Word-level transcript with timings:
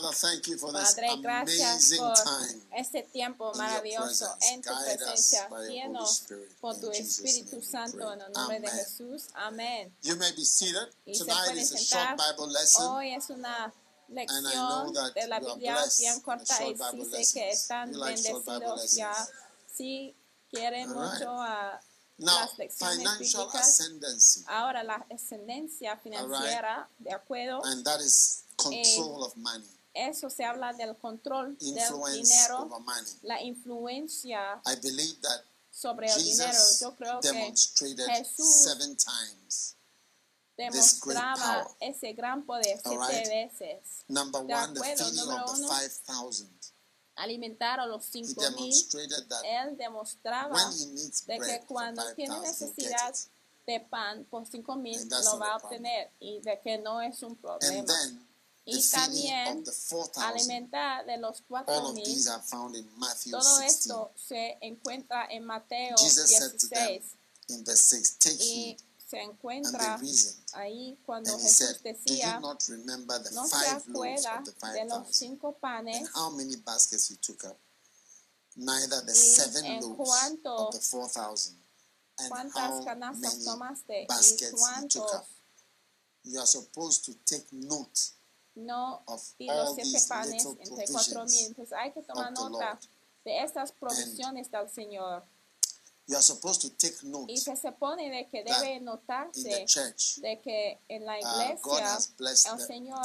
Father, 0.00 0.14
thank 0.16 0.48
you 0.48 0.56
for 0.56 0.72
this 0.72 0.94
Padre, 0.94 1.22
gracias 1.22 1.92
amazing 1.92 1.98
por 1.98 2.14
time. 2.14 2.62
este 2.76 3.02
tiempo 3.12 3.52
maravilloso 3.54 4.26
en 4.52 4.62
tu 4.62 4.70
presencia, 4.84 5.48
lleno 5.68 6.04
por 6.60 6.78
tu 6.80 6.90
Espíritu 6.90 7.62
Santo 7.62 8.12
en 8.12 8.20
el 8.20 8.32
nombre 8.32 8.60
de 8.60 8.68
Amen. 8.68 8.84
Jesús. 8.84 9.28
Amén. 9.34 9.92
You 10.02 10.16
may 10.16 10.32
be 10.32 10.44
seated. 10.44 10.88
Y 11.04 11.14
se 11.14 11.24
Tonight 11.24 11.44
pueden 11.44 11.58
is 11.58 11.72
a 11.72 11.78
short 11.78 12.18
Bible 12.18 12.52
lesson. 12.52 12.86
Hoy 12.86 13.14
es 13.14 13.30
una 13.30 13.72
And 14.10 14.18
I 14.18 14.26
know 14.26 14.90
lección 14.90 14.94
that 14.94 15.14
de 15.14 15.28
la 15.28 15.40
Biblia 15.40 15.76
bien 15.98 16.20
corta 16.20 16.64
y 16.64 16.74
sí 16.76 17.24
sé 17.24 17.34
que 17.34 17.50
están 17.50 17.92
bendecidos 17.92 18.92
ya. 18.92 19.28
Sí 19.72 20.16
quieren 20.50 20.88
mucho 20.88 21.30
a 21.30 21.80
las 22.18 22.58
lecciones 22.58 23.18
bíblicas. 23.18 24.44
Ahora 24.46 24.82
la 24.82 25.06
ascendencia 25.10 25.96
financiera, 25.98 26.88
de 26.98 27.12
acuerdo, 27.12 27.64
and 27.64 27.84
that 27.84 28.00
is 28.00 28.44
control 28.56 29.24
of 29.24 29.36
money, 29.36 29.64
eso 29.94 30.30
se 30.30 30.44
habla 30.44 30.72
del 30.72 30.96
control 30.96 31.56
del 31.58 31.68
influence 31.68 32.16
dinero, 32.16 32.62
over 32.62 32.80
money. 32.80 33.18
la 33.22 33.42
influencia 33.42 34.60
I 34.66 34.76
believe 34.80 35.20
that 35.22 35.44
sobre 35.70 36.06
el 36.10 36.22
dinero. 36.22 36.52
Jesus 36.52 36.80
Yo 36.80 36.96
creo 36.96 37.20
que 37.20 37.28
demonstrated 37.32 38.06
Jesús 38.06 38.54
seven 38.64 38.96
times. 38.96 39.76
demostraba 40.56 41.68
ese 41.80 42.12
gran 42.12 42.44
poder 42.44 42.80
siete 42.82 42.98
right. 42.98 43.28
veces. 43.28 44.04
Number 44.08 44.44
De 44.44 44.54
one, 44.54 44.74
the 44.74 44.80
número 44.80 45.44
of 45.44 45.54
the 45.56 45.62
uno. 45.62 45.68
5,000. 45.68 46.48
Alimentar 47.16 47.80
a 47.80 47.86
los 47.86 48.04
cinco 48.04 48.42
mil. 48.52 48.74
Él 49.44 49.76
demostraba 49.76 50.56
de 51.26 51.38
que 51.38 51.64
cuando 51.66 52.02
tiene 52.14 52.34
5,000, 52.34 52.36
he'll 52.36 52.42
get 52.42 52.50
necesidad 52.50 53.14
de 53.66 53.80
pan 53.80 54.24
por 54.30 54.46
cinco 54.46 54.74
mil 54.76 54.98
lo 55.08 55.38
va 55.38 55.52
a 55.52 55.56
obtener 55.56 56.10
y 56.18 56.40
de 56.40 56.60
que 56.60 56.78
no 56.78 57.00
es 57.00 57.22
un 57.22 57.36
problema. 57.36 57.92
Then 58.66 58.74
the 58.74 58.78
Y 58.78 58.80
feeding 58.82 59.30
también 59.30 59.58
of 59.58 59.64
the 59.64 59.72
4,000. 59.72 60.22
alimentar 60.22 61.06
de 61.06 61.16
los 61.18 61.38
All 61.40 61.44
cuatro 61.48 61.74
of 61.88 61.94
mil. 61.94 62.04
these 62.04 62.28
are 62.28 62.42
found 62.42 62.76
in 62.76 62.86
Matthew 62.98 63.32
Todo 63.32 63.42
16. 63.42 63.66
esto 63.66 64.10
se 64.16 64.58
encuentra 64.62 65.26
en 65.30 65.44
Mateo 65.44 65.96
Jesus 65.96 66.30
said 66.30 66.58
to 66.58 66.68
them 66.68 66.88
16 67.00 67.16
in 67.48 67.64
verse 67.64 67.80
6, 67.82 68.16
Take 68.18 68.36
y 68.38 68.44
heed. 68.44 68.76
se 69.10 69.18
And 69.18 69.32
encuentra 69.32 69.96
they 69.98 70.02
reasoned. 70.06 70.36
ahí 70.54 70.98
cuando 71.04 71.32
And 71.32 71.40
he 71.42 71.48
said, 71.48 71.76
Jesús 71.82 72.04
Do 72.04 72.14
you 72.14 72.20
decía, 72.20 72.40
not 72.40 72.62
remember 72.68 73.18
the 73.22 73.30
no 73.34 73.44
se 73.46 73.56
five 73.56 73.82
loaves 73.88 74.24
acuerda 74.26 74.38
of 74.38 74.44
the 74.44 74.52
de 74.52 74.84
los 74.84 75.06
5,000? 75.08 75.12
cinco 75.14 75.52
panes 75.60 75.96
And 75.96 76.08
how 76.14 76.30
many 76.30 76.56
baskets 76.56 77.08
he 77.08 77.16
took 77.16 77.42
up? 77.44 77.58
Neither 78.56 79.00
the 79.06 79.12
Y 79.12 79.14
seven 79.14 79.64
en 79.64 79.80
loaves 79.82 80.38
of 80.44 80.72
the 80.72 80.80
4,000. 80.80 81.56
And 82.20 82.30
cuántas 82.30 82.54
how 82.56 82.84
canastas 82.84 83.20
many 83.34 83.44
tomaste 83.44 84.02
y 84.02 84.06
baskets 84.06 84.42
he 84.42 84.46
took 84.46 84.60
cuántos 84.60 85.14
up. 85.14 85.26
You 86.24 86.38
are 86.38 86.46
supposed 86.46 87.04
to 87.06 87.14
take 87.24 87.46
note 87.52 87.98
no 88.60 89.02
of 89.06 89.22
y 89.38 89.46
los 89.46 89.74
siete 89.74 90.00
panes 90.08 90.44
entre 90.44 90.86
cuatro 90.92 91.24
mil. 91.24 91.54
Pues 91.54 91.72
hay 91.72 91.92
que 91.92 92.02
tomar 92.02 92.32
the 92.34 92.40
nota 92.40 92.78
de 93.24 93.38
estas 93.42 93.72
provisiones 93.72 94.50
del 94.50 94.68
Señor. 94.70 95.24
You 96.06 96.16
are 96.16 96.22
supposed 96.22 96.60
to 96.62 96.70
take 96.70 97.06
note 97.06 97.32
Y 97.32 97.36
se 97.36 97.54
supone 97.56 98.10
de 98.10 98.28
que 98.28 98.42
debe 98.42 98.80
notarse 98.80 99.42
the 99.42 99.64
church. 99.64 100.16
de 100.16 100.40
que 100.40 100.80
en 100.88 101.06
la 101.06 101.14
uh, 101.14 101.18
iglesia 101.18 101.98
el 102.50 102.58
the- 102.58 102.66
Señor 102.66 103.00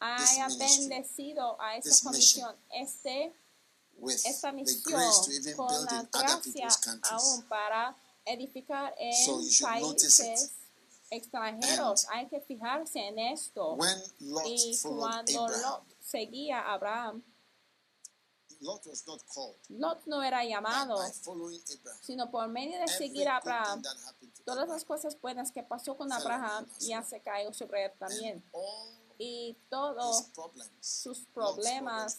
haya 0.00 0.48
ministry, 0.48 0.88
bendecido 0.88 1.60
a 1.60 1.76
esa 1.76 2.04
comisión, 2.04 2.56
este, 2.70 3.32
esta 4.24 4.50
the 4.50 4.56
misión 4.56 5.54
con 5.56 5.84
la 5.84 6.08
gracia 6.12 6.68
aún 7.02 7.42
para 7.48 7.96
edificar 8.24 8.92
en 8.98 9.24
So 9.24 9.40
países 9.66 10.50
extranjeros. 11.10 12.06
Hay 12.10 12.28
que 12.28 12.40
fijarse 12.40 12.98
en 12.98 13.18
esto. 13.18 13.76
Y 14.46 14.78
cuando 14.82 15.48
Lot 15.48 15.82
seguía 16.00 16.60
a 16.60 16.74
Abraham, 16.74 17.22
Lot 18.60 18.86
was 18.86 19.06
not 19.06 19.22
called 19.34 19.56
Lot 19.68 20.06
no 20.06 20.22
era 20.22 20.42
llamado, 20.42 20.96
sino 22.00 22.30
por 22.30 22.48
medio 22.48 22.80
de 22.80 22.88
seguir 22.88 23.28
a 23.28 23.36
Abraham. 23.36 23.82
Todas 24.44 24.68
las 24.68 24.84
cosas 24.84 25.20
buenas 25.20 25.52
que 25.52 25.62
pasó 25.62 25.96
con 25.96 26.10
Abraham 26.10 26.66
ya 26.80 27.02
se 27.02 27.20
cayó 27.20 27.52
sobre 27.52 27.84
él 27.84 27.92
también. 27.98 28.42
Y 29.18 29.56
todos 29.68 30.26
sus 30.80 31.26
problemas 31.34 32.18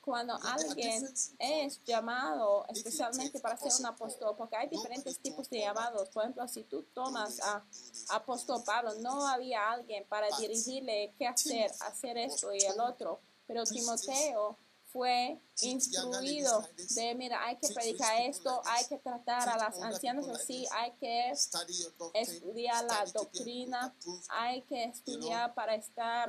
Cuando 0.00 0.38
alguien 0.42 1.04
es 1.38 1.82
llamado 1.84 2.64
especialmente 2.68 3.40
para 3.40 3.56
ser 3.56 3.72
un 3.80 3.86
Apostle 3.86 4.26
apóstol, 4.26 4.36
porque 4.36 4.56
hay 4.56 4.68
diferentes 4.68 5.18
tipos 5.18 5.50
de 5.50 5.60
llamados. 5.60 6.08
Por 6.10 6.22
ejemplo, 6.22 6.46
si 6.48 6.62
tú 6.64 6.82
tomas 6.94 7.40
a 7.40 7.64
apóstol 8.10 8.62
Pablo, 8.64 8.94
no 9.00 9.26
había 9.26 9.70
alguien 9.70 10.06
para 10.08 10.28
dirigirle 10.38 11.14
qué 11.18 11.26
hacer, 11.26 11.70
hacer 11.80 12.16
esto 12.16 12.52
y 12.54 12.60
el 12.64 12.80
otro. 12.80 13.20
Pero 13.46 13.64
"Preach 13.64 13.80
Timoteo 13.80 14.56
fue 14.90 15.38
instruido 15.60 16.66
de, 16.94 17.14
mira, 17.14 17.44
hay 17.44 17.56
que 17.56 17.68
predicar 17.74 18.20
esto, 18.22 18.62
hay 18.64 18.86
que 18.86 18.98
tratar 18.98 19.46
a 19.48 19.56
las 19.58 19.78
ancianas 19.80 20.26
así, 20.28 20.66
hay 20.72 20.92
que 20.92 21.32
estudiar 22.14 22.84
la 22.84 23.04
doctrina, 23.12 23.94
hay 24.30 24.62
que 24.62 24.84
estudiar 24.84 25.54
para 25.54 25.74
estar... 25.74 26.28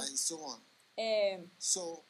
eh, 1.00 1.48
So 1.58 2.06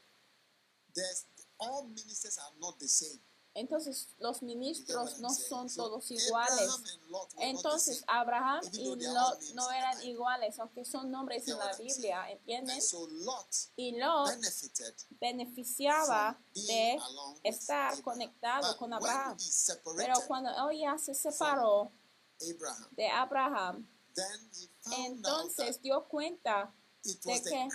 there's 0.94 1.26
all 1.60 1.88
ministers 1.88 2.38
are 2.40 2.54
not 2.60 2.80
the 2.80 2.88
same. 2.88 3.20
entonces, 3.56 4.08
los 4.20 4.42
ministros 4.42 5.20
no 5.20 5.30
son 5.30 5.70
So 5.70 5.84
todos 5.84 6.10
iguales. 6.12 6.82
Entonces, 7.40 8.04
Abraham 8.08 8.62
y 8.72 8.96
Lot 8.96 9.42
no 9.54 9.70
eran 9.72 10.02
iguales, 10.04 10.58
aunque 10.60 10.86
son 10.86 11.12
nombres 11.12 11.48
en 11.48 11.58
la 11.58 11.76
Biblia, 11.76 12.30
¿entienden? 12.32 12.80
Y 13.76 13.98
Lot 13.98 14.30
beneficiaba 15.20 16.40
de 16.54 17.00
estar 17.44 18.02
conectado 18.02 18.70
But 18.70 18.78
con 18.78 18.94
when 18.94 19.04
Abraham. 19.04 19.38
Pero 19.98 20.14
cuando 20.28 20.70
él 20.70 20.80
ya 20.80 20.98
se 20.98 21.14
separó 21.14 21.92
de 22.92 23.08
Abraham, 23.10 23.86
entonces 24.92 25.82
dio 25.82 26.08
cuenta 26.08 26.74
de 27.04 27.20
was 27.26 27.44
the 27.44 27.50
que 27.50 27.70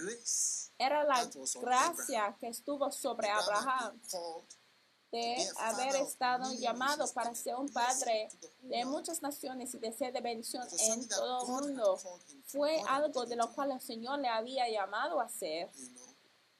era 0.79 1.05
la 1.05 1.25
gracia 1.61 2.25
Abraham. 2.25 2.39
que 2.39 2.49
estuvo 2.49 2.91
sobre 2.91 3.29
Abraham 3.29 4.01
de 5.15 5.49
haber 5.59 5.95
estado 5.97 6.53
llamado 6.55 7.05
nations 7.05 7.13
para 7.13 7.35
ser 7.37 7.55
un 7.55 7.69
padre 7.69 8.29
de 8.63 8.85
muchas 8.85 9.23
naciones 9.23 9.73
y 9.75 9.79
de 9.79 9.93
ser 9.93 10.13
de 10.13 10.21
bendición 10.21 10.67
en 10.77 11.09
todo 11.09 11.43
el 11.43 11.67
mundo. 11.67 12.01
Fue 12.47 12.81
algo 12.89 13.25
de 13.25 13.37
lo 13.37 13.53
cual 13.55 13.71
el 13.71 13.81
Señor 13.81 14.19
le 14.19 14.29
había 14.29 14.69
llamado 14.69 15.21
a. 15.21 15.29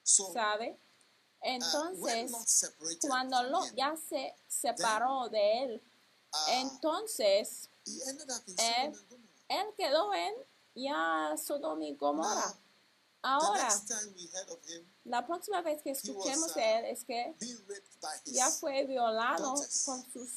So 0.05 0.33
¿sabe? 0.33 0.71
uh, 0.71 1.47
Entonces, 1.47 2.31
cuando 3.09 3.43
Lot 3.43 3.75
ya 3.75 3.97
se 3.97 4.35
separó 4.47 5.29
de 5.31 5.65
él, 5.65 5.83
uh, 6.33 6.51
entonces 6.51 7.69
Gomorrah. 7.87 8.93
él 9.49 9.67
quedó 9.77 10.15
en 10.15 10.35
ya 10.75 11.35
Sodoma 11.37 11.85
y 11.85 11.95
Gomorra. 11.95 12.59
Ahora, 13.23 13.69
la 15.05 15.27
próxima 15.27 15.63
vez 15.63 15.81
que 15.81 15.91
escuchemos 15.91 16.51
uh, 16.51 16.55
de 16.55 16.79
él 16.79 16.85
es 16.87 17.05
que 17.05 17.35
ya 18.27 18.51
fue 18.51 18.85
violado 18.85 19.55
por 19.87 20.13
sus 20.13 20.31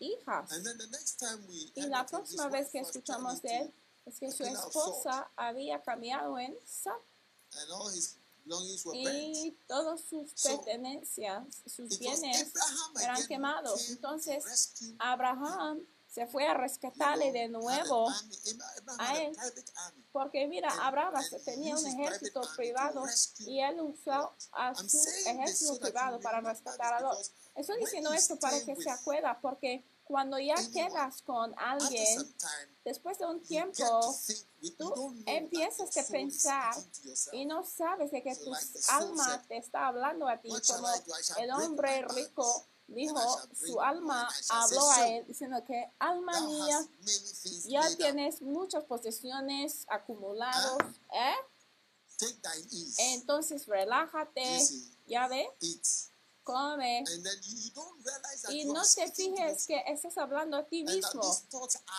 hijas. 0.00 0.50
And 0.50 0.64
then 0.64 0.78
the 0.78 0.88
next 0.88 1.20
time 1.20 1.46
we 1.48 1.70
Y 1.76 1.86
la 1.86 2.04
próxima 2.04 2.48
vez 2.48 2.70
que 2.70 2.80
escuchamos 2.80 3.40
de 3.42 3.56
él 3.56 3.74
es 4.04 4.18
que 4.18 4.26
a 4.26 4.32
su 4.32 4.42
esposa 4.42 5.30
había 5.36 5.80
cambiado 5.80 6.38
en 6.38 6.58
sal 6.66 7.00
y 8.94 9.56
todas 9.68 10.00
sus 10.00 10.32
pertenencias, 10.42 11.44
sus 11.66 11.98
bienes 11.98 12.52
eran 13.00 13.26
quemados. 13.26 13.88
Entonces, 13.90 14.94
Abraham 14.98 15.86
se 16.12 16.26
fue 16.26 16.46
a 16.46 16.52
rescatarle 16.52 17.32
de 17.32 17.48
nuevo 17.48 18.06
a 18.98 19.18
él. 19.18 19.34
Porque 20.12 20.46
mira, 20.46 20.68
Abraham 20.86 21.14
tenía 21.42 21.74
un 21.74 21.86
ejército 21.86 22.42
privado 22.54 23.04
y 23.38 23.60
él 23.60 23.80
usó 23.80 24.34
a 24.52 24.74
su 24.74 24.98
ejército 25.26 25.80
privado 25.80 26.20
para 26.20 26.42
rescatar 26.42 26.92
a 26.94 26.98
because 27.00 27.30
Estoy 27.54 27.80
diciendo 27.80 28.12
esto 28.12 28.38
para 28.38 28.62
que 28.62 28.76
se 28.76 28.90
acuerda, 28.90 29.38
porque 29.40 29.84
cuando 30.04 30.38
ya 30.38 30.56
quedas 30.72 31.22
con 31.22 31.54
alguien, 31.58 32.34
después 32.84 33.18
de 33.18 33.24
un 33.24 33.42
tiempo, 33.42 34.14
tú 34.78 35.14
empiezas 35.24 35.96
a 35.96 36.06
pensar 36.06 36.74
y 37.32 37.46
no 37.46 37.64
sabes 37.64 38.10
de 38.10 38.22
que 38.22 38.36
tu 38.36 38.52
alma 38.88 39.42
te 39.48 39.56
está 39.56 39.86
hablando 39.86 40.28
a 40.28 40.38
ti, 40.38 40.50
como 40.66 40.88
el 41.38 41.50
hombre 41.52 42.04
rico 42.08 42.66
dijo, 42.94 43.18
su 43.54 43.80
alma 43.80 44.28
habló 44.48 44.90
a 44.90 44.94
"Soul, 44.96 45.06
él 45.08 45.26
diciendo 45.26 45.62
que 45.64 45.90
alma 45.98 46.40
mía, 46.42 46.78
ya 47.66 47.82
tienes 47.96 48.40
muchas 48.42 48.84
posesiones 48.84 49.84
acumulados, 49.88 50.78
¿eh? 51.12 51.34
Entonces 52.98 53.66
relájate, 53.66 54.60
ya 55.06 55.26
ve, 55.28 55.48
come. 56.44 57.04
Y 58.50 58.64
no 58.64 58.82
te 58.94 59.10
fijes 59.12 59.66
que 59.66 59.82
estás 59.86 60.16
hablando 60.18 60.56
a 60.56 60.64
ti 60.64 60.84
mismo 60.84 61.22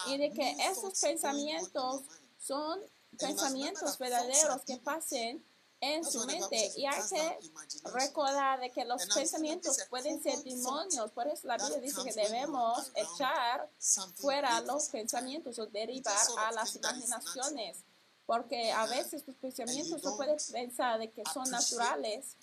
y 0.08 0.18
de 0.18 0.32
que 0.32 0.56
esos 0.70 1.00
pensamientos 1.00 2.02
son 2.40 2.80
pensamientos 3.18 3.98
verdaderos 3.98 4.62
que 4.66 4.78
pasen 4.78 5.44
en 5.84 6.06
su 6.06 6.26
mente 6.26 6.72
y 6.78 6.86
hay 6.86 7.02
que 7.10 7.40
recordar 7.92 8.62
de 8.62 8.72
que 8.72 8.86
los 8.86 9.06
pensamientos 9.08 9.78
pueden 9.90 10.22
ser 10.24 10.42
demonios, 10.44 11.12
por 11.12 11.28
eso 11.28 11.48
la 11.48 11.58
Biblia 11.58 11.80
dice 11.80 12.02
que 12.04 12.14
debemos 12.14 12.92
echar 12.96 13.70
fuera 14.16 14.62
los 14.62 14.88
pensamientos 14.90 15.60
o 15.60 15.66
derivar 15.66 16.16
a 16.38 16.52
las 16.54 16.76
imaginaciones, 16.76 17.84
porque 18.26 18.72
a 18.72 18.86
veces 18.86 19.26
tus 19.26 19.36
pensamientos 19.36 20.02
no 20.04 20.16
puedes 20.16 20.52
pensar 20.52 21.00
de 21.00 21.12
que 21.12 21.24
son 21.34 21.50
naturales. 21.52 22.38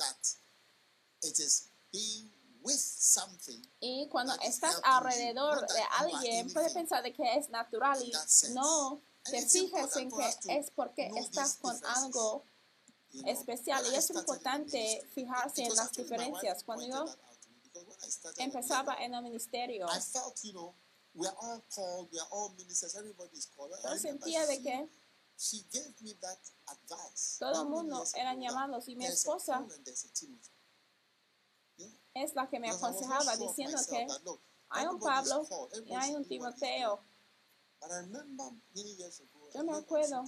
y 3.81 4.07
cuando 4.09 4.35
estás 4.43 4.79
alrededor 4.85 5.67
de 5.67 5.83
alguien 5.99 6.53
puedes 6.53 6.75
pensar 6.75 7.03
de 7.03 7.15
que 7.15 7.37
es 7.37 7.49
natural 7.49 7.99
y 8.03 8.13
no 8.53 9.01
te 9.25 9.59
important 9.59 9.97
en 9.97 10.11
que 10.11 10.59
es 10.59 10.71
porque 10.71 11.11
estás 11.17 11.57
con 11.57 11.79
algo. 11.85 12.45
Especial. 13.27 13.85
Y 13.91 13.95
es 13.95 14.11
importante 14.11 15.07
fijarse 15.15 15.62
en 15.62 15.75
las 15.75 15.93
diferencias. 15.93 16.65
Cuando 16.65 16.87
yo 16.87 17.05
empezaba 18.39 18.97
en 18.97 19.15
el 19.15 19.23
ministerio, 19.23 19.87
yo 23.85 23.99
sentía 23.99 24.47
de 24.47 24.62
que 24.62 24.89
todo 27.39 27.62
el 27.62 27.69
mundo 27.69 28.05
eran 28.15 28.41
llamados 28.41 28.89
y 28.89 28.97
mi 28.97 29.07
esposa 29.07 29.67
es 32.15 32.35
la 32.35 32.49
que 32.49 32.61
me 32.61 32.71
aconsejaba 32.71 33.37
diciendo 33.37 33.79
que 33.89 34.07
hay 34.69 34.87
un 34.87 35.01
Pablo 35.01 35.47
y 35.85 35.95
hay 35.95 36.15
un 36.15 36.25
Timoteo. 36.27 37.01
Yo 39.55 39.65
me 39.65 39.73
acuerdo, 39.73 40.25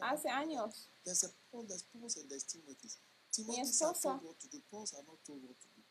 Hace 0.00 0.28
años, 0.28 0.88
There's 1.04 1.24
a 1.24 1.28
Paul, 1.50 1.64
there's 1.68 1.82
Pauls, 1.82 2.16
and 2.16 2.30
there's 2.30 2.44
Timothy's. 2.44 2.98
Timothy's 3.30 3.82
are 3.82 3.94
told 3.94 4.22
what 4.22 4.40
to 4.40 4.48
do, 4.48 4.58
Pauls 4.70 4.94
are 4.94 5.04
not 5.06 5.18
told 5.26 5.42
what 5.42 5.60
to 5.60 5.68
do. 5.76 5.82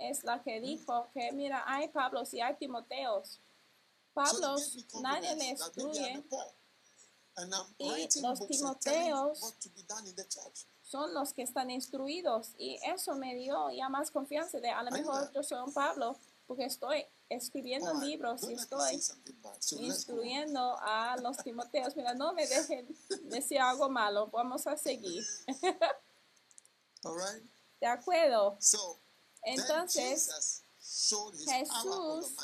es 0.00 0.24
la 0.24 0.42
que 0.42 0.60
dijo 0.60 1.08
que 1.12 1.30
mira, 1.32 1.62
hay 1.66 1.88
Pablos 1.88 2.32
y 2.32 2.40
hay 2.40 2.54
Timoteos. 2.54 3.38
So 4.14 4.14
Pablos, 4.14 4.76
me 4.76 5.02
nadie 5.02 5.36
le 5.36 5.50
instruye, 5.50 6.24
Paul. 6.28 6.54
And 7.36 7.54
I'm 7.54 7.66
Y 7.78 8.08
los 8.22 8.40
Timoteos 8.40 9.42
what 9.42 9.60
to 9.60 9.68
be 9.70 9.82
done 9.88 10.06
in 10.06 10.14
the 10.16 10.24
church. 10.24 10.66
son 10.82 11.14
los 11.14 11.32
que 11.32 11.42
están 11.42 11.70
instruidos 11.70 12.54
y 12.58 12.80
eso 12.84 13.14
me 13.14 13.36
dio 13.36 13.70
ya 13.70 13.88
más 13.88 14.10
confianza 14.10 14.58
de 14.58 14.70
a 14.70 14.82
lo 14.82 14.90
mejor 14.90 15.30
yo 15.32 15.42
soy 15.44 15.60
un 15.64 15.72
Pablo 15.72 16.18
porque 16.48 16.64
estoy 16.64 17.06
escribiendo 17.30 17.94
libros 17.94 18.42
y 18.48 18.54
estoy 18.54 19.00
instruyendo 19.78 20.76
a 20.80 21.16
los 21.22 21.38
Timoteos. 21.38 21.96
Mira, 21.96 22.12
no 22.12 22.34
me 22.34 22.46
dejen 22.46 22.86
decir 23.22 23.60
algo 23.60 23.88
malo, 23.88 24.26
vamos 24.26 24.66
a 24.66 24.76
seguir. 24.76 25.24
¿De 27.80 27.86
acuerdo? 27.86 28.58
Entonces, 29.44 30.64
Jesús 30.78 32.36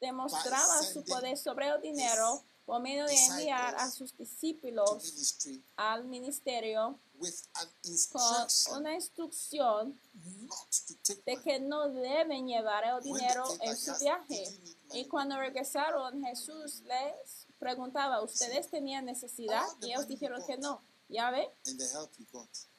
demostraba 0.00 0.82
su 0.82 1.04
poder 1.04 1.36
sobre 1.36 1.68
el 1.68 1.80
dinero 1.80 2.42
por 2.64 2.80
medio 2.80 3.04
de 3.04 3.14
enviar 3.26 3.74
a 3.76 3.90
sus 3.90 4.16
discípulos 4.16 5.36
al 5.76 6.06
ministerio 6.06 6.98
con 7.20 7.68
instruction 7.84 8.76
una 8.78 8.94
instrucción 8.94 9.98
not 10.14 10.70
to 10.86 10.94
take 11.02 11.22
de 11.26 11.42
que 11.42 11.60
no 11.60 11.88
deben 11.88 12.46
llevar 12.46 12.84
el 12.84 13.02
dinero 13.02 13.44
en 13.60 13.76
su 13.76 13.92
viaje. 14.00 14.44
Y 14.92 15.06
cuando 15.06 15.38
regresaron, 15.38 16.22
Jesús 16.24 16.82
les 16.82 17.46
preguntaba, 17.58 18.22
¿ustedes 18.22 18.70
tenían 18.70 19.04
necesidad? 19.04 19.66
Y 19.82 19.92
ellos 19.92 20.08
dijeron 20.08 20.42
que 20.46 20.56
no. 20.56 20.82
¿Ya 21.08 21.30
ve? 21.30 21.50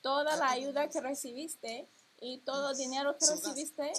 Toda 0.01 0.35
la 0.37 0.51
ayuda 0.51 0.89
que 0.89 1.01
recibiste 1.01 1.87
y 2.19 2.39
todo 2.39 2.71
el 2.71 2.77
dinero 2.77 3.17
que 3.17 3.25
recibiste 3.25 3.91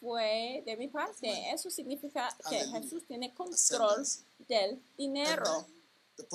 fue 0.00 0.62
de 0.66 0.76
mi 0.76 0.88
parte. 0.88 1.52
Eso 1.52 1.70
significa 1.70 2.34
que. 2.48 2.58
Jesús 2.66 3.04
tiene 3.06 3.32
control 3.34 4.04
del 4.48 4.82
dinero, 4.96 5.66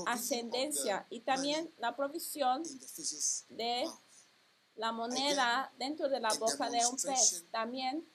ascendencia 0.06 1.06
y 1.10 1.22
también 1.22 1.74
la 1.80 1.95
provisión 1.95 2.63
de 3.50 3.89
la 4.75 4.92
moneda 4.92 5.72
dentro 5.78 6.10
de 6.10 6.19
la 6.19 6.33
boca 6.33 6.69
de 6.69 6.86
un 6.86 6.98
pez. 6.98 7.44
También 7.51 8.07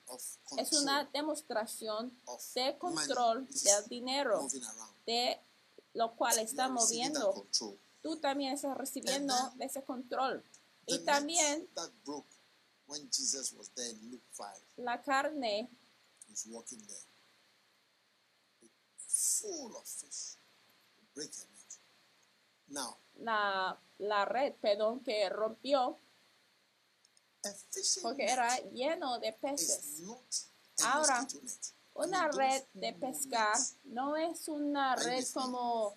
es 0.57 0.73
una 0.73 1.05
demostración 1.05 2.11
de 2.55 2.77
control 2.77 3.47
del 3.47 3.87
dinero, 3.87 4.47
de 5.05 5.39
lo 5.93 6.15
cual 6.15 6.39
está 6.39 6.67
moviendo. 6.69 7.47
Tú 8.01 8.17
también 8.17 8.53
estás 8.53 8.77
recibiendo 8.77 9.33
ese 9.59 9.83
control. 9.83 10.43
Y 10.85 10.99
también 10.99 11.67
that 11.75 11.91
broke 12.05 12.25
when 12.85 13.09
Jesus 13.11 13.51
was 13.51 13.69
there 13.71 13.89
in 13.89 14.11
Luke 14.11 14.23
5 14.31 14.47
la 14.77 15.01
carne 15.01 15.69
full 19.07 19.75
of 19.75 19.85
fish. 19.85 20.37
Now, 22.67 22.97
la, 23.15 23.79
la 23.99 24.25
red, 24.25 24.53
perdón, 24.61 24.99
que 25.01 25.29
rompió 25.29 25.99
porque 28.01 28.25
era 28.25 28.57
lleno 28.71 29.19
de 29.19 29.33
peces. 29.33 30.01
Ahora. 30.83 31.27
Una 31.99 32.27
red 32.27 32.63
de 32.73 32.93
pescar 32.93 33.57
no 33.85 34.15
es 34.15 34.47
una 34.49 34.95
red 34.95 35.25
como 35.33 35.95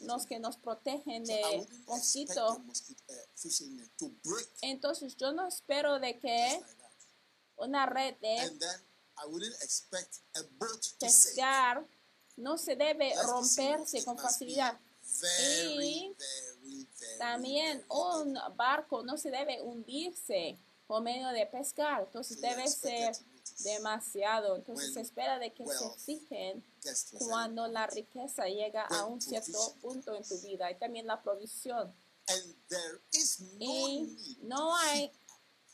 los 0.00 0.26
que 0.26 0.40
nos 0.40 0.56
protegen 0.56 1.22
de 1.22 1.64
mosquito. 1.86 2.60
break 4.24 4.48
Entonces 4.62 5.16
yo 5.16 5.30
no 5.30 5.46
espero 5.46 6.00
de 6.00 6.18
que 6.18 6.60
una 7.56 7.86
red 7.86 8.16
de 8.16 8.36
And 8.36 8.58
then 8.58 8.80
I 9.22 9.28
wouldn't 9.28 9.54
expect 9.62 10.16
a 10.34 10.42
boat 10.58 10.80
to 10.98 11.08
sink. 11.08 11.36
pescar 11.36 11.86
no 12.36 12.58
se 12.58 12.74
debe 12.74 13.14
romperse 13.22 14.04
con 14.04 14.18
facilidad. 14.18 14.76
Y 15.80 16.14
También 17.18 17.84
un 17.88 18.38
barco 18.56 19.02
no 19.02 19.16
se 19.16 19.30
debe 19.30 19.60
hundirse 19.62 20.58
por 20.86 21.02
medio 21.02 21.28
de 21.28 21.46
pescar, 21.46 22.02
entonces 22.04 22.40
debe 22.40 22.66
ser 22.68 23.14
demasiado. 23.60 24.56
Entonces 24.56 24.94
se 24.94 25.00
espera 25.00 25.38
de 25.38 25.52
que 25.52 25.64
se 25.66 25.88
certain 25.98 26.64
cuando 27.18 27.66
la 27.66 27.86
riqueza 27.86 28.46
llega 28.46 28.84
a 28.84 29.04
un 29.04 29.20
cierto 29.20 29.74
punto 29.80 30.14
en 30.14 30.24
tu 30.24 30.38
vida 30.40 30.70
y 30.70 30.76
también 30.76 31.06
la 31.06 31.22
provisión. 31.22 31.94
And 32.30 32.54
there 32.68 33.00
is 33.12 33.40
no 33.40 33.64
Y 33.64 34.38
no 34.42 34.76
hay 34.76 35.10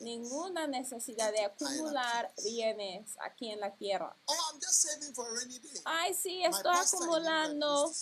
ninguna 0.01 0.67
necesidad 0.67 1.33
de 1.33 1.45
acumular 1.45 2.33
bienes 2.45 3.17
aquí 3.21 3.51
en 3.51 3.61
la 3.61 3.75
tierra. 3.75 4.17
Oh, 4.27 4.35
I'm 4.53 4.61
just 4.61 4.83
saving 4.83 5.15
for 5.15 5.27
a 5.27 5.39
rainy 5.39 5.59
day. 5.59 5.81
Ay, 5.85 6.15
sí, 6.15 6.45
estoy 6.45 6.77
acumulando 6.77 7.93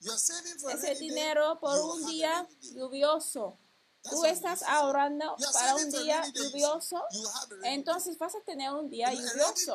ese 0.00 0.94
dinero 0.96 1.58
por 1.60 1.78
un 1.80 2.06
día 2.06 2.42
rainy 2.42 2.56
day." 2.60 2.74
lluvioso. 2.74 3.58
Tú 4.10 4.22
estás 4.26 4.62
ahorrando 4.62 5.34
para 5.54 5.76
un 5.76 5.90
día 5.90 6.22
lluvioso, 6.34 7.02
entonces 7.62 8.18
vas 8.18 8.34
a 8.34 8.40
tener 8.42 8.70
un 8.70 8.90
día 8.90 9.10
lluvioso. 9.10 9.74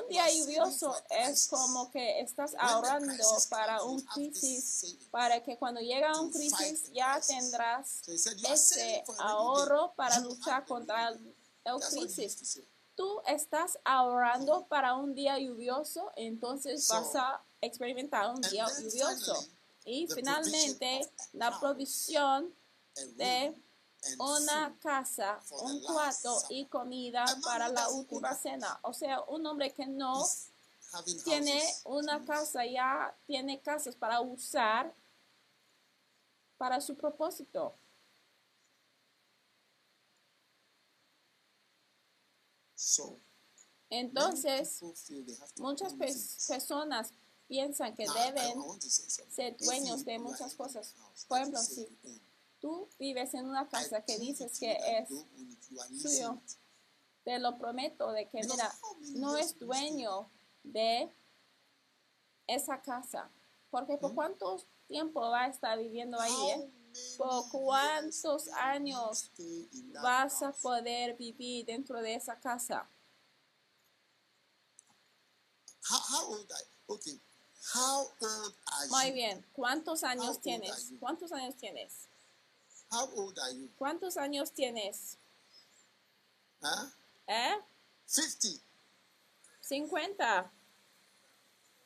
Un 0.00 0.08
día 0.08 0.30
lluvioso 0.32 0.94
es 1.10 1.48
como 1.48 1.90
que 1.90 2.20
estás 2.20 2.54
ahorrando 2.56 3.24
para 3.50 3.82
un 3.82 4.00
crisis, 4.02 4.96
para 5.10 5.42
que 5.42 5.58
cuando 5.58 5.80
llega 5.80 6.20
un 6.20 6.30
crisis 6.30 6.92
ya 6.92 7.20
tendrás 7.20 8.02
ese 8.06 9.04
ahorro 9.18 9.92
para 9.96 10.20
luchar 10.20 10.64
contra 10.64 11.08
el, 11.08 11.34
crisis. 11.90 12.62
Tú 12.94 13.20
estás 13.26 13.78
ahorrando 13.84 14.66
para 14.68 14.94
un 14.94 15.14
día 15.14 15.36
lluvioso, 15.38 16.12
entonces 16.14 16.86
vas 16.88 17.14
a 17.16 17.42
experimentar 17.60 18.28
un 18.34 18.40
día 18.40 18.66
lluvioso. 18.80 19.34
Y 19.84 20.06
finalmente, 20.14 21.00
la 21.32 21.58
provisión 21.60 22.54
de 23.16 23.54
una 24.18 24.76
casa, 24.80 25.40
un 25.62 25.82
cuarto 25.82 26.42
y 26.50 26.66
comida 26.66 27.24
para 27.42 27.68
la 27.68 27.88
última 27.90 28.34
cena. 28.34 28.78
O 28.82 28.92
sea, 28.92 29.22
un 29.22 29.44
hombre 29.46 29.72
que 29.72 29.86
no 29.86 30.24
tiene 31.24 31.62
una 31.84 32.24
casa, 32.24 32.64
ya 32.66 33.14
tiene 33.26 33.60
casas 33.60 33.94
para 33.96 34.20
usar 34.20 34.94
para 36.56 36.80
su 36.80 36.96
propósito. 36.96 37.74
Entonces, 43.90 44.80
muchas 45.56 45.94
pe- 45.94 46.14
personas 46.46 47.12
piensan 47.48 47.94
que 47.96 48.06
deben 48.08 48.58
ser 49.28 49.56
dueños 49.56 50.04
de 50.04 50.18
muchas 50.18 50.54
cosas. 50.54 50.94
Por 51.26 51.38
ejemplo, 51.38 51.60
si 51.60 51.88
tú 52.60 52.88
vives 52.98 53.34
en 53.34 53.46
una 53.46 53.68
casa 53.68 54.02
que 54.02 54.18
dices 54.18 54.58
que 54.58 54.76
es 54.98 55.08
suyo, 56.00 56.40
te 57.24 57.38
lo 57.38 57.58
prometo 57.58 58.12
de 58.12 58.28
que 58.28 58.40
mira, 58.42 58.72
no 59.16 59.36
es 59.36 59.48
stay 59.48 59.66
dueño 59.66 60.30
de 60.62 61.12
esa 62.46 62.80
casa. 62.80 63.30
Porque 63.70 63.98
por 63.98 64.12
Hmm? 64.12 64.14
cuánto 64.14 64.64
tiempo 64.86 65.20
va 65.20 65.44
a 65.44 65.48
estar 65.48 65.78
viviendo 65.78 66.18
ahí, 66.18 66.50
¿eh? 66.50 66.72
¿Por 67.18 67.50
cuántos 67.50 68.48
años 68.48 69.30
vas 70.02 70.42
a 70.42 70.52
poder 70.52 71.16
vivir 71.16 71.66
dentro 71.66 72.00
de 72.00 72.14
esa 72.14 72.40
casa? 72.40 72.88
How, 75.90 76.00
how 76.00 76.32
old 76.32 76.50
are 76.50 76.64
you? 76.64 76.94
Okay. 76.94 77.20
How 77.74 78.00
old 78.22 78.54
are 78.66 78.84
you? 78.86 78.90
Muy 78.90 79.06
you? 79.08 79.14
bien, 79.14 79.44
¿cuántos 79.52 80.02
How 80.02 80.10
años 80.10 80.28
old 80.36 80.42
tienes? 80.42 80.70
are 80.70 80.82
you? 80.90 80.98
¿Cuántos 80.98 81.32
años 81.32 81.54
tienes? 81.56 81.92
How 82.90 83.08
old 83.16 83.38
are 83.38 83.52
you? 83.54 83.68
¿Cuántos 83.78 84.16
años 84.16 84.50
tienes? 84.52 85.16
Huh? 86.62 86.86
¿Eh? 87.26 87.56
50. 88.06 88.60
50. 89.60 90.50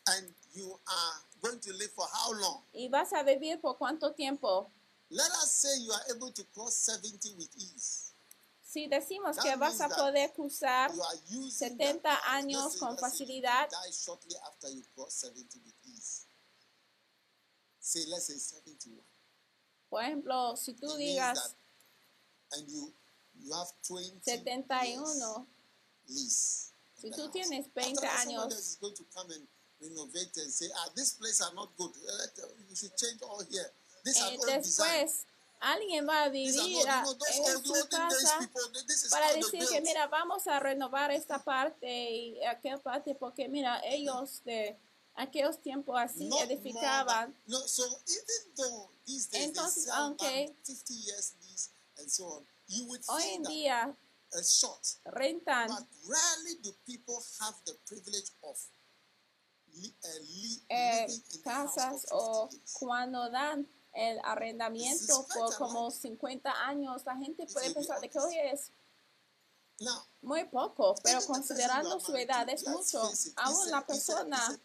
And 0.07 0.35
you 0.55 0.79
are 0.87 1.23
going 1.43 1.59
to 1.61 1.73
live 1.73 1.91
for 1.93 2.07
how 2.13 2.33
long? 2.33 2.63
¿Y 2.73 2.89
vas 2.89 3.13
a 3.13 3.23
vivir 3.23 3.61
por 3.61 3.77
cuánto 3.77 4.13
tiempo? 4.15 4.71
Let 5.11 5.31
us 5.43 5.51
say 5.53 5.81
you 5.85 5.93
are 5.93 6.03
able 6.15 6.31
to 6.33 6.45
cross 6.55 6.75
70 6.77 7.35
with 7.37 7.49
ease. 7.57 8.12
Si 8.73 8.87
decimos 8.89 9.37
que 9.37 9.55
vas 9.57 9.79
a 9.83 9.89
poder 9.91 10.33
cruzar 10.33 10.91
You 10.95 11.03
are 11.03 11.19
using 11.31 11.51
70 11.77 12.03
that 12.03 12.21
house. 12.23 12.35
años 12.45 12.77
con 12.79 12.97
facilidad. 12.97 13.69
You 13.71 13.77
die 13.85 13.93
shortly 13.93 14.37
after 14.47 14.71
you 14.71 14.83
cross 14.95 15.13
70 15.15 15.59
with 15.63 15.75
ease. 15.85 16.25
Say, 17.81 18.07
let's 18.07 18.27
say 18.27 18.39
71. 18.39 19.05
Por 19.91 20.03
ejemplo, 20.03 20.57
si 20.57 20.73
tú 20.73 20.97
digas 20.97 21.35
that- 21.39 21.57
and 22.59 22.69
you 22.71 22.93
you 23.35 23.53
have 23.53 23.69
20 23.87 24.09
years 24.09 24.25
71, 24.25 25.47
lease. 26.09 26.71
on 26.97 27.03
Si 27.03 27.11
tú 27.11 27.31
tienes 27.31 27.67
After 27.67 27.83
20 27.83 28.01
that, 28.01 28.23
somebody 28.25 28.55
años. 28.55 29.49
renovate 29.81 30.37
and 30.41 30.51
say, 30.53 30.71
ah, 30.77 30.89
this 30.95 31.13
place 31.15 31.41
are 31.43 31.53
not 31.55 31.77
good. 31.77 31.91
Uh, 31.91 32.47
You 32.71 32.75
should 32.77 32.97
change 32.97 33.21
all 33.23 33.45
here. 33.51 33.71
Eh, 34.07 34.39
después 34.49 35.27
alguien 35.63 36.07
va 36.09 36.25
a 36.25 36.29
vivir 36.29 36.89
a- 36.89 37.05
en 37.05 37.65
su 37.65 37.89
casa 37.89 38.51
para 39.11 39.33
decir 39.33 39.65
que 39.69 39.81
mira, 39.81 40.07
vamos 40.09 40.47
a 40.47 40.59
renovar 40.61 41.11
esta 41.13 41.39
parte 41.43 41.89
y 42.11 42.45
aquella 42.45 42.79
parte 42.79 43.15
porque 43.15 43.49
mira, 43.49 43.81
ellos 43.85 44.43
de 44.45 44.77
aquellos 45.15 45.61
tiempos 45.63 45.95
así 45.99 46.29
edificaban. 46.41 47.33
than- 47.33 47.37
no, 47.47 47.59
so 47.69 47.85
even 48.07 48.55
though 48.57 48.91
these 49.07 49.29
days 49.31 49.49
Entonces, 49.49 49.89
aunque- 49.89 50.47
back 50.49 50.57
50 50.65 50.95
years 50.95 51.35
lease 51.43 51.71
and 51.99 52.09
so 52.11 52.25
on, 52.27 52.47
you 52.69 52.85
would 52.87 53.03
Hoy 53.09 53.23
en 53.35 53.43
día 53.45 53.97
rentan 55.05 55.69
But 55.69 55.87
rarely 56.09 56.57
do 56.63 56.73
people 56.87 57.19
have 57.41 57.57
the 57.67 57.75
privilege 57.87 58.33
of 58.43 58.59
li- 59.75 59.95
li- 60.03 60.63
eh, 60.69 61.07
living 61.07 61.23
in 61.35 61.43
the 61.43 61.51
house 61.51 61.75
casas 61.75 62.07
o 62.11 62.49
50 62.49 62.57
years. 62.57 62.73
cuando 62.79 63.31
dan 63.31 63.67
el 63.95 64.19
arrendamiento 64.25 65.27
por 65.35 65.57
como 65.57 65.87
unlikely. 65.87 66.01
50 66.01 66.67
años, 66.67 67.03
la 67.05 67.17
gente 67.17 67.47
puede 67.47 67.73
pensar 67.73 68.01
de 68.01 68.09
que 68.09 68.19
oye 68.19 68.53
es 68.53 68.71
muy 70.21 70.45
poco, 70.45 70.95
pero 71.03 71.25
considerando 71.27 71.99
su 71.99 72.15
edad 72.15 72.49
es 72.49 72.67
mucho. 72.67 73.03
Aún 73.37 73.71
la 73.71 73.85
persona 73.85 74.61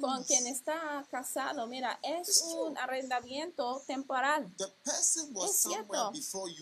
con 0.00 0.24
quien 0.24 0.46
está 0.46 1.06
casado, 1.10 1.66
mira, 1.66 1.98
es 2.02 2.42
un 2.42 2.76
arrendamiento 2.76 3.82
temporal. 3.86 4.52
Es 4.84 5.62
cierto, 5.62 6.12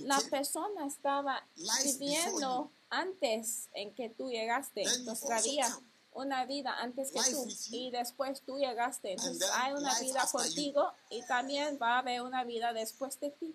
la 0.01 0.21
persona 0.31 0.87
estaba 0.87 1.45
viviendo 1.83 2.71
antes 2.91 3.69
en 3.73 3.93
que 3.95 4.11
tú 4.11 4.31
llegaste. 4.31 4.85
Then 4.85 5.05
you 5.05 5.96
Una 6.17 6.47
vida 6.47 6.75
antes 6.81 7.11
que 7.13 7.21
tú 7.31 7.47
y 7.71 7.91
después 7.91 8.41
tú 8.43 8.59
llegaste. 8.59 9.13
Entonces 9.13 9.51
hay 9.53 9.75
una 9.75 10.01
vida 10.01 10.25
you. 10.25 10.31
contigo 10.33 10.93
y 11.11 11.23
también 11.27 11.79
va 11.81 11.97
a 11.97 11.99
haber 11.99 12.23
una 12.23 12.43
vida 12.45 12.73
después 12.73 13.21
de 13.21 13.31
ti. 13.31 13.55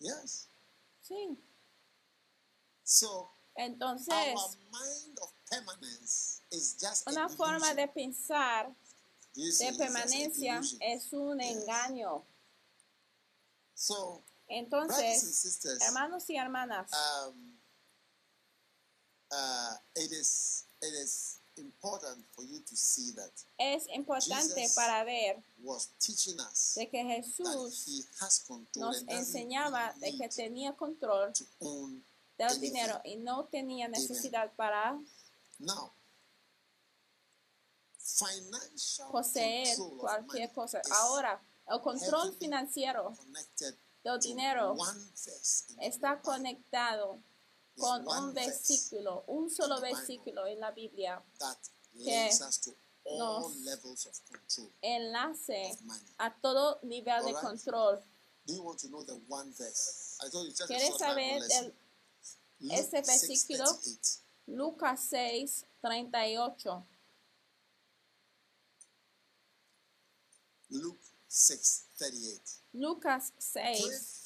Yes. 0.00 0.48
Sí. 1.00 1.38
So 2.82 3.30
Entonces, 3.54 4.34
our 4.36 4.56
mind 4.72 5.18
of 5.22 5.30
permanence 5.50 6.40
is 6.50 6.76
just 6.80 7.06
una 7.08 7.28
forma 7.28 7.74
de 7.74 7.86
pensar 7.88 8.74
de 9.34 9.72
permanencia 9.76 10.60
es 10.80 11.12
un 11.12 11.38
Yes. 11.38 11.56
engaño. 11.56 12.24
So, 13.74 14.24
Entonces, 14.48 15.20
sisters, 15.36 15.80
hermanos 15.82 16.28
y 16.28 16.36
hermanas, 16.36 16.90
um, 16.92 16.96
uh, 16.96 17.32
it 17.32 17.38
is 17.38 17.38
it 17.40 17.48
is 17.50 17.58
important 17.60 17.68
for 18.10 18.28
you 18.40 18.48
to 18.50 18.88
see 18.90 19.06
that 19.06 19.19
es 23.58 23.86
importante 23.88 24.70
para 24.74 25.04
ver 25.04 25.42
was 25.62 25.88
teaching 25.98 26.38
us 26.40 26.74
de 26.74 26.88
que 26.88 27.02
that 27.02 27.16
Jesús 27.16 27.86
he 27.86 28.24
has 28.24 28.40
control 28.40 28.86
nos 28.86 29.02
enseñaba 29.08 29.92
de 30.00 30.16
que 30.16 30.28
tenía 30.28 30.74
control 30.76 31.32
del 32.38 32.60
dinero 32.60 33.00
y 33.04 33.16
no 33.16 33.44
tenía 33.44 33.88
necesidad 33.88 34.52
para 34.56 34.98
poseer 39.10 39.76
cualquier 39.98 40.52
cosa. 40.52 40.80
Ahora, 40.90 41.40
el 41.68 41.80
control 41.80 42.34
financiero 42.36 43.16
del 44.02 44.20
dinero 44.20 44.76
está 45.80 46.20
conectado 46.20 47.18
con 47.80 48.06
un 48.06 48.34
versículo, 48.34 49.24
un 49.26 49.50
solo 49.50 49.80
versículo 49.80 50.46
en 50.46 50.60
la 50.60 50.70
Biblia, 50.70 51.22
que 51.92 52.30
nos 53.18 53.52
enlace 54.82 55.76
a 56.18 56.34
todo 56.40 56.78
nivel 56.82 57.24
de 57.24 57.34
control. 57.34 58.02
Do 58.46 58.54
you 58.54 58.62
want 58.62 58.78
to 58.80 58.88
know 58.88 59.04
the 59.04 59.20
one 59.28 59.52
verse? 59.52 60.18
I 60.20 60.28
told 60.28 60.46
you 60.46 60.50
just 60.50 60.62
a 60.62 60.66
¿Quieres 60.66 60.98
saber 60.98 61.42
el 61.50 61.74
ese 62.70 63.02
versículo? 63.02 63.64
6:38. 63.64 64.16
Lucas 64.46 65.00
6, 65.08 65.66
38. 65.82 66.84
Luke 70.70 71.00
6:38. 71.28 72.60
Lucas 72.72 73.32
6, 73.38 73.78
This 73.78 73.86
is 73.86 74.12
the 74.12 74.19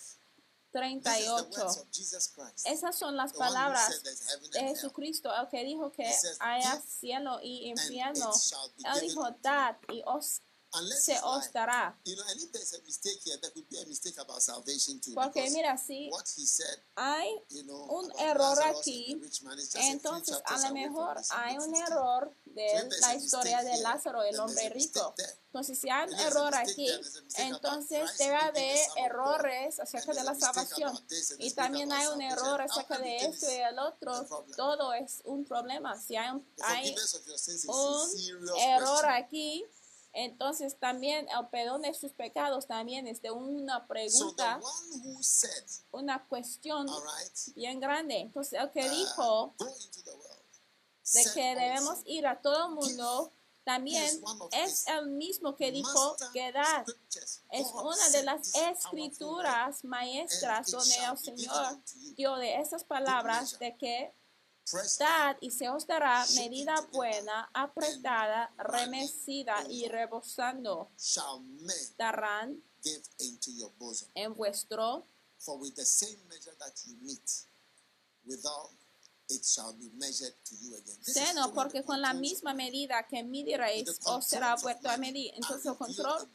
38. 0.74 1.30
words 1.30 1.78
of 1.78 1.86
Jesus 1.92 2.28
Christ. 2.28 2.66
Esas 2.66 2.96
son 2.96 3.16
las 3.16 3.32
palabras 3.32 4.02
de. 4.02 4.60
Jesucristo, 4.60 5.30
el 5.32 5.48
que 5.48 5.64
dijo 5.64 5.92
que 5.92 6.12
haya 6.40 6.72
"Give, 6.72 6.82
cielo 6.86 7.38
y 7.42 7.68
infierno. 7.68 8.32
Él 8.84 9.00
dijo, 9.00 9.20
unto 9.20 9.36
you." 9.36 9.42
dad 9.42 9.76
y 9.92 10.02
os 10.04 10.42
se 11.00 11.18
os 11.22 11.52
dará. 11.52 11.96
you 12.04 12.16
know, 12.16 12.24
and 12.30 12.40
if 12.40 12.52
there's 12.52 12.74
a 12.74 12.82
mistake 12.82 13.18
here, 13.24 13.36
there 13.40 13.50
could 13.52 13.68
be 13.68 13.78
a 13.78 13.86
mistake 13.86 14.18
about 14.18 14.42
salvation 14.42 15.00
too. 15.00 15.14
Porque 15.14 15.48
mira, 15.50 15.76
si 15.78 16.08
what 16.10 16.26
he 16.36 16.46
said, 16.46 16.78
hay 16.96 17.42
you 17.50 17.64
know, 17.64 17.86
un 17.90 18.12
error 18.18 18.58
aquí, 18.64 19.20
entonces 19.74 20.40
a 20.44 20.58
lo 20.58 20.74
mejor 20.74 21.20
hay 21.30 21.58
un 21.58 21.72
15. 21.72 21.84
error 21.86 22.34
de 22.44 22.88
la 23.00 23.14
historia 23.14 23.62
de 23.62 23.78
Lázaro, 23.78 24.22
el 24.22 24.38
hombre 24.38 24.68
rico. 24.70 25.14
Entonces, 25.54 25.78
si 25.78 25.88
hay 25.88 26.08
un 26.08 26.18
error 26.18 26.52
aquí, 26.54 26.88
entonces 27.36 28.18
debe 28.18 28.34
haber 28.34 28.78
errores 28.96 29.78
acerca 29.78 30.12
de 30.12 30.24
la 30.24 30.34
salvación. 30.34 30.98
Y 31.38 31.52
también 31.52 31.92
hay 31.92 32.06
un 32.08 32.20
error 32.22 32.60
acerca 32.60 32.98
de 32.98 33.18
esto 33.18 33.46
y 33.48 33.54
el 33.54 33.78
otro. 33.78 34.26
Todo 34.56 34.92
es 34.94 35.20
un 35.24 35.44
problema. 35.44 35.96
Si 36.00 36.16
hay 36.16 36.30
un, 36.30 36.46
hay 36.62 36.94
un 37.68 38.58
error 38.58 39.06
aquí, 39.06 39.64
entonces 40.14 40.76
también 40.78 41.26
el 41.28 41.48
perdón 41.48 41.82
de 41.82 41.92
sus 41.92 42.12
pecados 42.12 42.66
también 42.68 43.08
es 43.08 43.20
de 43.20 43.32
una 43.32 43.86
pregunta, 43.86 44.60
una 45.90 46.24
cuestión 46.26 46.86
right, 46.86 47.54
bien 47.56 47.80
grande. 47.80 48.20
Entonces 48.20 48.60
el 48.60 48.70
que 48.70 48.86
uh, 48.86 48.90
dijo 48.90 49.54
de 51.12 51.24
que 51.34 51.54
debemos 51.56 51.98
ir 52.06 52.28
a 52.28 52.40
todo 52.40 52.68
el 52.68 52.74
mundo, 52.74 53.32
también 53.64 54.22
es 54.52 54.86
el 54.86 55.08
mismo 55.08 55.56
que 55.56 55.72
dijo 55.72 56.16
que 56.32 56.52
dar. 56.52 56.84
Es 57.50 57.66
una 57.72 58.08
de 58.10 58.22
las 58.22 58.54
escrituras 58.54 59.84
maestras 59.84 60.70
donde 60.70 60.94
el 60.94 61.18
Señor 61.18 61.78
dio 62.14 62.36
de 62.36 62.60
esas 62.60 62.84
palabras 62.84 63.58
de 63.58 63.76
que 63.76 64.14
dad 64.98 65.36
y 65.40 65.50
se 65.50 65.68
os 65.68 65.86
dará 65.86 66.24
medida 66.36 66.74
buena, 66.92 67.50
apretada, 67.52 68.52
remecida 68.58 69.56
y 69.68 69.88
rebosando, 69.88 70.90
darán 71.96 72.62
en 74.14 74.34
vuestro 74.34 75.06
For 75.44 75.58
with 75.58 75.74
the 75.74 75.84
same 75.84 76.16
measure 76.30 76.54
that 76.58 76.72
you 76.86 76.96
meet, 77.02 77.44
withal 78.26 78.72
it 79.28 79.44
shall 79.44 79.74
be 79.74 79.90
measured 79.98 80.34
to 80.44 80.54
you 80.56 80.74
again. 80.74 80.96
Seno, 81.02 81.52
porque 81.52 81.82
con 81.82 82.00
la 82.00 82.14
misma 82.14 82.54
medida 82.54 83.06
que 83.06 83.22
midiréis, 83.22 83.88
os 84.04 84.26
será 84.26 84.54
vuelto 84.56 84.88
a 84.88 84.96
medir. 84.96 85.32
Entonces 85.34 85.66
el 85.66 85.76
control 85.76 86.28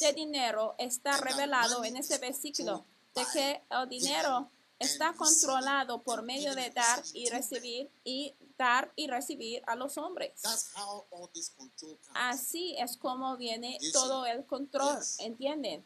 de 0.00 0.12
dinero 0.12 0.74
está 0.78 1.16
revelado 1.18 1.84
en 1.84 1.96
este 1.96 2.18
versículo, 2.18 2.84
de 3.14 3.24
que 3.32 3.62
el 3.70 3.88
dinero 3.88 4.50
está 4.78 5.12
controlado 5.14 6.02
por 6.02 6.22
medio 6.22 6.54
de 6.54 6.70
dar 6.70 7.02
y 7.12 7.28
recibir 7.28 7.90
y 8.04 8.34
dar 8.58 8.92
y 8.96 9.06
recibir 9.06 9.62
a 9.66 9.76
los 9.76 9.96
hombres. 9.98 10.40
Así 12.14 12.76
es 12.78 12.96
como 12.96 13.36
viene 13.36 13.78
todo 13.92 14.26
el 14.26 14.44
control. 14.46 14.98
¿entienden? 15.18 15.84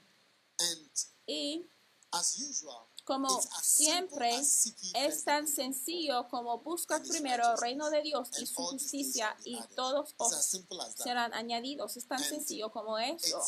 And 0.58 0.90
Y 1.26 1.66
as 2.12 2.38
usual, 2.38 2.86
como 3.04 3.40
siempre, 3.62 4.30
es 4.36 5.24
tan 5.24 5.48
sencillo 5.48 6.28
como 6.28 6.58
busca 6.58 6.96
and 6.96 7.04
his 7.04 7.10
primero 7.10 7.52
el 7.52 7.58
reino 7.58 7.90
de 7.90 8.02
Dios 8.02 8.28
y 8.38 8.46
su 8.46 8.62
justicia 8.62 9.36
y 9.44 9.58
todos 9.74 10.14
os 10.16 10.62
serán 10.96 11.32
añadidos. 11.34 11.96
Es 11.96 12.06
tan 12.06 12.22
sencillo 12.22 12.70
como 12.70 12.98
eso. 12.98 13.42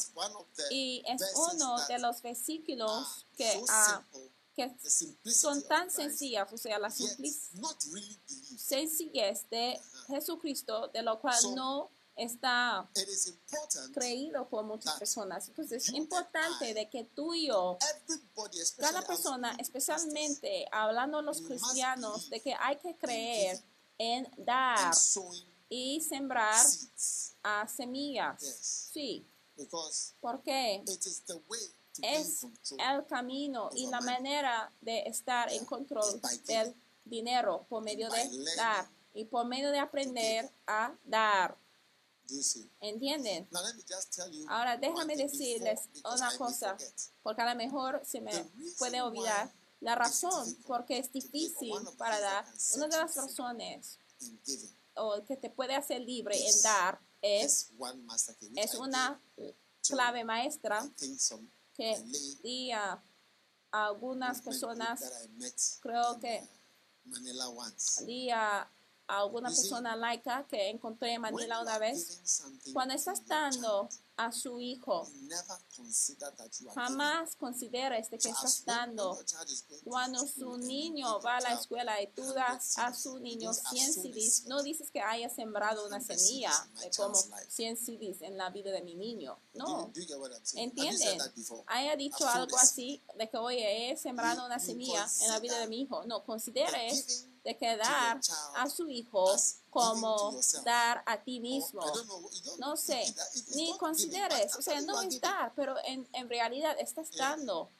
Y 0.70 1.04
es 1.06 1.22
uno 1.36 1.76
de 1.86 1.98
los 1.98 2.22
versículos 2.22 3.26
que, 3.36 3.52
simple, 3.52 4.31
que 4.54 4.70
son 5.30 5.62
tan 5.62 5.90
sencillas, 5.90 6.52
o 6.52 6.56
sea, 6.56 6.78
la 6.78 6.90
sencillez 6.90 7.50
de 9.50 9.80
Jesucristo, 10.08 10.88
de 10.88 11.02
lo 11.02 11.20
cual 11.20 11.38
no 11.54 11.90
está 12.16 12.88
creído 13.94 14.48
por 14.48 14.64
muchas 14.64 14.98
personas. 14.98 15.48
Entonces 15.48 15.88
es 15.88 15.94
importante 15.94 16.74
de 16.74 16.88
que 16.90 17.04
tú 17.04 17.34
y 17.34 17.48
yo, 17.48 17.78
cada 18.76 19.02
persona, 19.02 19.56
especialmente 19.58 20.66
hablando 20.70 21.22
los 21.22 21.40
cristianos, 21.40 22.28
de 22.30 22.40
que 22.40 22.54
hay 22.58 22.76
que 22.76 22.96
creer 22.96 23.62
en 23.98 24.28
dar 24.36 24.94
y 25.68 26.00
sembrar 26.00 26.66
a 27.42 27.68
semillas. 27.68 28.42
Sí, 28.92 29.26
Because 29.54 30.14
porque 30.20 30.82
es 32.00 32.44
el 32.78 33.06
camino 33.06 33.70
y 33.74 33.86
la 33.88 34.00
manera 34.00 34.72
de 34.80 35.00
estar 35.00 35.52
en 35.52 35.64
control 35.64 36.20
del 36.46 36.74
dinero 37.04 37.66
por 37.68 37.82
medio 37.82 38.08
de 38.08 38.54
dar 38.56 38.88
y 39.14 39.24
por 39.24 39.46
medio 39.46 39.70
de 39.70 39.78
aprender 39.78 40.50
a 40.66 40.94
dar. 41.04 41.56
¿Entienden? 42.80 43.46
Ahora 44.48 44.76
déjame 44.78 45.16
decirles 45.16 45.80
una 46.04 46.36
cosa, 46.38 46.76
porque 47.22 47.42
a 47.42 47.50
lo 47.52 47.56
mejor 47.56 48.00
se 48.06 48.20
me 48.20 48.32
puede 48.78 49.02
olvidar 49.02 49.52
la 49.80 49.96
razón 49.96 50.56
porque 50.66 50.98
es 50.98 51.12
difícil 51.12 51.74
para 51.98 52.20
dar. 52.20 52.46
Una 52.76 52.88
de 52.88 52.96
las 52.96 53.16
razones 53.16 53.98
o 54.94 55.22
que 55.24 55.36
te 55.36 55.50
puede 55.50 55.74
hacer 55.74 56.00
libre 56.00 56.36
en 56.38 56.62
dar 56.62 57.00
es, 57.20 57.70
es 58.56 58.74
una 58.74 59.20
clave 59.82 60.24
maestra 60.24 60.88
que 61.74 61.94
a 61.94 61.98
lay 61.98 62.38
di 62.42 62.72
a 62.72 63.02
algunas 63.70 64.40
personas, 64.42 65.00
creo 65.80 66.18
que 66.20 66.40
uh, 66.40 67.08
Manila 67.08 67.48
once. 67.48 68.04
di 68.04 68.30
a 68.30 68.68
alguna 69.08 69.48
persona 69.48 69.96
laica 69.96 70.46
que 70.48 70.70
encontré 70.70 71.14
en 71.14 71.22
Manila 71.22 71.60
una 71.60 71.78
vez, 71.78 72.22
cuando 72.72 72.94
estás 72.94 73.24
dando 73.26 73.88
a 74.26 74.32
su 74.32 74.60
hijo, 74.60 75.08
jamás 76.74 77.34
consideres 77.36 78.10
de 78.10 78.18
que 78.18 78.28
estás 78.28 78.64
dando 78.64 79.18
Cuando 79.84 80.26
su 80.26 80.56
niño 80.58 81.20
va 81.20 81.38
a 81.38 81.40
la 81.40 81.52
escuela 81.54 82.00
y 82.00 82.06
tú 82.08 82.22
100 82.22 82.34
das 82.34 82.78
a 82.78 82.94
su 82.94 83.18
niño 83.18 83.52
don't 83.52 83.68
100 83.68 83.90
assume 83.90 84.12
CDs, 84.12 84.46
no 84.46 84.62
dices 84.62 84.90
que 84.90 85.00
haya 85.00 85.28
sembrado 85.28 85.86
una 85.86 86.00
100 86.00 86.18
semilla 86.18 86.52
de 86.80 86.90
como 86.90 87.14
child's 87.14 87.30
life. 87.30 87.50
100 87.50 87.76
CDs 87.76 88.22
en 88.22 88.36
la 88.36 88.50
vida 88.50 88.70
de 88.70 88.82
mi 88.82 88.94
niño. 88.94 89.38
No, 89.54 89.92
¿entienden? 90.54 91.18
Haya 91.66 91.96
dicho 91.96 92.26
algo 92.28 92.56
así 92.56 93.02
de 93.16 93.28
que, 93.28 93.36
oye, 93.36 93.90
he 93.90 93.96
sembrado 93.96 94.46
una 94.46 94.58
semilla 94.58 95.08
en 95.20 95.28
la 95.28 95.40
vida 95.40 95.58
de 95.58 95.66
mi 95.66 95.82
hijo. 95.82 96.04
No, 96.04 96.24
consideres 96.24 96.82
giving 96.82 97.31
de 97.44 97.56
que 97.58 97.72
to 97.72 97.78
dar 97.78 98.14
your 98.14 98.20
child 98.22 98.56
a 98.56 98.68
su 98.68 98.88
hijo 98.88 99.36
como 99.70 100.40
dar 100.64 101.02
a 101.06 101.22
ti 101.22 101.38
or, 101.38 101.42
mismo. 101.42 101.82
No 102.58 102.76
sé, 102.76 103.02
ni 103.54 103.76
consideres, 103.78 104.54
o 104.56 104.62
sea, 104.62 104.80
no 104.80 105.00
es 105.02 105.20
dar, 105.20 105.52
pero 105.54 105.74
en, 105.84 106.08
en 106.12 106.28
realidad 106.28 106.76
estás 106.78 107.10
Yeah. 107.10 107.30
dando. 107.30 107.70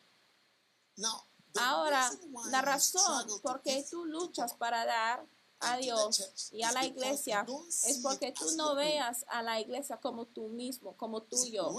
Ahora, 1.55 2.11
la 2.51 2.63
razón 2.63 3.27
por 3.43 3.63
qué 3.63 3.85
tú 3.91 4.05
luchas 4.05 4.55
para 4.55 4.85
dar 4.87 5.27
a 5.63 5.77
Dios 5.77 6.51
y 6.51 6.63
a 6.63 6.73
la 6.73 6.85
iglesia 6.85 7.47
es 7.87 7.99
porque 7.99 8.33
tú 8.33 8.51
no 8.57 8.75
veas 8.75 9.25
a 9.29 9.43
la 9.43 9.61
iglesia 9.61 9.97
como 9.99 10.27
tú 10.27 10.49
mismo, 10.49 10.97
como 10.97 11.23
tuyo. 11.23 11.75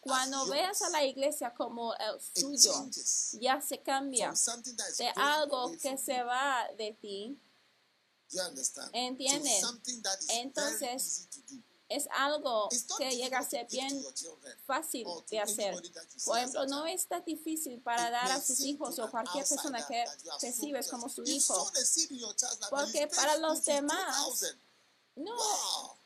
Cuando 0.00 0.42
as 0.42 0.48
veas 0.48 0.82
a 0.82 0.90
la 0.90 1.04
iglesia 1.04 1.54
como 1.54 1.94
el 1.94 2.20
suyo, 2.20 2.72
ya 3.40 3.60
se 3.60 3.82
cambia 3.82 4.32
de 4.98 5.08
algo 5.16 5.72
que 5.80 5.98
se 5.98 6.22
va 6.22 6.68
de 6.76 6.92
ti, 7.00 7.38
very 8.30 9.42
Entonces. 10.30 11.28
Es 11.88 12.08
algo 12.12 12.68
que 12.98 13.10
llega 13.10 13.38
a 13.38 13.44
ser 13.44 13.66
bien 13.70 14.04
fácil 14.66 15.06
de 15.30 15.40
hacer. 15.40 15.74
Por 16.24 16.38
ejemplo, 16.38 16.66
no 16.66 16.84
child. 16.84 16.94
está 16.94 17.20
difícil 17.20 17.80
para 17.80 18.10
dar 18.10 18.30
a 18.30 18.40
sus 18.40 18.60
hijos 18.60 18.98
o 18.98 19.10
cualquier 19.10 19.46
persona 19.46 19.86
que 19.86 20.04
recibes 20.40 20.88
como 20.88 21.08
su 21.08 21.22
hijo. 21.24 21.70
Porque 22.70 23.06
para 23.08 23.36
los 23.38 23.64
demás, 23.64 24.16
2,000. 24.26 24.60
No, 25.16 25.98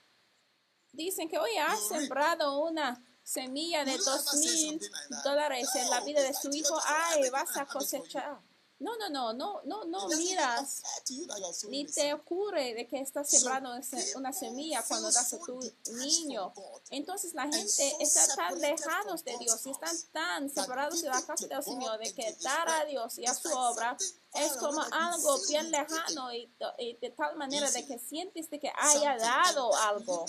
dicen 0.93 1.29
que, 1.29 1.37
You 1.37 1.43
reap. 1.43 1.79
sembrado 1.89 2.59
una 2.61 3.03
semilla 3.23 3.85
de 3.85 3.97
dos 3.99 4.35
mil 4.35 4.81
dólares 5.25 5.69
en 5.75 5.91
la 5.91 6.01
vida 6.01 6.23
de 6.23 6.35
su 6.35 6.51
hijo. 6.51 6.79
Ay, 6.85 7.31
vas 7.31 7.57
a 7.57 7.67
cosechar. 7.67 8.41
No, 8.81 8.97
no, 8.97 9.09
no, 9.09 9.33
no, 9.33 9.61
no, 9.65 9.85
no 9.87 10.09
miras. 10.09 10.83
ni 11.69 11.85
te 11.85 12.15
ocurre 12.15 12.75
de 12.75 12.87
que 12.87 13.01
estás 13.01 13.29
sembrando 13.29 13.71
una 14.15 14.33
semilla 14.33 14.85
cuando 14.87 15.11
das 15.11 15.33
a 15.33 15.39
tu 15.39 15.59
niño. 15.95 16.53
Entonces 16.91 17.35
la 17.35 17.51
gente 17.51 17.97
está 17.99 18.37
tan 18.37 18.59
lejanos 18.61 19.25
de 19.25 19.37
Dios 19.39 19.67
y 19.67 19.71
están 19.71 19.97
tan 20.13 20.49
separados 20.49 21.03
de 21.03 21.09
la 21.09 21.21
casa 21.23 21.49
del 21.49 21.63
Señor 21.63 21.99
de 21.99 22.15
que 22.15 22.37
dar 22.41 22.69
a 22.69 22.85
Dios 22.85 23.19
y 23.19 23.27
a 23.27 23.35
su 23.35 23.49
obra 23.51 23.97
es 24.35 24.53
como 24.53 24.81
algo 24.93 25.39
bien 25.49 25.71
lejano 25.71 26.33
y, 26.33 26.53
y 26.79 26.97
de 26.99 27.11
tal 27.11 27.37
manera 27.37 27.69
de 27.71 27.85
que 27.85 27.99
sientes 27.99 28.49
de 28.51 28.61
que 28.61 28.71
haya 28.77 29.17
dado 29.17 29.75
algo. 29.75 30.25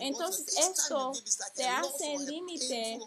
Entonces 0.00 0.54
esto 0.58 1.12
te 1.54 1.66
hace 1.66 2.18
límite 2.18 3.00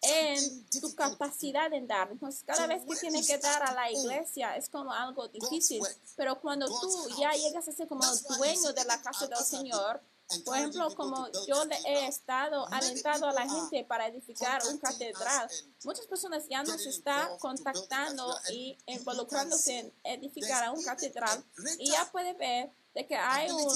en 0.00 0.66
tu 0.70 0.94
capacidad 0.94 1.72
en 1.72 1.86
dar. 1.86 2.10
Entonces, 2.10 2.44
cada 2.44 2.66
vez 2.66 2.84
que 2.84 2.96
tienes 2.96 3.26
que 3.26 3.38
dar 3.38 3.62
a 3.62 3.72
la 3.72 3.90
iglesia 3.90 4.56
es 4.56 4.68
como 4.68 4.92
algo 4.92 5.28
difícil. 5.28 5.82
Pero 6.16 6.40
cuando 6.40 6.66
tú 6.66 7.08
ya 7.20 7.32
llegas 7.32 7.68
a 7.68 7.72
ser 7.72 7.88
como 7.88 8.04
dueño 8.36 8.72
de 8.72 8.84
la 8.84 9.00
casa 9.02 9.26
del 9.26 9.44
Señor, 9.44 10.00
Por 10.44 10.58
ejemplo, 10.58 10.94
como 10.94 11.26
yo 11.46 11.64
le 11.64 11.76
he 11.86 12.06
estado 12.06 12.66
alentando 12.70 13.28
a 13.28 13.32
la 13.32 13.48
gente 13.48 13.82
para 13.84 14.08
edificar 14.08 14.60
un 14.66 14.76
catedral, 14.76 15.48
muchas 15.84 16.06
personas 16.06 16.46
ya 16.50 16.62
nos 16.62 16.84
están 16.84 17.38
contactando 17.38 18.38
y 18.52 18.76
involucrándose 18.86 19.78
en 19.78 19.92
edificar 20.04 20.70
un 20.70 20.84
catedral 20.84 21.42
y 21.78 21.90
ya 21.90 22.06
puede 22.12 22.34
ver 22.34 22.70
de 22.94 23.06
que 23.06 23.16
hay 23.16 23.50
un, 23.50 23.72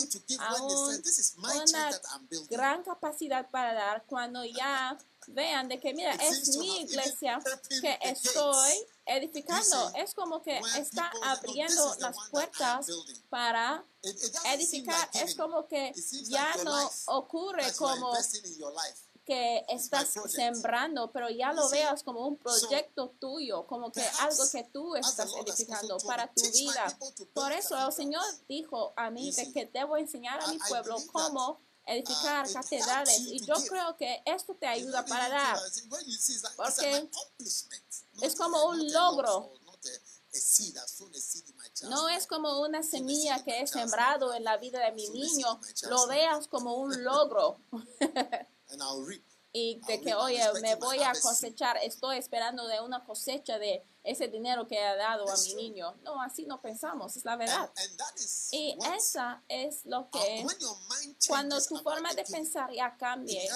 una 1.41 2.01
gran 2.51 2.83
capacidad 2.83 3.49
para 3.51 3.73
dar 3.73 4.05
cuando 4.05 4.45
ya 4.45 4.99
vean 5.29 5.69
de 5.69 5.81
que, 5.81 5.95
mira, 5.95 6.13
es 6.15 6.57
mi 6.57 6.83
iglesia 6.83 7.41
que 7.81 7.99
estoy 8.03 8.73
edificando. 9.07 9.93
Es 9.95 10.15
como 10.15 10.43
que 10.43 10.59
está 10.79 11.11
abriendo 11.25 11.95
las 11.99 12.17
puertas 12.31 12.87
para 13.29 13.85
edificar. 14.47 15.09
Es 15.15 15.35
como 15.35 15.67
que 15.67 15.93
ya 16.29 16.55
no 16.65 16.91
ocurre 17.07 17.73
como 17.75 18.13
que 19.25 19.65
estás 19.69 20.15
sembrando, 20.29 21.11
pero 21.13 21.31
ya 21.31 21.53
lo 21.53 21.69
veas 21.71 22.03
como 22.03 22.27
un 22.27 22.37
proyecto 22.37 23.15
tuyo, 23.21 23.67
como 23.67 23.93
que 23.93 24.03
algo 24.21 24.45
que 24.51 24.65
tú 24.65 24.97
estás 24.97 25.31
edificando 25.35 25.97
para 25.99 26.27
tu 26.33 26.43
vida. 26.43 26.99
Por 27.33 27.53
eso 27.53 27.79
el 27.79 27.93
Señor 27.93 28.25
dijo 28.49 28.93
a 28.97 29.11
mí 29.11 29.31
de 29.33 29.53
que 29.53 29.67
debo 29.67 29.97
enseñar 29.97 30.41
a 30.41 30.49
mi 30.49 30.59
pueblo 30.59 30.97
cómo 31.13 31.61
edificar 31.87 32.51
catedrales. 32.53 33.21
y 33.21 33.45
yo 33.45 33.55
creo 33.69 33.97
que 33.97 34.23
esto 34.25 34.55
te 34.55 34.67
ayuda 34.67 35.05
para 35.05 35.29
dar 35.29 35.59
porque 36.57 37.09
es 38.23 38.35
como 38.35 38.67
un 38.67 38.93
logro. 38.93 39.53
no 41.89 42.09
es 42.09 42.27
como 42.27 42.61
una 42.61 42.83
semilla 42.83 43.43
que 43.45 43.61
he 43.61 43.67
sembrado 43.67 44.35
en 44.35 44.45
la 44.45 44.57
vida 44.57 44.85
de 44.85 44.93
mi 44.93 45.09
niño, 45.09 45.61
lo 45.89 46.07
veas 46.07 46.47
como 46.49 46.77
un 46.77 47.03
logro. 47.05 47.59
y 49.53 49.81
de 49.87 50.01
que, 50.01 50.15
oye, 50.15 50.43
me 50.63 50.77
voy 50.77 51.03
a 51.03 51.13
cosechar, 51.21 51.77
estoy 51.83 52.17
esperando 52.17 52.67
de 52.67 52.81
una 52.81 53.05
cosecha 53.05 53.59
de 53.59 53.85
ese 54.05 54.29
dinero 54.29 54.67
que 54.67 54.77
he 54.77 54.97
dado 54.97 55.29
a 55.29 55.37
mi 55.37 55.55
niño. 55.55 55.95
No, 56.03 56.21
así 56.21 56.45
no 56.45 56.61
pensamos, 56.61 57.17
es 57.17 57.25
la 57.25 57.37
verdad. 57.37 57.71
Y 58.51 58.77
esa 58.97 59.43
es 59.49 59.85
lo 59.85 60.11
que, 60.11 60.47
cuando 61.29 61.61
tu 61.63 61.77
forma 61.79 62.13
de 62.15 62.25
pensar 62.25 62.73
ya 62.73 62.97
cambie 62.97 63.49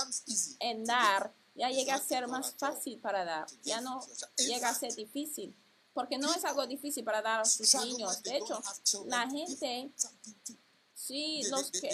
en 0.60 0.84
dar, 0.84 1.32
ya 1.54 1.70
llega 1.70 1.94
a 1.94 2.00
ser 2.00 2.28
más 2.28 2.54
fácil 2.58 2.98
para 3.00 3.24
dar, 3.24 3.46
ya 3.62 3.80
no 3.80 4.04
llega 4.36 4.68
a 4.68 4.74
ser 4.74 4.94
difícil. 4.94 5.54
Porque 5.92 6.18
no 6.18 6.32
es 6.34 6.44
algo 6.44 6.66
difícil 6.66 7.02
para 7.04 7.22
dar 7.22 7.40
a 7.40 7.42
tus 7.44 7.74
niños. 7.76 8.22
De 8.22 8.36
hecho, 8.36 8.60
la 9.06 9.30
gente, 9.30 9.90
sí, 10.92 11.42
los 11.48 11.70
que, 11.70 11.88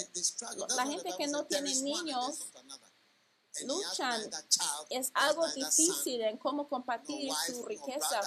la 0.76 0.86
gente 0.86 1.10
que 1.16 1.28
no 1.28 1.44
tiene 1.46 1.72
niños, 1.76 2.48
luchan. 3.64 4.30
Es 4.90 5.10
algo 5.14 5.46
difícil 5.48 6.22
en 6.22 6.38
cómo 6.38 6.68
compartir 6.68 7.32
su 7.46 7.64
riqueza. 7.64 8.20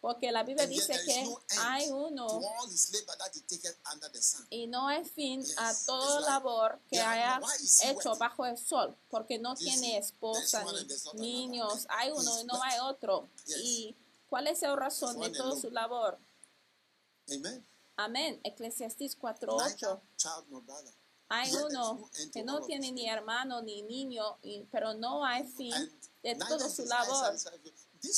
Porque 0.00 0.32
la 0.32 0.42
Biblia 0.42 0.66
dice 0.66 1.00
que 1.06 1.32
hay 1.60 1.88
uno 1.90 2.40
y 4.50 4.66
no 4.66 4.88
hay 4.88 5.04
fin 5.04 5.44
a 5.58 5.72
toda 5.86 6.20
labor 6.22 6.80
que 6.90 7.00
haya 7.00 7.40
hecho 7.84 8.16
bajo 8.16 8.44
el 8.44 8.58
sol, 8.58 8.96
porque 9.08 9.38
no 9.38 9.54
tiene 9.54 9.98
esposa 9.98 10.64
ni 11.14 11.46
niños. 11.46 11.86
Hay 11.88 12.10
uno 12.10 12.40
y 12.40 12.44
no 12.44 12.60
hay 12.64 12.80
otro. 12.80 13.28
¿Y 13.46 13.94
cuál 14.28 14.48
es 14.48 14.62
la 14.62 14.74
razón 14.74 15.20
de 15.20 15.30
toda 15.30 15.54
su 15.60 15.70
labor? 15.70 16.18
Amén. 17.96 18.40
Eclesiastés 18.42 19.16
4.8. 19.16 20.00
Hay 21.34 21.50
uno 21.54 22.10
que 22.30 22.42
no 22.42 22.60
tiene 22.60 22.92
ni 22.92 23.08
hermano 23.08 23.62
ni 23.62 23.82
niño, 23.82 24.38
pero 24.70 24.92
no 24.92 25.24
hay 25.24 25.44
fin 25.44 25.72
de 26.22 26.34
toda 26.36 26.68
su 26.68 26.84
labor. 26.84 27.34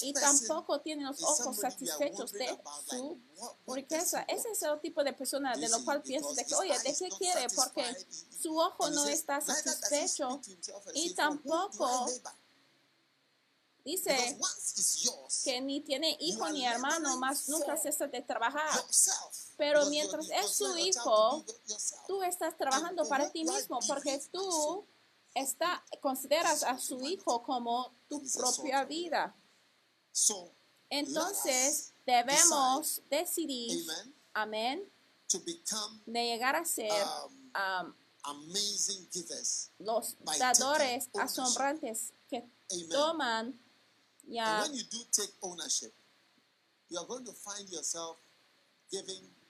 Y 0.03 0.13
tampoco 0.15 0.81
tiene 0.81 1.05
los 1.05 1.23
ojos 1.23 1.57
satisfechos 1.59 2.33
de 2.33 2.59
su 2.89 3.21
riqueza. 3.69 4.25
Ese 4.27 4.51
es 4.51 4.63
el 4.63 4.81
tipo 4.81 5.05
de 5.05 5.13
persona 5.13 5.55
de 5.55 5.69
lo 5.69 5.85
cual 5.85 6.03
piensas 6.03 6.35
de 6.35 6.45
que, 6.45 6.55
oye, 6.57 6.77
¿de 6.77 6.97
qué 6.99 7.09
quiere? 7.17 7.47
Porque 7.55 7.85
su 8.31 8.57
ojo 8.59 8.91
no 8.91 9.07
está 9.07 9.41
satisfecho 9.41 10.41
y 10.95 11.15
tampoco 11.15 12.07
dice 13.85 14.39
que 15.45 15.61
ni 15.61 15.81
tiene 15.81 16.17
hijo 16.21 16.49
ni 16.51 16.65
hermano, 16.65 17.17
más 17.19 17.49
nunca 17.49 17.77
cesa 17.77 18.07
de 18.07 18.23
trabajar. 18.23 18.85
Pero 19.57 19.87
mientras 19.87 20.29
es 20.31 20.51
su 20.51 20.77
hijo, 20.79 21.45
tú 22.07 22.23
estás 22.23 22.57
trabajando 22.57 23.07
para 23.09 23.31
ti 23.31 23.45
mismo 23.45 23.79
porque 23.87 24.21
tú 24.33 24.87
está, 25.35 25.85
consideras 26.01 26.63
a 26.63 26.79
su 26.79 27.01
hijo 27.03 27.43
como 27.43 27.93
tu 28.09 28.23
propia 28.33 28.85
vida. 28.85 29.35
Entonces 30.89 31.93
debemos 32.07 33.03
decidir, 33.11 33.87
amén, 34.33 34.89
de 36.07 36.25
llegar 36.25 36.57
a 36.57 36.65
ser 36.65 36.93
um, 37.55 37.93
los 39.79 40.17
dadores 40.39 41.09
asombrantes 41.15 42.13
que 42.29 42.49
toman 42.91 43.59
ya 44.27 44.67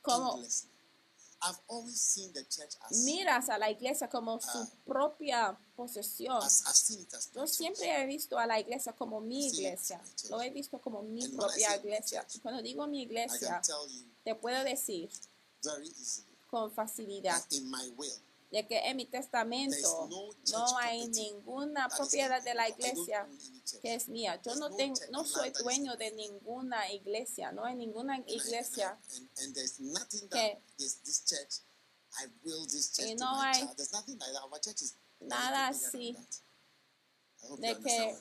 como 0.02 0.38
miras 3.04 3.48
a 3.50 3.58
la 3.58 3.70
iglesia 3.70 4.08
como 4.08 4.40
su 4.40 4.58
uh, 4.58 4.66
propia 4.86 5.58
posesión. 5.76 6.40
Yo 7.34 7.46
siempre 7.46 8.02
he 8.02 8.06
visto 8.06 8.38
a 8.38 8.46
la 8.46 8.58
iglesia 8.58 8.94
como 8.94 9.20
mi 9.20 9.48
iglesia. 9.48 10.00
Lo 10.30 10.40
he 10.40 10.50
visto 10.50 10.80
como 10.80 11.02
mi 11.02 11.28
propia 11.28 11.76
iglesia. 11.76 12.26
Cuando 12.42 12.62
digo 12.62 12.86
mi 12.86 13.02
iglesia, 13.02 13.60
te 14.22 14.34
puedo 14.34 14.64
decir 14.64 15.10
con 16.46 16.72
facilidad 16.72 17.42
de 18.54 18.64
que 18.68 18.78
en 18.88 18.96
mi 18.96 19.04
testamento 19.06 20.08
no 20.52 20.78
hay 20.78 21.08
ninguna 21.08 21.88
propiedad 21.88 22.40
de 22.40 22.54
la 22.54 22.68
iglesia 22.68 23.28
que 23.82 23.96
es 23.96 24.08
mía. 24.08 24.40
Yo 24.42 24.54
no 24.54 24.70
tengo, 24.76 24.94
no 25.10 25.24
soy 25.24 25.50
dueño 25.50 25.96
de 25.96 26.12
ninguna 26.12 26.88
iglesia. 26.92 27.50
No 27.50 27.64
hay 27.64 27.74
ninguna 27.74 28.20
iglesia 28.28 28.96
que 30.30 30.62
y 32.98 33.14
no 33.16 33.40
hay 33.40 33.68
nada 35.18 35.66
así 35.66 36.16
de 37.58 37.78
que 37.78 38.16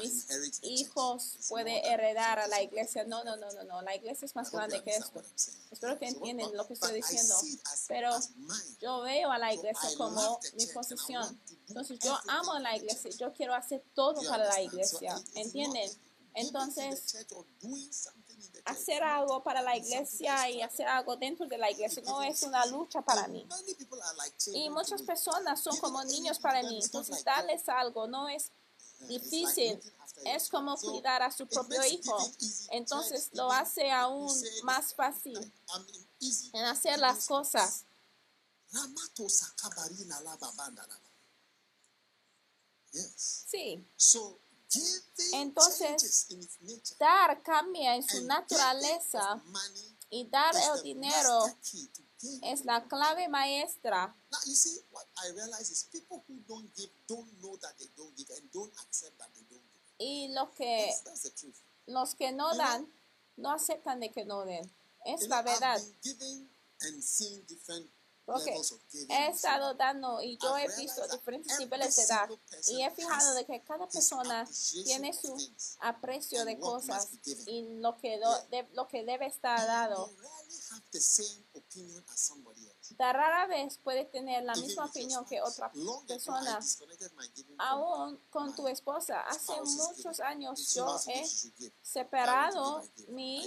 mis 0.00 0.58
hijos 0.62 1.38
pueden 1.48 1.84
heredar 1.84 2.38
a 2.38 2.46
la 2.48 2.62
iglesia. 2.62 3.04
No, 3.04 3.24
no, 3.24 3.36
no, 3.36 3.52
no, 3.52 3.64
no. 3.64 3.82
La 3.82 3.94
iglesia 3.94 4.26
es 4.26 4.34
más 4.34 4.50
grande 4.50 4.82
que 4.82 4.90
esto. 4.90 5.22
Espero 5.70 5.98
que 5.98 6.08
entiendan 6.08 6.56
lo 6.56 6.66
que 6.66 6.74
estoy 6.74 6.94
diciendo. 6.94 7.34
Pero 7.88 8.10
yo 8.80 9.02
veo 9.02 9.30
a 9.30 9.38
la 9.38 9.52
iglesia 9.52 9.88
como 9.96 10.38
mi 10.56 10.66
posesión. 10.66 11.40
Entonces 11.68 11.98
yo 12.00 12.16
amo 12.28 12.52
a 12.52 12.60
la 12.60 12.76
iglesia. 12.76 13.10
Yo 13.18 13.32
quiero 13.32 13.54
hacer 13.54 13.82
todo 13.94 14.22
para 14.28 14.46
la 14.46 14.60
iglesia. 14.60 15.20
¿Entienden? 15.34 15.90
Entonces, 16.34 17.24
hacer 18.64 19.02
algo 19.02 19.42
para 19.42 19.62
la 19.62 19.76
iglesia 19.76 20.48
y 20.50 20.62
hacer 20.62 20.88
algo 20.88 21.16
dentro 21.16 21.46
de 21.46 21.58
la 21.58 21.70
iglesia 21.70 22.02
no 22.06 22.22
es 22.22 22.42
una 22.42 22.64
lucha 22.66 23.02
para 23.02 23.28
mí. 23.28 23.46
Y 24.54 24.70
muchas 24.70 25.02
personas 25.02 25.60
son 25.60 25.76
como 25.78 26.02
niños 26.04 26.38
para 26.38 26.62
mí. 26.62 26.80
Entonces, 26.82 27.24
darles 27.24 27.68
algo 27.68 28.06
no 28.06 28.28
es 28.28 28.50
difícil. 29.08 29.80
Es 30.24 30.48
como 30.48 30.76
cuidar 30.76 31.22
a 31.22 31.30
su 31.30 31.46
propio 31.46 31.84
hijo. 31.84 32.16
Entonces, 32.70 33.30
lo 33.32 33.50
hace 33.52 33.90
aún 33.90 34.32
más 34.62 34.94
fácil 34.94 35.38
en 36.52 36.64
hacer 36.64 36.98
las 36.98 37.26
cosas. 37.26 37.84
Sí. 43.16 43.86
Entonces, 45.32 46.26
dar 46.98 47.42
cambia 47.42 47.94
en 47.94 48.02
su 48.02 48.24
naturaleza 48.24 49.42
y 50.10 50.28
dar 50.28 50.54
el 50.54 50.82
dinero 50.82 51.44
es 52.42 52.64
la 52.64 52.84
clave 52.84 53.28
maestra. 53.28 54.16
Y 59.98 60.28
los 60.28 60.50
que, 60.50 60.94
los 61.86 62.14
que 62.14 62.32
no 62.32 62.54
dan, 62.56 62.92
no 63.36 63.52
aceptan 63.52 64.00
de 64.00 64.10
que 64.10 64.24
no 64.24 64.44
den. 64.44 64.70
Es 65.04 65.28
la 65.28 65.42
verdad. 65.42 65.80
Porque 68.26 68.52
he 69.10 69.26
estado 69.28 69.74
dando 69.74 70.22
y 70.22 70.38
yo 70.38 70.56
he 70.56 70.66
visto 70.78 71.06
diferentes 71.08 71.58
niveles 71.58 71.94
de 71.96 72.02
person 72.06 72.40
y 72.74 72.82
he 72.82 72.90
fijado 72.90 73.34
de 73.34 73.44
que 73.44 73.62
cada 73.62 73.86
persona 73.86 74.46
tiene 74.84 75.12
su 75.12 75.36
aprecio 75.80 76.44
de 76.46 76.58
cosas 76.58 77.08
y 77.46 77.62
lo 77.80 77.96
que, 77.98 78.18
do- 78.18 78.42
de- 78.50 78.66
lo 78.72 78.88
que 78.88 79.04
debe 79.04 79.26
estar 79.26 79.58
dado. 79.66 80.10
Da 82.98 83.12
rara 83.12 83.46
vez 83.46 83.78
puedes 83.82 84.10
tener 84.10 84.44
la 84.44 84.54
misma 84.54 84.84
opinión 84.84 85.24
que 85.24 85.40
otra 85.42 85.70
persona. 86.06 86.60
Aún 87.58 88.18
con 88.30 88.54
tu 88.54 88.68
esposa, 88.68 89.20
hace 89.22 89.52
muchos 89.62 90.20
años 90.20 90.74
yo 90.74 90.96
he 91.08 91.24
separado 91.82 92.82
mi 93.08 93.42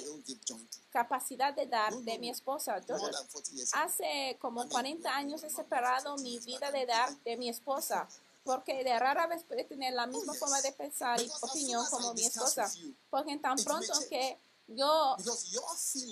capacidad 0.89 1.53
de 1.53 1.65
dar 1.67 1.93
de 1.93 2.17
mi 2.19 2.29
esposa. 2.29 2.79
Yo 2.85 2.97
More 2.97 3.11
than 3.11 3.27
40 3.27 3.51
years 3.51 3.73
ago. 3.73 3.83
hace 3.83 4.37
como 4.39 4.61
I 4.61 4.65
mean, 4.65 4.69
40 4.71 5.09
we- 5.09 5.15
años 5.15 5.43
he 5.43 5.49
separado 5.49 6.17
mi 6.17 6.39
vida 6.39 6.71
de 6.71 6.85
dar 6.85 7.15
de 7.23 7.37
mi 7.37 7.49
esposa, 7.49 8.07
porque 8.43 8.83
de 8.83 8.97
rara 8.99 9.27
vez 9.27 9.43
puede 9.43 9.63
tener 9.65 9.93
la 9.93 10.07
misma 10.07 10.31
Oh, 10.31 10.33
yes. 10.33 10.39
forma 10.39 10.61
de 10.61 10.71
pensar 10.71 11.21
y 11.21 11.29
opinión 11.41 11.85
como 11.89 12.13
mi 12.13 12.25
esposa, 12.25 12.71
porque 13.09 13.37
tan 13.37 13.57
pronto 13.57 13.93
que 14.09 14.39
yo 14.67 15.15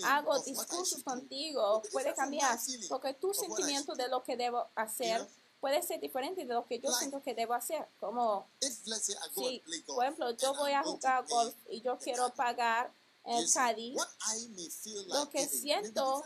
hago 0.06 0.40
discursos 0.40 1.04
contigo 1.04 1.82
puede 1.92 2.14
cambiar, 2.14 2.58
porque 2.90 3.14
tu 3.14 3.34
sentimiento 3.34 3.96
de 3.96 4.08
lo 4.08 4.24
que 4.24 4.38
debo 4.38 4.68
hacer 4.76 5.28
puede 5.60 5.82
ser 5.82 6.00
diferente 6.00 6.46
de 6.46 6.54
lo 6.54 6.66
que 6.66 6.80
yo 6.80 6.92
siento 6.92 7.22
que 7.22 7.34
debo 7.34 7.54
hacer, 7.54 7.88
como 8.00 8.48
si, 9.34 9.64
por 9.88 10.04
ejemplo, 10.04 10.32
yo 10.32 10.54
voy 10.56 10.72
a 10.72 10.84
jugar 10.84 11.26
golf 11.28 11.56
y 11.70 11.82
yo 11.82 11.98
quiero 11.98 12.30
pagar 12.34 12.94
may 13.26 14.70
feel 14.70 15.08
lo 15.08 15.30
que 15.30 15.48
siento 15.48 16.24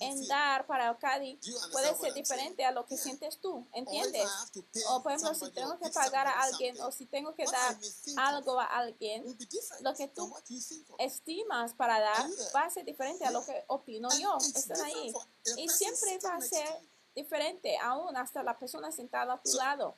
en 0.00 0.26
dar 0.28 0.66
para 0.66 0.90
el 0.90 0.96
understand 1.02 1.38
puede 1.72 1.96
ser 1.96 2.14
diferente 2.14 2.64
a 2.64 2.70
lo 2.72 2.84
que 2.86 2.96
sientes 2.96 3.38
tú, 3.38 3.66
¿entiendes? 3.72 4.28
O 4.88 5.02
por 5.02 5.12
ejemplo, 5.12 5.34
si 5.34 5.50
tengo 5.52 5.78
que 5.78 5.90
pagar 5.90 6.26
a 6.26 6.42
alguien 6.42 6.80
o 6.82 6.92
si 6.92 7.06
tengo 7.06 7.34
que 7.34 7.44
dar 7.44 7.78
algo 8.16 8.60
a 8.60 8.66
alguien, 8.66 9.24
lo 9.80 9.94
que 9.94 10.08
tú 10.08 10.32
estimas 10.98 11.74
para 11.74 12.00
dar 12.00 12.26
va 12.54 12.62
a 12.64 12.70
ser 12.70 12.84
diferente 12.84 13.24
a 13.24 13.30
lo 13.30 13.44
que 13.44 13.64
opino 13.68 14.08
yo. 14.18 14.36
Están 14.54 14.80
ahí. 14.82 15.12
Y 15.56 15.68
siempre 15.68 16.18
va 16.24 16.36
a 16.36 16.40
ser 16.40 16.68
diferente, 17.14 17.76
aún 17.78 18.16
hasta 18.16 18.42
la 18.42 18.58
persona 18.58 18.92
sentada 18.92 19.34
a 19.34 19.42
tu 19.42 19.52
lado. 19.54 19.96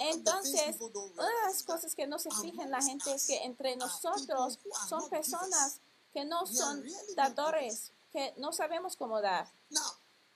Entonces, 0.00 0.76
una 0.80 1.26
de 1.26 1.42
las 1.46 1.62
cosas 1.62 1.94
que 1.94 2.06
no 2.06 2.18
se 2.18 2.30
fijan 2.30 2.70
la 2.70 2.82
gente 2.82 3.14
es 3.14 3.26
que 3.26 3.44
entre 3.44 3.70
are 3.70 3.76
nosotros 3.76 4.58
son 4.88 5.08
personas. 5.08 5.80
Que 6.14 6.24
no 6.24 6.46
son 6.46 6.82
dadores, 7.16 7.90
que 8.12 8.32
no 8.36 8.52
sabemos 8.52 8.96
cómo 8.96 9.20
dar. 9.20 9.46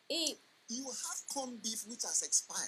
Y 0.08 0.38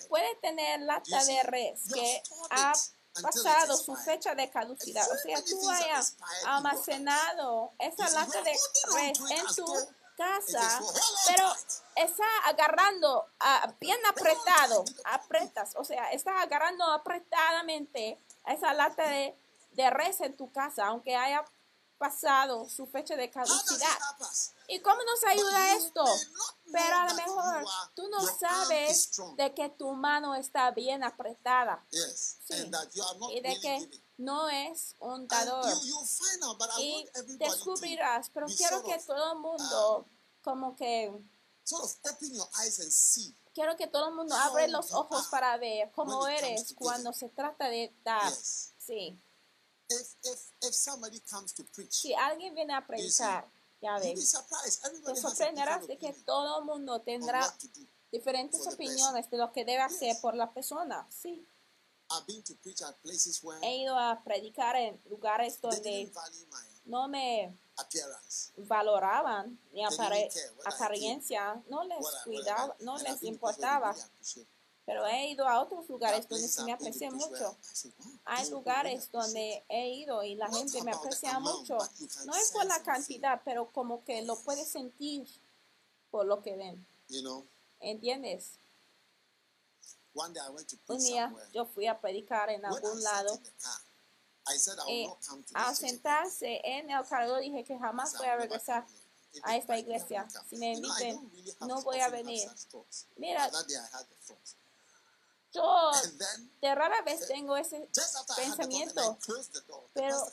puede 0.09 0.35
tener 0.37 0.81
lata 0.83 1.25
de 1.25 1.43
res 1.43 1.81
que 1.93 2.23
ha 2.51 2.73
pasado 3.21 3.77
su 3.77 3.97
fecha 3.97 4.35
de 4.37 4.49
caducidad. 4.49 5.05
O 5.11 5.19
sea, 5.19 5.45
tú 5.45 5.69
hayas 5.69 6.17
almacenado 6.47 7.73
esa 7.81 8.09
lata 8.11 8.43
de 8.43 8.53
res 8.95 9.19
en 9.29 9.55
tu 9.57 9.67
casa, 10.17 10.81
pero 11.27 11.53
está 11.97 12.25
agarrando 12.45 13.27
ah, 13.41 13.75
bien 13.81 13.99
apretado, 14.07 14.85
apretas, 15.05 15.75
o 15.77 15.85
sea, 15.85 16.13
está 16.13 16.43
agarrando 16.43 16.85
apretadamente 16.85 18.21
esa 18.47 18.73
lata 18.73 19.09
de, 19.09 19.35
de 19.73 19.91
res 19.91 20.21
en 20.21 20.37
tu 20.37 20.53
casa, 20.53 20.87
aunque 20.87 21.17
haya 21.17 21.45
pasado 22.01 22.67
su 22.67 22.87
fecha 22.87 23.15
de 23.15 23.31
caducidad. 23.31 23.99
¿Y 24.69 24.81
cómo 24.81 25.01
nos 25.05 25.23
ayuda 25.25 25.75
esto? 25.75 26.03
Pero 26.73 26.97
a 26.97 27.09
lo 27.09 27.15
mejor 27.15 27.67
tú 27.95 28.09
no 28.09 28.21
sabes 28.27 29.11
de 29.37 29.55
que 29.55 29.69
tu 29.69 29.93
mano 29.93 30.35
está 30.35 30.71
bien 30.71 31.05
apretada. 31.05 31.85
Sí. 31.91 32.71
Y 33.33 33.41
de 33.43 33.61
que 33.61 33.91
no 34.17 34.49
es 34.49 34.97
un 34.99 35.29
dador. 35.29 35.67
Y 36.79 37.07
descubrirás, 37.37 38.31
pero 38.31 38.47
quiero 38.47 38.83
que 38.83 38.99
todo 39.01 39.35
el 39.35 39.39
mundo, 39.39 40.07
como 40.43 40.75
que, 40.77 41.13
quiero 43.53 43.77
que 43.77 43.87
todo 43.89 44.09
el 44.09 44.15
mundo 44.15 44.35
abre 44.37 44.69
los 44.69 44.91
ojos 44.93 45.27
para 45.27 45.59
ver 45.59 45.93
cómo 45.93 46.27
eres 46.27 46.75
cuando 46.79 47.13
se 47.13 47.29
trata 47.29 47.69
de 47.69 47.95
dar. 48.03 48.33
Sí. 48.33 49.21
If, 49.91 50.15
if, 50.23 50.41
if 50.63 50.75
somebody 50.75 51.21
comes 51.21 51.53
to 51.55 51.65
preach, 51.75 51.93
Si 52.03 52.15
alguien 52.15 52.55
viene 52.55 52.73
a 52.75 52.87
predicar, 52.87 53.45
ya 53.83 53.99
ves, 53.99 54.33
te 55.05 55.17
sorprenderás 55.17 55.87
de 55.89 55.99
que 55.99 56.13
todo 56.25 56.61
el 56.61 56.65
mundo 56.65 57.01
tendrá 57.01 57.53
diferentes 58.13 58.65
opiniones 58.69 59.29
de 59.31 59.37
lo 59.37 59.51
que 59.53 59.65
debe 59.65 59.83
hacer 59.83 60.13
Yes. 60.15 60.21
por 60.21 60.35
la 60.35 60.53
persona. 60.53 61.07
Sí. 61.11 61.45
I've 62.13 62.27
been 62.27 62.43
to 62.43 62.55
preach 62.63 62.83
at 62.83 62.95
places 63.03 63.41
where 63.43 63.59
He 63.63 63.83
ido 63.83 63.97
a 63.97 64.21
predicar 64.25 64.75
en 64.77 65.01
lugares 65.09 65.61
donde 65.61 66.11
no 66.85 67.09
me 67.09 67.53
appearance. 67.77 68.53
valoraban 68.57 69.59
mi 69.73 69.85
apariencia, 69.85 71.63
no 71.69 71.85
les 71.85 72.05
cuidaba, 72.25 72.77
no 72.81 72.97
les 72.99 73.23
importaba. 73.23 73.95
Pero 74.91 75.07
he 75.07 75.29
ido 75.29 75.47
a 75.47 75.61
otros 75.61 75.89
lugares 75.89 76.25
are 76.25 76.29
donde 76.29 76.49
se 76.49 76.65
me 76.65 76.73
aprecia 76.73 77.13
mucho. 77.13 77.57
Hay 78.25 78.51
lugares 78.51 79.09
donde 79.13 79.65
he 79.69 79.89
ido 79.89 80.25
y 80.25 80.35
la 80.35 80.51
gente 80.53 80.83
me 80.83 80.91
aprecia 80.91 81.39
mucho. 81.39 81.79
No 82.25 82.35
es 82.35 82.51
por 82.51 82.67
la 82.67 82.83
cantidad, 82.83 83.41
pero 83.45 83.71
como 83.71 84.05
que 84.05 84.21
lo 84.23 84.35
puedes 84.41 84.67
sentir 84.67 85.29
por 86.11 86.27
lo 86.27 86.43
que 86.43 86.57
ven. 86.57 86.85
¿Entiendes? 87.79 88.55
one 90.13 90.33
day 90.33 90.41
I 90.45 90.51
went 90.51 90.67
to 90.67 90.77
Un 90.89 90.99
día 90.99 91.33
yo 91.55 91.65
fui 91.67 91.87
a 91.87 92.01
predicar 92.01 92.51
en 92.51 92.65
algún 92.65 93.01
lado 93.01 93.41
y 94.89 95.09
al 95.55 95.77
sentarse 95.77 96.61
en 96.65 96.91
el 96.91 97.07
carro 97.07 97.37
dije 97.37 97.63
que 97.63 97.79
jamás 97.79 98.19
voy 98.19 98.27
a 98.27 98.31
"I'll 98.31 98.39
never 98.39 98.51
regresar. 98.51 98.85
come 98.85 98.93
here." 98.97 99.11
If 99.33 99.45
a 99.45 99.57
esta 99.57 99.79
iglesia. 99.79 100.27
Si 100.49 100.57
me 100.57 100.73
inviten, 100.73 101.31
no 101.61 101.81
voy 101.83 102.01
a 102.01 102.09
venir. 102.09 102.49
Mira, 103.17 103.51
yo 105.53 105.91
de 106.61 106.75
rara 106.75 107.03
vez 107.03 107.27
tengo 107.27 107.57
ese 107.57 107.89
pensamiento. 108.37 109.19
Pero-. 109.93 110.27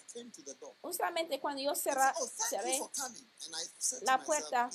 Justamente 0.81 1.39
cuando 1.39 1.61
yo 1.61 1.75
cerra, 1.75 2.13
oh, 2.19 2.27
cerré 2.49 2.79
la 4.01 4.23
puerta. 4.23 4.69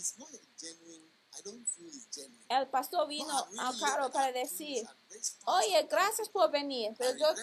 a 2.49 2.61
el 2.61 2.69
pastor 2.69 3.01
No, 3.01 3.07
vino 3.07 3.49
carro 3.81 4.03
loved 4.03 4.13
para 4.13 4.33
decir, 4.33 4.87
oye, 5.47 5.87
gracias 5.91 6.29
por 6.29 6.51
venir, 6.51 6.95
pero 6.99 7.17
yo, 7.17 7.35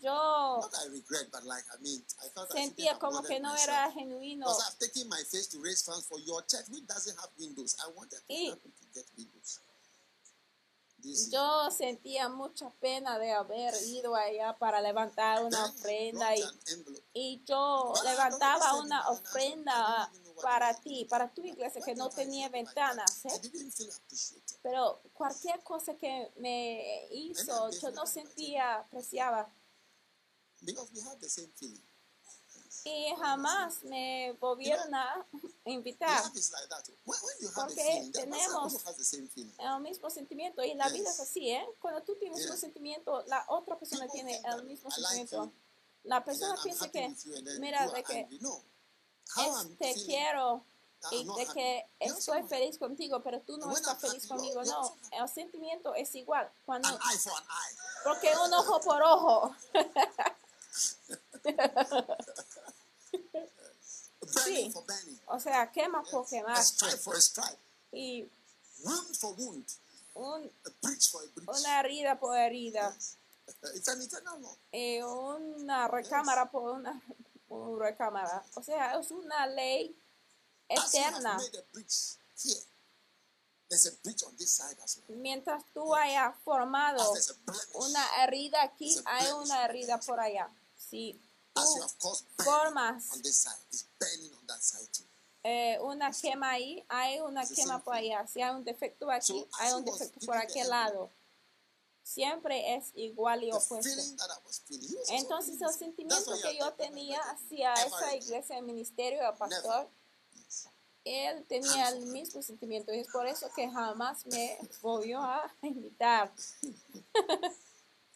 yo 0.00 0.60
sentía 2.52 2.98
como 2.98 3.22
que 3.22 3.40
no 3.40 3.56
era 3.56 3.90
genuino. 3.90 4.46
Y- 8.28 8.50
help 8.50 8.64
you 8.64 8.70
to 8.70 8.86
get 8.94 9.06
windows. 9.16 9.60
Do 10.95 10.95
you 10.95 10.95
see? 10.95 10.95
Yo 11.30 11.70
sentía 11.70 12.28
mucha 12.28 12.70
pena 12.80 13.18
de 13.18 13.32
haber 13.32 13.74
ido 13.84 14.14
allá 14.14 14.56
para 14.58 14.80
levantar 14.80 15.44
una 15.44 15.66
ofrenda 15.66 16.34
y, 16.34 16.42
y 17.12 17.44
yo 17.44 17.92
levantaba 18.04 18.74
una 18.74 19.08
ofrenda 19.08 20.10
para 20.42 20.74
ti, 20.80 21.04
para 21.04 21.32
tu 21.32 21.44
iglesia 21.44 21.80
que 21.84 21.94
no 21.94 22.10
tenía 22.10 22.48
ventanas. 22.48 23.24
¿eh? 23.24 23.40
Pero 24.62 25.00
cualquier 25.12 25.62
cosa 25.62 25.94
que 25.94 26.32
me 26.36 27.06
hizo, 27.10 27.70
yo 27.70 27.90
no 27.92 28.06
sentía, 28.06 28.76
apreciaba. 28.76 29.48
Because 30.62 30.90
we 30.92 31.00
have 31.02 31.20
the 31.20 31.28
same 31.28 31.52
feeling. 31.54 31.82
Y 32.88 33.12
jamás 33.16 33.82
me 33.82 34.32
volvieron 34.40 34.94
a 34.94 35.26
invitar. 35.64 36.22
Porque 37.54 38.10
tenemos- 38.12 38.72
el 39.58 39.80
mismo 39.80 40.08
sentimiento 40.08 40.62
y 40.62 40.74
la 40.74 40.88
vida 40.88 41.10
es 41.10 41.18
así, 41.18 41.50
¿eh? 41.50 41.66
Cuando 41.80 42.00
tú 42.02 42.14
tienes 42.16 42.48
un 42.48 42.56
sentimiento, 42.56 43.24
la 43.26 43.44
otra 43.48 43.76
persona 43.76 44.06
tiene 44.08 44.40
el 44.44 44.62
mismo 44.64 44.88
sentimiento. 44.90 45.52
La 46.04 46.24
persona 46.24 46.54
piensa 46.62 46.88
que 46.92 47.08
mira, 47.58 47.88
de 47.90 48.04
que 48.04 48.28
te 49.78 49.92
quiero 50.06 50.64
y 51.10 51.24
de 51.24 51.46
que 51.54 51.86
estoy 51.98 52.42
feliz 52.44 52.78
contigo, 52.78 53.20
pero 53.20 53.40
tú 53.40 53.58
no 53.58 53.72
estás 53.72 53.98
feliz 54.00 54.28
conmigo. 54.28 54.62
No, 54.64 54.96
el 55.10 55.28
sentimiento 55.28 55.92
es 55.96 56.14
igual. 56.14 56.48
Cuando, 56.64 56.88
porque 58.04 58.32
un 58.44 58.54
ojo 58.54 58.80
por 58.80 59.02
ojo. 59.02 59.56
Sí. 64.44 64.72
O 65.26 65.40
sea, 65.40 65.70
quema 65.72 66.02
por 66.04 66.26
A 66.26 66.28
quemar. 66.28 66.56
Y 67.92 68.28
un- 70.14 70.50
una 71.46 71.80
herida 71.80 72.18
por 72.18 72.36
herida. 72.36 72.94
Yes. 72.94 73.16
It's 73.74 73.88
an 73.88 74.02
eternal 74.02 74.40
law. 74.42 74.56
Y 74.72 75.00
una 75.02 75.88
recámara 75.88 76.50
por 76.50 76.72
una, 76.72 77.00
recámara. 77.78 78.44
O 78.54 78.62
sea, 78.62 78.98
es 78.98 79.10
una 79.10 79.46
ley 79.46 79.96
eterna. 80.68 81.38
mientras 85.08 85.64
tú 85.74 85.94
hayas 85.94 86.34
formado 86.44 87.14
una 87.74 88.24
herida 88.24 88.62
aquí, 88.62 88.96
hay 89.04 89.32
una 89.32 89.64
herida 89.64 89.98
por 90.00 90.20
allá. 90.20 90.48
Si 90.78 91.20
tú 91.54 91.62
formas 92.44 93.04
eh, 95.48 95.78
una 95.80 96.10
quema 96.10 96.50
ahí, 96.50 96.84
hay 96.88 97.20
una 97.20 97.46
quema 97.46 97.82
por 97.82 97.94
allá. 97.94 98.26
Si 98.26 98.42
hay 98.42 98.52
un 98.52 98.64
defecto 98.64 99.08
aquí, 99.10 99.46
hay 99.60 99.72
un 99.74 99.84
defecto 99.84 100.18
por 100.26 100.36
aquel 100.36 100.68
lado. 100.68 101.10
Siempre 102.02 102.74
es 102.74 102.90
igual 102.94 103.44
y 103.44 103.52
opuesto. 103.52 104.02
Entonces 105.10 105.60
el 105.60 105.72
sentimiento 105.72 106.32
que 106.42 106.58
yo 106.58 106.72
tenía 106.74 107.20
hacia 107.30 107.74
esa 107.74 108.16
iglesia, 108.16 108.58
el 108.58 108.64
ministerio, 108.64 109.20
el 109.28 109.36
pastor, 109.36 109.88
él 111.04 111.44
tenía 111.46 111.90
el 111.90 112.06
mismo 112.06 112.42
sentimiento. 112.42 112.92
Y 112.92 112.98
es 112.98 113.08
por 113.08 113.26
eso 113.26 113.48
que 113.54 113.70
jamás 113.70 114.26
me 114.26 114.58
volvió 114.82 115.20
a 115.20 115.48
invitar. 115.62 116.32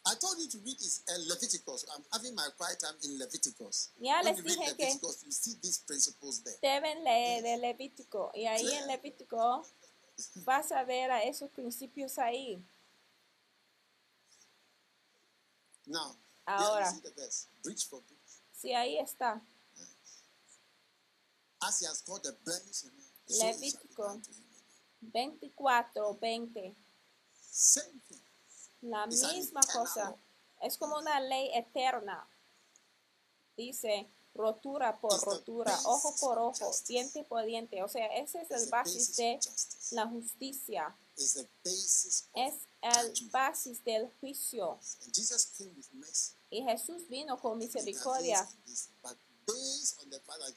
I 0.06 0.14
told 0.14 0.38
you 0.38 0.48
to 0.48 0.58
read 0.64 0.80
is 0.80 1.02
uh, 1.08 1.18
Leviticus. 1.28 1.84
I'm 1.94 2.02
having 2.12 2.34
my 2.34 2.48
quiet 2.56 2.80
time 2.80 2.94
in 3.04 3.18
Leviticus. 3.18 3.90
Ya 4.00 4.22
when 4.22 4.34
les 4.34 4.38
you 4.38 4.44
read 4.44 4.56
dije 4.58 4.76
que- 4.76 4.84
Leviticus, 4.86 5.22
you 5.26 5.30
see 5.32 5.54
these 5.62 5.78
principles 5.86 6.42
there. 6.42 6.56
Deben 6.62 7.04
leer 7.04 7.44
el 7.46 7.60
Levítico 7.60 8.30
y 8.34 8.46
ahí 8.46 8.66
en 8.72 8.86
Levítico 8.86 9.62
vas 10.44 10.72
a 10.72 10.84
ver 10.84 11.10
a 11.10 11.22
esos 11.22 11.50
principios 11.50 12.18
ahí. 12.18 12.62
Now, 15.86 16.16
Ahora. 16.46 16.86
you 16.86 16.92
see 16.92 17.00
the 17.02 17.12
verse. 17.20 17.46
Breach 17.62 17.84
for 17.88 18.00
breach. 18.02 18.40
Sí, 18.54 18.72
ahí 18.74 18.98
está. 18.98 19.40
As 21.62 21.78
he 21.80 21.86
has 21.86 22.00
called 22.00 22.22
the 22.22 22.32
blemish 22.44 22.84
in 22.84 22.90
so 23.26 23.46
it 23.46 23.52
shall 23.52 23.60
be 23.60 23.66
Levítico. 23.70 24.02
done 24.08 24.22
to 24.22 24.30
him 24.30 24.44
24, 25.12 26.14
20. 26.18 26.74
Same 27.50 28.00
thing. 28.08 28.18
La 28.82 29.06
misma 29.06 29.60
cosa. 29.72 30.16
Es 30.60 30.76
como 30.76 30.98
una 30.98 31.20
ley 31.20 31.50
eterna. 31.54 32.26
Dice 33.56 34.08
rotura 34.34 34.98
por 35.00 35.20
rotura, 35.22 35.76
ojo 35.84 36.14
por 36.20 36.38
ojo, 36.38 36.70
diente 36.86 37.24
por 37.24 37.44
diente. 37.44 37.82
O 37.82 37.88
sea, 37.88 38.06
ese 38.16 38.40
es 38.42 38.50
el 38.50 38.68
basis 38.70 39.16
de 39.16 39.38
la 39.92 40.06
justicia. 40.06 40.94
Es 41.16 42.54
el 42.80 43.30
basis 43.30 43.84
del 43.84 44.10
juicio. 44.20 44.78
Y 46.50 46.62
Jesús 46.62 47.08
vino 47.08 47.38
con 47.38 47.58
misericordia. 47.58 48.48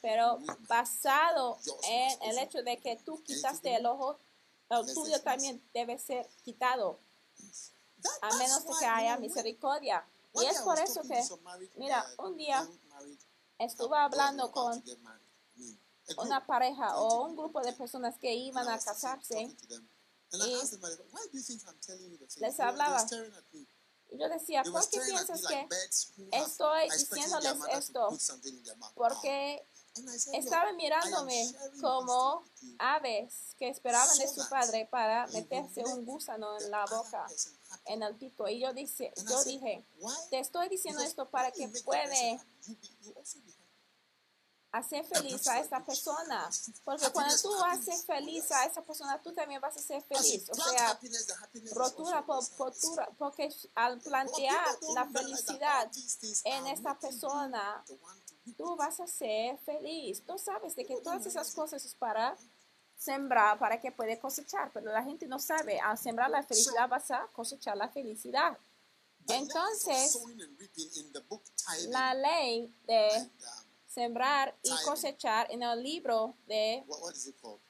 Pero 0.00 0.38
basado 0.68 1.58
en 1.82 2.22
el 2.22 2.38
hecho 2.38 2.62
de 2.62 2.78
que 2.78 2.96
tú 2.96 3.22
quitaste 3.22 3.74
el 3.76 3.86
ojo, 3.86 4.18
el 4.70 4.94
tuyo 4.94 5.20
también 5.20 5.62
debe 5.74 5.98
ser 5.98 6.28
quitado, 6.44 6.98
a 8.28 8.36
menos 8.36 8.64
de 8.64 8.72
que 8.78 8.86
haya 8.86 9.16
misericordia. 9.18 10.04
Y 10.34 10.44
es 10.46 10.60
por 10.62 10.78
eso 10.78 11.02
que, 11.02 11.22
mira, 11.76 12.04
un 12.18 12.36
día 12.36 12.66
estuve 13.58 13.96
hablando 13.96 14.50
con 14.50 14.82
una 16.18 16.44
pareja 16.46 16.96
o 16.98 17.24
un 17.26 17.36
grupo 17.36 17.60
de 17.60 17.72
personas 17.72 18.18
que 18.18 18.34
iban 18.34 18.68
a 18.68 18.78
casarse 18.78 19.48
y 20.32 20.68
les 22.40 22.60
hablaba. 22.60 23.06
y 24.10 24.18
yo 24.18 24.28
decía, 24.28 24.62
¿por 24.64 24.88
qué 24.88 25.00
piensas 25.00 25.42
que 25.46 25.68
estoy 26.32 26.90
diciéndoles 26.90 27.58
esto? 27.70 28.08
Porque 28.94 29.66
"Look, 29.96 30.10
estaban 30.32 30.76
mirándome 30.76 31.54
como 31.80 32.44
aves 32.78 33.54
que 33.58 33.68
esperaban 33.68 34.18
de 34.18 34.28
su 34.28 34.48
padre 34.48 34.88
para 34.90 35.26
meterse 35.28 35.84
un 35.84 36.04
gusano 36.04 36.58
en 36.58 36.70
la 36.70 36.84
boca, 36.86 37.24
person 37.28 37.54
happy." 37.54 37.63
En 37.86 38.02
el 38.02 38.14
pico. 38.16 38.48
Y 38.48 38.60
yo, 38.60 38.72
dice, 38.72 39.12
yo 39.28 39.44
dije, 39.44 39.84
"Why? 39.98 40.14
te 40.30 40.38
estoy 40.40 40.68
diciendo 40.68 41.02
esto 41.02 41.28
para 41.30 41.50
que 41.50 41.68
puede 41.84 42.40
hacer 44.74 45.04
feliz 45.06 45.46
a 45.46 45.60
esta 45.60 45.84
persona. 45.84 46.50
Porque 46.84 47.08
cuando 47.12 47.34
tú 47.40 47.54
haces 47.64 48.04
feliz 48.04 48.50
a 48.50 48.64
esa 48.64 48.82
persona, 48.82 49.22
tú 49.22 49.32
también 49.32 49.60
vas 49.60 49.76
a 49.76 49.80
ser 49.80 50.02
feliz. 50.02 50.50
O 50.50 50.54
sea, 50.54 51.00
rotura 51.72 52.26
por 52.26 52.42
rotura, 52.58 53.08
porque 53.16 53.48
al 53.76 54.00
plantear 54.00 54.76
la 54.94 55.06
felicidad 55.06 55.90
en 56.44 56.66
esta 56.66 56.98
persona, 56.98 57.84
tú 58.56 58.74
vas 58.74 58.98
a 58.98 59.06
ser 59.06 59.58
feliz. 59.58 60.24
Tú 60.26 60.36
sabes 60.38 60.74
de 60.74 60.84
que 60.84 61.00
todas 61.00 61.24
esas 61.24 61.54
cosas 61.54 61.84
es 61.84 61.94
para 61.94 62.36
sembrar, 62.96 63.58
para 63.58 63.80
que 63.80 63.92
puede 63.92 64.18
cosechar, 64.18 64.70
pero 64.72 64.92
la 64.92 65.02
gente 65.02 65.26
no 65.26 65.38
sabe. 65.38 65.78
Al 65.80 65.98
sembrar 65.98 66.30
la 66.30 66.42
felicidad 66.42 66.88
vas 66.88 67.10
a 67.10 67.26
cosechar 67.32 67.76
la 67.76 67.88
felicidad. 67.88 68.56
Entonces, 69.28 70.18
la 71.88 72.14
ley 72.14 72.74
de 72.86 73.08
um, 73.20 73.30
sembrar 73.86 74.54
y 74.62 74.70
cosechar 74.84 75.50
en 75.50 75.62
el 75.62 75.82
libro 75.82 76.36
de 76.46 76.84
what, 76.86 77.00
what 77.00 77.14
is 77.14 77.26
it 77.26 77.36
called? 77.40 77.60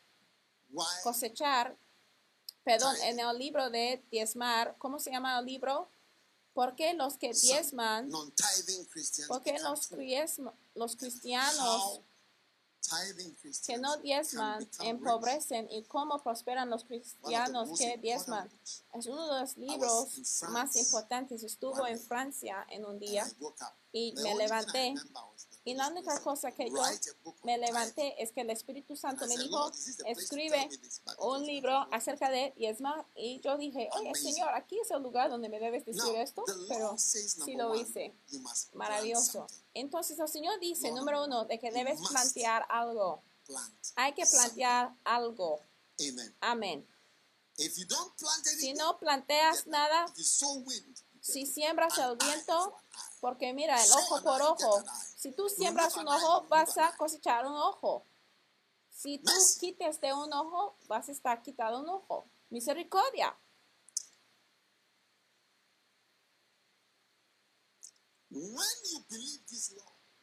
Why? 0.71 0.85
cosechar, 1.05 1.77
perdón, 2.65 2.97
en 3.03 3.21
el 3.21 3.39
libro 3.39 3.71
de 3.71 4.03
diezmar, 4.11 4.75
¿cómo 4.79 4.99
se 4.99 5.13
llama 5.13 5.39
el 5.39 5.45
libro? 5.45 5.89
Porque 6.55 6.95
los 6.95 7.17
que 7.17 7.33
diezman, 7.33 8.11
porque 9.29 9.59
los, 9.61 9.91
los 10.75 10.97
cristianos 10.97 12.01
que 13.66 13.79
no 13.79 13.97
diezman 13.99 14.68
empobrecen 14.81 15.68
y 15.70 15.83
cómo 15.85 16.23
prosperan 16.23 16.70
los 16.70 16.85
cristianos 16.85 17.79
que 17.79 17.97
diezman. 17.99 18.51
Es 18.92 19.07
uno 19.07 19.35
de 19.35 19.40
los 19.40 19.57
libros 19.57 20.40
más 20.51 20.77
importantes. 20.77 21.42
Estuvo 21.42 21.87
en. 21.87 21.99
Francia 22.05 22.66
en 22.70 22.85
un 22.85 22.99
día 22.99 23.27
y 23.92 24.14
me 24.23 24.35
levanté. 24.35 24.94
Y 25.66 25.74
la 25.74 25.88
única 25.88 26.20
cosa 26.20 26.53
que 26.53 26.68
yo 26.68 26.83
me 27.42 27.57
levanté 27.57 28.22
es 28.22 28.33
que 28.33 28.42
el 28.42 28.50
Espíritu 28.50 28.96
Santo 28.96 29.27
me 29.27 29.37
dijo, 29.37 29.72
escribe 30.07 30.68
un 31.18 31.46
libro 31.46 31.88
acerca 31.90 32.31
de 32.31 32.53
diezma 32.57 33.07
y 33.14 33.40
yo 33.40 33.57
dije, 33.57 33.88
oye. 33.96 34.14
Señor, 34.14 34.50
aquí 34.55 34.79
es 34.79 34.90
el 34.90 35.03
lugar 35.03 35.31
donde 35.31 35.48
me 35.48 35.59
debes 35.59 35.87
decir 35.87 36.14
esto, 36.16 36.44
pero 36.68 36.98
sí 36.98 37.55
lo 37.57 37.74
hice. 37.74 38.14
Maravilloso. 38.74 39.46
Entonces 39.72 40.18
el 40.18 40.29
Señor 40.29 40.61
dice, 40.61 40.92
número 40.92 41.24
uno, 41.24 41.44
de 41.46 41.59
que 41.59 41.70
debes 41.70 41.98
plantear 42.09 42.66
algo. 42.68 43.22
Hay 43.96 44.12
que 44.12 44.24
plantear 44.27 44.94
algo. 45.05 45.61
Amen. 46.00 46.37
Amén. 46.40 46.87
If 47.57 47.79
you 47.79 47.87
don't 47.87 48.12
plant 48.16 48.44
Si 48.44 48.74
no 48.74 48.98
planteas 48.98 49.66
nada, 49.66 50.07
Si 51.25 51.47
siembras 51.47 51.97
el 51.97 52.17
viento, 52.17 52.77
porque 53.23 53.55
mira, 53.55 53.83
el 53.83 53.91
ojo 53.93 54.21
por 54.23 54.43
ojo, 54.43 54.85
si 55.17 55.33
tú 55.33 55.49
siembras 55.49 55.97
un 55.97 56.07
ojo, 56.07 56.43
vas 56.51 56.77
a 56.77 56.95
cosechar 56.99 57.47
un 57.47 57.55
ojo. 57.55 58.05
Si 58.91 59.17
tú 59.17 59.33
quites 59.59 60.03
de 60.03 60.13
un 60.13 60.31
ojo, 60.35 60.77
vas 60.87 61.09
a 61.09 61.13
estar 61.13 61.43
quitado 61.43 61.81
un 61.81 61.89
ojo. 61.89 62.27
Misericordia. 62.51 63.35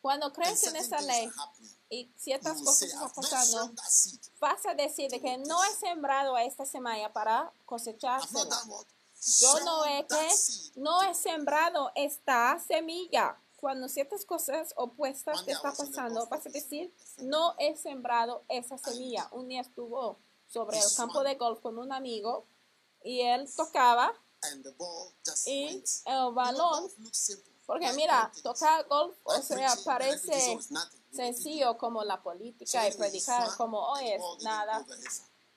Cuando 0.01 0.27
and 0.27 0.35
crees 0.35 0.63
en 0.67 0.75
esa 0.75 1.01
ley 1.01 1.31
y 1.89 2.13
ciertas 2.15 2.61
cosas 2.61 2.83
están 2.83 3.11
pasando, 3.11 3.73
vas 4.39 4.63
a 4.67 4.75
decir 4.75 5.09
de 5.09 5.19
que 5.19 5.39
no 5.39 5.63
he 5.63 5.75
sembrado 5.77 6.35
a 6.35 6.43
esta 6.43 6.63
semilla 6.63 7.11
para 7.11 7.51
I've 7.63 9.00
Yo 9.39 9.59
no 9.61 9.85
he 9.85 10.05
que 10.07 10.29
no 10.75 11.01
he 11.03 11.13
sembrado 11.13 11.91
esta 11.95 12.57
semilla. 12.59 13.37
Cuando 13.57 13.87
ciertas 13.87 14.25
cosas 14.25 14.73
opuestas 14.75 15.45
te 15.45 15.51
day 15.51 15.53
I 15.53 15.57
está 15.57 15.69
was 15.69 15.79
in 15.79 15.85
the 15.85 15.91
pasando, 15.91 16.25
vas 16.27 16.47
a 16.47 16.49
decir, 16.49 16.91
no 17.19 17.53
he 17.59 17.75
sembrado 17.75 18.43
esa 18.49 18.77
semilla. 18.79 19.27
Un 19.31 19.47
día 19.47 19.61
estuvo 19.61 20.17
sobre 20.47 20.79
el 20.79 20.95
campo 20.97 21.23
de 21.23 21.35
golf 21.35 21.59
con 21.61 21.77
un 21.77 21.93
amigo 21.93 22.47
y 23.03 23.21
él 23.21 23.47
tocaba 23.55 24.11
y 25.45 25.83
el 26.05 26.33
balón, 26.33 26.91
porque 27.67 27.93
mira, 27.93 28.31
tocar 28.41 28.87
golf, 28.87 29.15
o 29.23 29.41
sea, 29.41 29.75
parece 29.85 30.57
sencillo 31.13 31.77
como 31.77 32.03
la 32.03 32.21
política 32.21 32.87
y 32.87 32.93
predicar, 32.93 33.55
como 33.57 33.79
hoy 33.79 34.09
es 34.09 34.21
nada. 34.43 34.83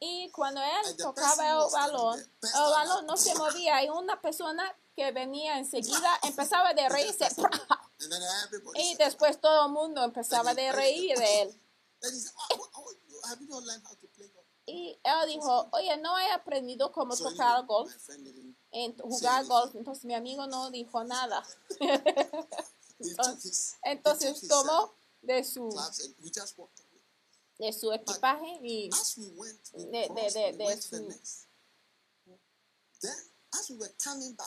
Y 0.06 0.30
cuando 0.30 0.60
él 0.60 0.96
tocaba 0.98 1.50
el 1.50 1.72
balón, 1.72 2.20
el 2.20 2.52
balón 2.52 3.06
no 3.06 3.16
se 3.16 3.34
movía 3.34 3.82
y 3.82 3.88
una 3.88 4.20
persona 4.20 4.62
que 4.94 5.10
venía 5.12 5.58
enseguida 5.58 6.18
empezaba 6.22 6.74
de 6.74 6.86
reírse 6.90 7.26
y 8.74 8.96
después 8.96 9.40
todo 9.40 9.64
el 9.66 9.72
mundo 9.72 10.04
empezaba 10.04 10.52
de 10.54 10.70
reír 10.72 11.16
de 11.16 11.42
él. 11.42 11.60
Oh, 12.50 12.70
oh, 12.74 12.84
oh? 12.84 12.90
Y 14.66 14.98
él 15.02 15.28
dijo, 15.28 15.68
oye, 15.72 15.96
no 15.98 16.18
he 16.18 16.30
aprendido 16.32 16.92
cómo 16.92 17.16
tocar 17.16 17.64
golf, 17.64 17.90
en 18.70 18.98
jugar 18.98 19.46
golf. 19.46 19.74
Entonces 19.74 20.04
mi 20.04 20.12
amigo 20.14 20.46
no 20.46 20.70
dijo 20.70 21.02
nada. 21.04 21.42
Entonces 23.82 24.42
his, 24.42 24.48
tomó 24.48 24.92
de 25.22 25.44
su 25.44 25.70
de 27.58 27.72
su 27.72 27.92
equipaje 27.92 28.58
y 28.62 28.90
de- 29.72 30.08
de- 30.08 30.30
de- 30.32 30.52
de 30.56 30.82
su- 30.82 30.96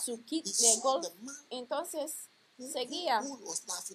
su 0.04 0.24
kit 0.26 0.46
de 0.46 0.76
golf. 0.82 1.08
Entonces 1.50 2.14
seguía. 2.74 3.22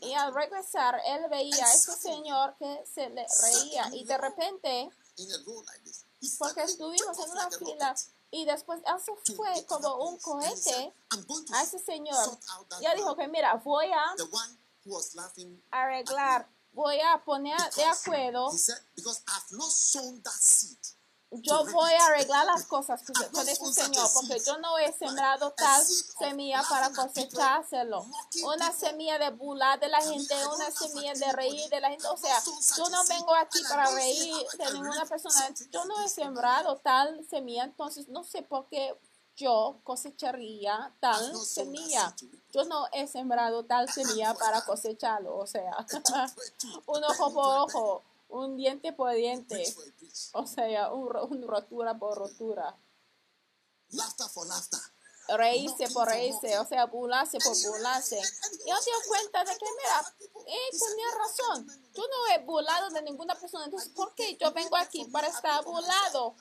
Y 0.07 0.15
al 0.15 0.33
regresar, 0.35 1.01
él 1.07 1.27
veía 1.29 1.67
a 1.67 1.75
ese 1.75 1.93
señor 1.97 2.57
que 2.59 2.85
se 2.87 3.11
le 3.11 3.27
reía 3.43 3.91
y 3.95 4.05
de 4.05 4.17
repente, 4.19 4.89
porque 6.39 6.63
estuvimos 6.63 7.19
en 7.19 7.31
una 7.31 7.51
fila 7.67 7.95
y 8.31 8.45
después 8.47 8.81
él 8.87 9.01
se 9.05 9.13
to 9.13 9.35
fue 9.37 9.67
como 9.67 9.97
un 10.09 10.19
cohete 10.19 10.95
a 11.53 11.63
ese 11.63 11.79
señor. 11.81 12.39
Ya 12.81 12.95
dijo 12.95 13.15
que 13.17 13.29
mira, 13.29 13.55
voy 13.57 13.91
a 13.93 14.15
arreglar, 15.71 16.49
voy 16.73 16.99
a 17.01 17.23
poner 17.25 17.59
de 17.75 17.85
acuerdo, 17.85 18.51
yo 21.35 21.65
voy 21.73 21.93
a 21.93 22.07
arreglar 22.07 22.45
las 22.45 22.67
cosas 22.67 23.03
con 23.33 23.49
ese 23.49 23.73
señor, 23.73 24.07
porque 24.13 24.39
yo 24.45 24.59
no 24.59 24.77
he 24.77 24.93
sembrado 24.93 25.51
tal 25.53 25.83
semilla 25.83 26.63
para 26.69 26.91
cosechárselo. 26.93 28.05
Una 28.45 28.71
semilla 28.73 29.19
de 29.19 29.31
burlar 29.31 29.81
de 29.81 29.89
la 29.89 30.03
gente, 30.03 30.35
una 30.47 30.71
semilla 30.71 31.15
de 31.15 31.33
reír 31.33 31.71
de 31.71 31.81
la 31.81 31.89
gente. 31.89 32.07
O 32.09 32.19
sea, 32.19 32.39
yo 32.77 32.89
no 32.91 33.03
vengo 33.05 33.35
aquí 33.35 33.63
para 33.67 33.91
reír 33.93 34.35
de 34.59 34.73
ninguna 34.73 35.07
persona. 35.07 35.55
Yo 35.71 35.87
no 35.87 36.05
he 36.05 36.09
sembrado 36.09 36.77
tal 36.79 37.27
semilla, 37.29 37.65
entonces 37.65 38.09
no 38.09 38.25
sé 38.25 38.43
por 38.43 38.69
qué 38.69 38.95
yo 39.37 39.81
cosecharía 39.85 40.95
tal 41.01 41.37
semilla. 41.37 42.15
Yo 42.53 42.65
no 42.65 42.87
he 42.93 43.07
sembrado 43.07 43.65
tal 43.65 43.91
semilla 43.91 44.35
para 44.35 44.65
cosecharlo. 44.65 45.37
O 45.37 45.47
sea, 45.47 45.75
un 46.87 47.05
ojo 47.05 47.33
por 47.33 47.59
ojo, 47.59 48.05
un 48.29 48.57
diente 48.57 48.93
por 48.93 49.13
diente. 49.15 49.65
O 50.33 50.47
sea, 50.47 50.93
un, 50.93 51.17
un 51.17 51.49
rotura 51.49 51.99
por 51.99 52.17
rotura. 52.17 52.77
Reírse 55.29 55.89
por 55.91 56.09
reírse, 56.09 56.59
o 56.59 56.67
sea, 56.67 56.87
burlarse 56.87 57.39
por 57.39 57.57
burlarse. 57.57 58.19
Y 58.19 58.71
yo 58.71 58.77
te 58.81 58.91
doy 58.91 59.09
cuenta 59.09 59.45
de 59.45 59.57
que, 59.57 59.67
mira, 59.77 60.15
él 60.47 60.81
tenía 60.81 61.07
razón. 61.17 61.93
Yo 61.95 62.03
no 62.03 62.35
he 62.35 62.45
burlado 62.45 62.91
de 62.91 63.03
ninguna 63.03 63.35
persona, 63.39 63.65
entonces, 63.67 63.91
¿por 63.91 64.15
qué 64.15 64.37
yo 64.37 64.53
vengo 64.53 64.77
aquí 64.77 65.05
para 65.07 65.29
estar 65.29 65.65
burlado? 65.65 66.35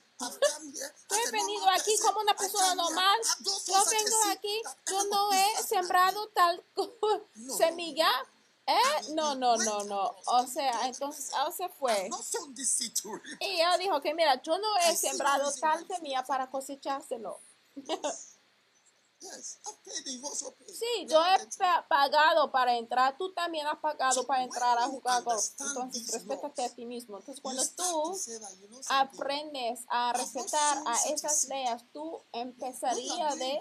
He 1.09 1.31
venido 1.31 1.69
aquí 1.69 1.97
como 1.99 2.19
una 2.19 2.35
persona 2.35 2.75
normal. 2.75 3.19
Yo 3.67 3.85
vengo 3.85 4.17
aquí, 4.31 4.61
yo 4.87 5.03
no 5.05 5.31
he 5.31 5.63
sembrado 5.63 6.27
tal 6.29 6.63
semilla. 7.57 8.09
¿Eh? 8.67 9.13
No, 9.13 9.35
no, 9.35 9.57
no, 9.57 9.83
no. 9.83 10.15
O 10.25 10.47
sea, 10.47 10.87
entonces 10.87 11.31
él 11.33 11.53
se 11.53 11.67
fue. 11.69 12.09
Y 13.39 13.45
ella 13.45 13.77
dijo 13.77 13.99
que, 14.01 14.13
mira, 14.13 14.41
yo 14.41 14.57
no 14.57 14.77
he 14.77 14.95
sembrado 14.95 15.51
tal 15.59 15.85
semilla 15.87 16.23
para 16.23 16.49
cosechárselo. 16.49 17.39
Sí, 20.73 21.05
yo 21.07 21.23
he 21.23 21.37
pa- 21.57 21.85
pagado 21.87 22.51
para 22.51 22.75
entrar, 22.75 23.15
tú 23.17 23.31
también 23.33 23.67
has 23.67 23.77
pagado 23.79 24.25
para 24.25 24.43
entrar 24.43 24.77
a 24.79 24.87
jugar 24.87 25.23
golf. 25.23 25.43
Entonces, 25.59 26.11
respétate 26.11 26.63
a 26.65 26.69
ti 26.73 26.85
mismo. 26.85 27.17
Entonces, 27.17 27.41
cuando 27.41 27.61
tú 27.75 28.15
aprendes 28.89 29.81
a 29.89 30.13
respetar 30.13 30.77
a 30.85 30.95
esas 31.09 31.43
leyes, 31.49 31.83
tú 31.93 32.21
empezarías 32.31 33.37
de 33.37 33.59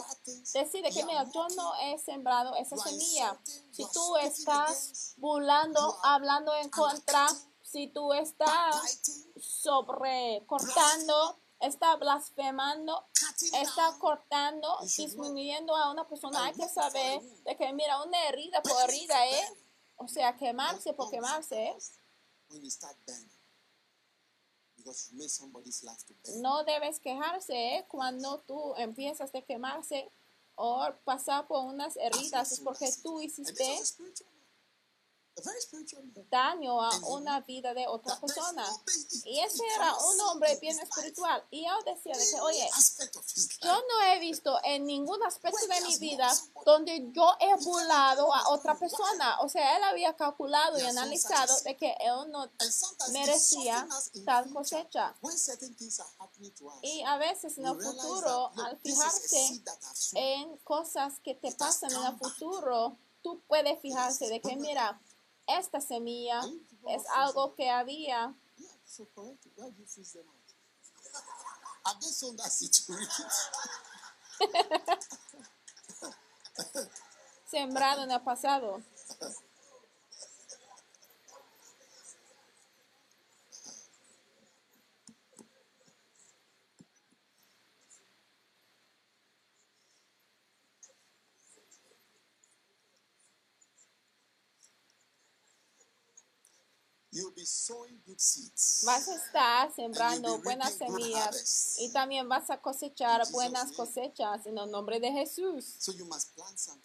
decir 0.54 0.82
de 0.82 0.90
que, 0.90 1.04
mira, 1.04 1.24
yo 1.30 1.48
no 1.56 1.74
he 1.82 1.98
sembrado 1.98 2.54
esa 2.56 2.76
semilla. 2.76 3.38
Si 3.70 3.84
tú 3.92 4.16
estás 4.16 5.14
burlando, 5.18 5.98
hablando 6.02 6.54
en 6.56 6.70
contra, 6.70 7.26
si 7.62 7.88
tú 7.88 8.12
estás 8.12 9.00
sobre 9.38 10.44
cortando, 10.46 11.38
está 11.60 11.96
blasfemando, 11.96 13.04
está 13.52 13.96
cortando, 13.98 14.78
disminuyendo 14.96 15.74
a 15.76 15.90
una 15.90 16.06
persona, 16.08 16.44
hay 16.44 16.54
que 16.54 16.68
saber 16.68 17.20
de 17.44 17.56
que 17.56 17.72
mira, 17.72 18.02
una 18.02 18.28
herida 18.28 18.62
por 18.62 18.72
herida, 18.88 19.26
¿eh? 19.28 19.48
O 19.96 20.08
sea, 20.08 20.36
quemarse 20.36 20.92
por 20.94 21.10
quemarse, 21.10 21.66
¿eh? 21.66 21.76
Burn. 26.24 26.40
No 26.40 26.64
debes 26.64 26.98
quejarse, 27.00 27.76
¿eh? 27.76 27.84
Cuando 27.88 28.40
tú 28.40 28.74
empiezas 28.76 29.30
de 29.30 29.44
quemarse 29.44 30.10
o 30.54 30.88
pasar 31.04 31.46
por 31.46 31.64
unas 31.66 31.96
heridas, 31.96 32.52
es 32.52 32.60
porque 32.60 32.90
tú 33.02 33.20
hiciste 33.20 33.78
daño 36.30 36.82
a 36.82 36.90
una 37.08 37.40
vida 37.40 37.74
de 37.74 37.86
otra 37.86 38.18
persona. 38.20 38.64
Y 39.24 39.40
ese 39.40 39.62
era 39.76 39.94
un 39.96 40.20
hombre 40.20 40.56
bien 40.60 40.78
espiritual. 40.78 41.44
Y 41.50 41.64
yo 41.64 41.72
decía 41.84 42.16
de 42.16 42.30
que, 42.30 42.40
oye. 42.40 42.70
Yo 43.62 43.72
no 43.72 44.04
he 44.06 44.18
visto 44.20 44.58
en 44.64 44.84
ningún 44.84 45.22
aspecto 45.22 45.66
de 45.66 45.80
mi 45.82 45.96
vida 45.98 46.30
donde 46.64 47.10
yo 47.12 47.34
he 47.40 47.54
burlado 47.64 48.32
a 48.34 48.48
otra 48.50 48.78
persona. 48.78 49.40
O 49.40 49.48
sea, 49.48 49.76
él 49.76 49.84
había 49.84 50.14
calculado 50.16 50.78
y 50.78 50.82
analizado 50.82 51.54
de 51.64 51.76
que 51.76 51.94
él 52.00 52.30
no 52.30 52.50
merecía 53.12 53.86
tal 54.24 54.52
cosecha. 54.52 55.14
Y 56.82 57.02
a 57.02 57.16
veces 57.16 57.58
en 57.58 57.66
el 57.66 57.80
futuro, 57.80 58.50
al 58.56 58.78
fijarse 58.78 59.62
en 60.14 60.56
cosas 60.58 61.18
que 61.20 61.34
te 61.34 61.52
pasan 61.52 61.92
en 61.92 62.04
el 62.04 62.18
futuro, 62.18 62.96
tú 63.22 63.40
puedes 63.46 63.80
fijarse 63.80 64.28
de 64.28 64.40
que, 64.40 64.56
mira, 64.56 65.00
esta 65.58 65.80
semilla 65.80 66.40
es 66.88 67.02
algo 67.14 67.54
que 67.54 67.70
había 67.70 68.34
Yeah, 68.58 68.68
so 68.86 69.06
correct. 69.14 69.46
it. 69.46 69.52
Why 69.56 69.70
do 69.70 69.80
you 69.80 69.86
freeze 69.86 70.12
them 70.12 70.24
out? 70.28 70.54
Have 71.86 72.00
they 72.00 72.08
sown 72.08 72.36
that 72.36 72.50
seed 72.52 72.72
to 72.72 72.92
reap 72.92 73.08
it? 73.18 73.32
sembrado 77.46 78.04
en 78.04 78.12
el 78.12 78.22
pasado. 78.22 78.72
You'll 78.72 79.18
be 79.18 79.20
sowing 79.20 79.34
good 79.90 80.04
seeds. 82.04 82.14
Vas 98.84 99.08
a 99.08 99.14
estar 99.16 99.66
And 99.66 99.74
sembrando 99.74 100.38
buenas 100.42 100.74
semillas 100.74 101.76
y 101.78 101.90
también 101.90 102.28
vas 102.28 102.50
a 102.50 102.60
cosechar 102.60 103.28
buenas 103.32 103.72
cosechas 103.72 104.46
en 104.46 104.56
el 104.58 104.70
nombre 104.70 105.00
de 105.00 105.10
Jesús. 105.10 105.76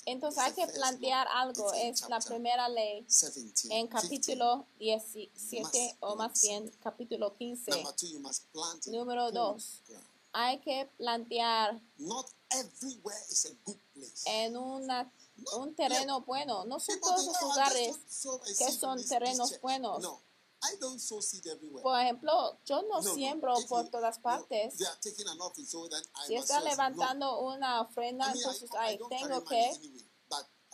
Entonces 0.05 0.43
hay 0.43 0.53
que 0.53 0.67
plantear 0.67 1.27
algo, 1.31 1.71
es 1.73 2.01
la 2.09 2.19
primera 2.19 2.67
ley 2.69 3.01
17, 3.01 3.67
en 3.71 3.87
15. 3.87 3.89
capítulo 3.89 4.65
17 4.79 5.97
o 5.99 6.15
más 6.15 6.41
bien 6.41 6.71
capítulo 6.81 7.35
15. 7.35 7.71
Number 7.71 7.95
two, 7.95 8.07
you 8.07 8.19
must 8.19 8.51
plant 8.51 8.87
in 8.87 8.93
Número 8.93 9.25
good 9.25 9.33
dos. 9.33 9.81
ground. 9.87 10.05
Hay 10.33 10.59
que 10.59 10.89
plantear 10.97 11.79
Not 11.97 12.25
everywhere 12.49 13.23
is 13.29 13.45
a 13.45 13.53
good 13.63 13.77
place. 13.93 14.23
en 14.25 14.57
una, 14.57 15.09
un 15.57 15.75
terreno 15.75 16.21
bueno. 16.21 16.65
No 16.65 16.79
son 16.79 16.99
todos 16.99 17.25
los 17.25 17.35
"Oh, 17.41 17.45
lugares 17.49 17.97
que 18.57 18.71
son 18.71 19.03
terrenos 19.05 19.49
church." 19.49 19.61
buenos. 19.61 20.03
Por 21.83 21.99
ejemplo, 21.99 22.57
yo 22.65 22.81
no 22.83 23.03
siembro 23.03 23.55
por 23.67 23.87
todas 23.89 24.17
partes. 24.19 24.73
Si 24.75 24.83
must 24.83 25.59
está 25.59 25.67
sow 25.75 26.57
a 26.57 26.61
seed. 26.61 26.69
levantando 26.71 27.39
una 27.41 27.81
ofrenda, 27.81 28.31
entonces 28.31 28.69
ahí 28.79 28.99
tengo 29.09 29.43
que 29.43 29.71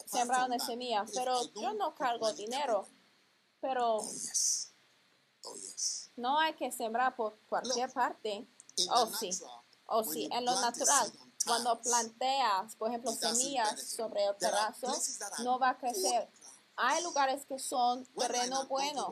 sembrar 0.06 0.48
una 0.48 0.60
semilla. 0.66 1.06
Pero 1.14 1.42
yo 1.56 1.74
no 1.74 1.94
cargo 1.96 2.32
dinero. 2.34 2.88
Pero 3.60 3.98
Oh. 3.98 4.12
Oh, 5.44 5.56
no 6.18 6.40
hay 6.40 6.54
que 6.54 6.72
sembrar 6.72 7.16
por 7.16 7.38
cualquier 7.50 7.92
parte. 7.92 8.48
Oh, 8.92 9.08
sí. 9.08 9.32
natural, 9.32 9.64
O 9.88 10.02
when 10.02 10.14
sí, 10.14 10.30
en 10.32 10.46
lo 10.46 10.60
natural, 10.62 11.12
cuando 11.46 11.80
planteas, 11.82 12.76
por 12.76 12.90
ejemplo, 12.90 13.12
semillas 13.14 13.82
sobre 13.82 14.26
el 14.26 14.36
terrazo, 14.38 14.88
no 15.44 15.60
va 15.60 15.70
a 15.70 15.78
crecer. 15.78 16.30
Hay 16.76 17.04
lugares 17.04 17.46
que 17.46 17.60
son 17.60 18.06
terreno 18.18 18.66
bueno. 18.68 19.12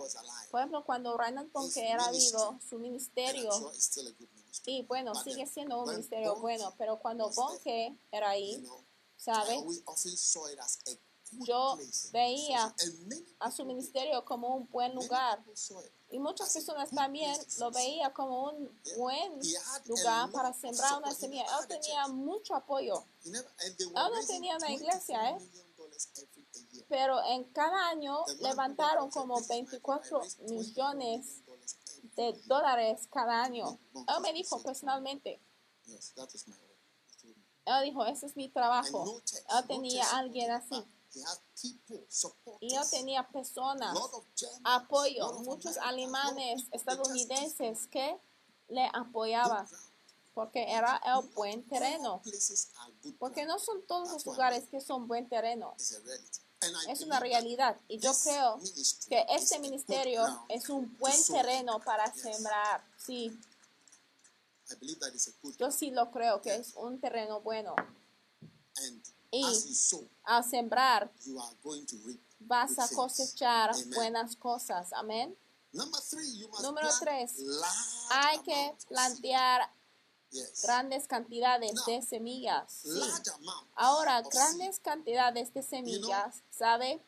Por 0.49 0.59
ejemplo, 0.59 0.83
cuando 0.85 1.17
Reinhard 1.17 1.51
Bonke 1.51 1.87
era 1.87 2.09
vivo, 2.09 2.59
su 2.67 2.79
ministerio, 2.79 3.51
y 4.65 4.83
bueno, 4.83 5.13
sigue 5.15 5.45
siendo 5.45 5.81
un 5.81 5.89
ministerio 5.89 6.35
bueno, 6.37 6.73
pero 6.77 6.99
cuando 6.99 7.29
Bonke 7.29 7.95
era 8.11 8.29
ahí, 8.31 8.55
you 8.55 8.61
know, 8.61 8.79
I 8.79 8.85
¿sabe? 9.17 9.55
always 9.55 9.81
often 9.85 10.15
saw 10.17 10.47
it 10.47 10.59
as 10.59 10.79
a 10.79 10.89
good 10.89 11.45
Yo 11.45 11.77
veía 12.11 12.73
a 13.39 13.51
su 13.51 13.65
ministerio 13.65 14.25
como 14.25 14.55
un 14.55 14.67
buen 14.69 14.95
lugar. 14.95 15.43
Y 16.11 16.17
muchas 16.19 16.51
personas 16.51 16.89
también 16.89 17.37
lo 17.37 17.43
sow 17.51 17.73
seed. 17.73 17.83
veía 17.83 18.11
como 18.13 18.45
un 18.49 18.81
buen 18.97 19.39
lugar 19.85 20.31
para 20.31 20.53
sembrar 20.53 20.97
una 20.97 21.13
semilla. 21.13 21.45
Él 21.61 21.67
tenía 21.67 22.07
mucho 22.07 22.55
apoyo, 22.55 23.05
Él 23.25 23.33
no 23.93 24.25
tenía 24.27 24.57
una 24.57 24.67
24 24.67 24.73
iglesia, 24.73 25.29
¿eh? 25.31 25.37
pero 26.87 27.23
en 27.25 27.43
cada 27.51 27.89
año 27.89 28.25
levantaron 28.41 29.11
como 29.11 29.35
this 29.37 29.43
is 29.45 29.49
my- 29.49 29.55
I 29.55 29.63
24 29.63 30.19
raised 30.19 30.37
24 30.39 30.55
millones 30.57 31.43
de 32.15 32.33
dólares 32.45 33.07
cada 33.11 33.43
año. 33.43 33.77
Él 33.93 34.21
me 34.21 34.33
dijo 34.33 34.61
personalmente, 34.63 35.39
él 37.65 37.83
dijo, 37.83 38.05
ese 38.05 38.25
es 38.25 38.35
mi 38.35 38.49
trabajo. 38.49 39.21
Él 39.57 39.67
tenía 39.67 40.03
a 40.09 40.17
alguien 40.19 40.49
así. 40.51 40.83
He 41.13 41.21
had 41.21 41.37
people, 41.59 42.05
supporters, 42.07 42.71
Y 42.71 42.75
él 42.75 42.83
tenía 42.91 43.27
personas, 43.27 43.97
apoyo, 44.63 45.39
muchos 45.39 45.77
alemanes, 45.77 46.67
estadounidenses 46.71 47.87
que 47.87 48.19
le 48.67 48.89
apoyaban 48.93 49.67
porque 50.39 50.71
era 50.71 51.01
el 51.03 51.27
buen 51.31 51.67
terreno. 51.67 52.21
Porque 53.17 53.45
no 53.45 53.59
son 53.59 53.85
todos 53.85 54.09
los 54.09 54.25
lugares 54.25 54.69
que 54.69 54.79
son 54.79 55.05
buen 55.05 55.27
terreno. 55.27 55.75
Es 56.87 57.01
una 57.01 57.19
realidad. 57.19 57.77
Y 57.89 57.99
yo 57.99 58.13
creo 58.23 58.57
que 59.09 59.25
este 59.29 59.59
ministerio 59.59 60.23
es 60.47 60.69
un 60.69 60.97
buen 60.97 61.23
terreno 61.25 61.79
para 61.79 62.13
sembrar. 62.13 62.81
Sí, 62.97 63.37
yo 65.57 65.71
sí 65.71 65.91
lo 65.91 66.09
creo 66.09 66.41
que 66.41 66.55
es 66.55 66.73
un 66.75 67.01
terreno 67.01 67.41
bueno. 67.41 67.75
And 69.31 69.43
Y 69.43 70.09
Al 70.23 70.43
sembrar 70.43 71.11
you 71.25 71.39
are 71.39 71.55
going 71.63 71.85
to 71.85 71.97
reap. 72.05 72.19
vas 72.39 72.77
a 72.79 72.87
cosechar 72.95 73.71
buenas 73.95 74.35
cosas. 74.35 74.91
Amén. 74.93 75.35
Número 75.71 76.89
tres, 76.99 77.35
Hay 78.11 78.39
que 78.39 78.75
plantear 78.87 79.71
grandes 80.63 81.07
cantidades 81.07 81.85
de 81.85 82.01
semillas. 82.01 82.71
Sí. 82.83 82.99
Ahora, 83.75 84.21
grandes 84.21 84.79
cantidades 84.79 85.53
de 85.53 85.61
semillas, 85.61 86.41
¿sabe? 86.49 87.03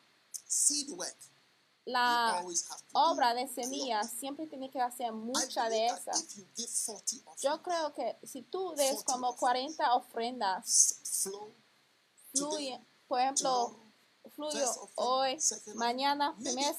La 1.84 2.44
obra 2.92 3.34
de 3.34 3.48
semillas 3.48 4.08
siempre 4.10 4.46
tiene 4.46 4.70
que 4.70 4.80
hacer 4.80 5.12
mucha 5.12 5.68
de 5.68 5.80
believe 5.80 6.00
that 6.04 6.14
esa. 6.14 6.22
if 6.22 6.36
you 6.36 6.46
give 6.54 6.70
40 6.70 7.36
Yo 7.42 7.62
creo 7.62 7.92
que 7.92 8.16
si 8.24 8.42
tú 8.42 8.72
des 8.76 9.02
40 9.02 9.04
como 9.12 9.28
offerings. 9.30 9.76
40 9.76 9.94
ofrendas, 9.96 11.00
fluye, 12.32 12.80
por 13.08 13.20
ejemplo, 13.20 13.76
fluyo 14.34 14.90
hoy, 14.96 15.38
mañana, 15.74 16.34
40 16.42 16.76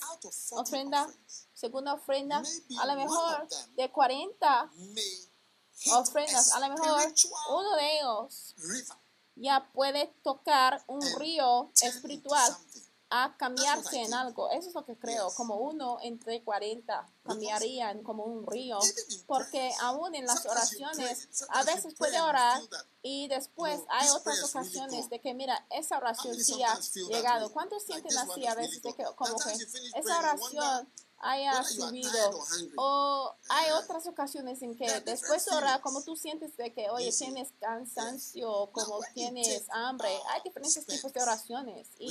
ofrenda, 0.51 1.07
segunda 1.53 1.93
ofrenda, 1.93 2.41
a 2.79 2.85
lo 2.85 2.95
mejor 2.95 3.47
de 3.75 3.91
40 3.91 4.71
may 4.75 5.29
hit 5.77 5.93
ofrendas, 5.93 6.51
a 6.53 6.59
lo 6.59 6.69
mejor 6.69 7.13
uno 7.49 7.75
de 7.75 7.97
ellos 7.99 8.55
ya 9.35 9.69
puede 9.73 10.07
tocar 10.23 10.83
un 10.87 11.01
río 11.19 11.71
espiritual. 11.81 12.55
A 13.15 13.37
cambiarse 13.37 14.01
en 14.01 14.11
algo. 14.11 14.49
Eso 14.49 14.69
es 14.69 14.73
lo 14.73 14.83
que 14.85 14.97
creo, 14.97 15.31
como 15.35 15.57
uno 15.57 15.99
entre 16.01 16.43
40 16.43 17.05
cambiarían 17.23 18.01
como 18.01 18.23
un 18.23 18.47
río, 18.47 18.79
porque 19.27 19.71
aún 19.81 20.15
en 20.15 20.25
las 20.25 20.43
oraciones 20.47 21.29
a 21.49 21.61
veces 21.61 21.93
puede 21.93 22.19
orar 22.19 22.59
y 23.03 23.27
después 23.27 23.81
hay 23.89 24.09
otras 24.09 24.43
ocasiones 24.43 25.11
de 25.11 25.21
que 25.21 25.35
mira, 25.35 25.63
esa 25.69 25.97
oración 25.99 26.35
sí 26.43 26.63
ha 26.63 26.75
llegado. 27.07 27.53
¿Cuántos 27.53 27.83
sienten 27.83 28.17
así 28.17 28.47
a 28.47 28.55
veces 28.55 28.81
de 28.81 28.93
que 28.95 29.03
como 29.15 29.37
que 29.37 29.53
esa 29.99 30.19
oración 30.19 30.91
haya 31.23 31.53
subido? 31.89 32.09
O 32.77 33.35
hay 33.49 33.71
otras 33.71 34.05
ocasiones 34.07 34.61
en 34.61 34.75
que 34.75 34.85
después 35.01 35.45
de 35.45 35.51
orar, 35.55 35.81
como 35.81 36.03
tú 36.03 36.15
sientes 36.15 36.55
de 36.57 36.73
que, 36.73 36.89
oye, 36.89 37.11
tienes 37.25 37.49
cansancio, 37.59 38.69
como 38.71 38.99
tienes 39.13 39.63
hambre, 39.71 40.09
uh, 40.17 40.27
hay 40.29 40.41
diferentes 40.43 40.85
tipos 40.85 41.13
de 41.13 41.21
oraciones. 41.21 41.87
Y 41.99 42.07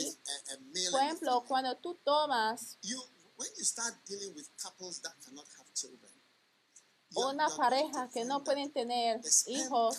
por 0.91 1.01
ejemplo, 1.03 1.45
cuando 1.47 1.77
tú 1.77 1.95
tomas 2.05 2.79
you 2.83 3.01
when 3.37 3.51
you 3.59 3.65
start 3.65 3.95
dealing 4.07 4.35
with 4.35 4.47
couples 4.63 5.01
that 5.03 5.13
cannot 5.25 5.47
have 5.59 5.73
children, 5.75 6.13
you 7.11 7.21
are- 7.23 7.35
una 7.35 7.49
pareja 7.57 8.09
que 8.13 8.25
no 8.25 8.43
pueden 8.45 8.73
tener 8.73 9.21
hijos, 9.47 9.97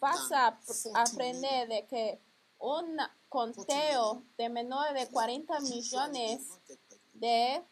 vas 0.00 0.32
a 0.32 0.46
ap- 0.48 0.64
40 0.64 1.02
aprender 1.02 1.68
de 1.68 1.86
que 1.86 2.20
un 2.64 2.96
conteo 3.28 4.22
de 4.38 4.48
menor 4.48 4.94
de 4.94 5.06
40 5.08 5.58
usually 5.58 5.74
millones 5.76 6.48
de 7.12 7.62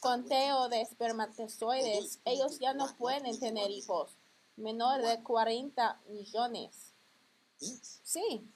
conteo 0.00 0.68
de 0.68 0.82
espermatozoides, 0.82 2.20
ellos 2.24 2.58
ya 2.58 2.74
no 2.74 2.94
pueden 2.96 3.38
tener 3.40 3.70
hijos. 3.70 4.16
Menor 4.56 5.00
de 5.02 5.22
40 5.22 6.00
millones. 6.08 6.92
Sí, 8.02 8.46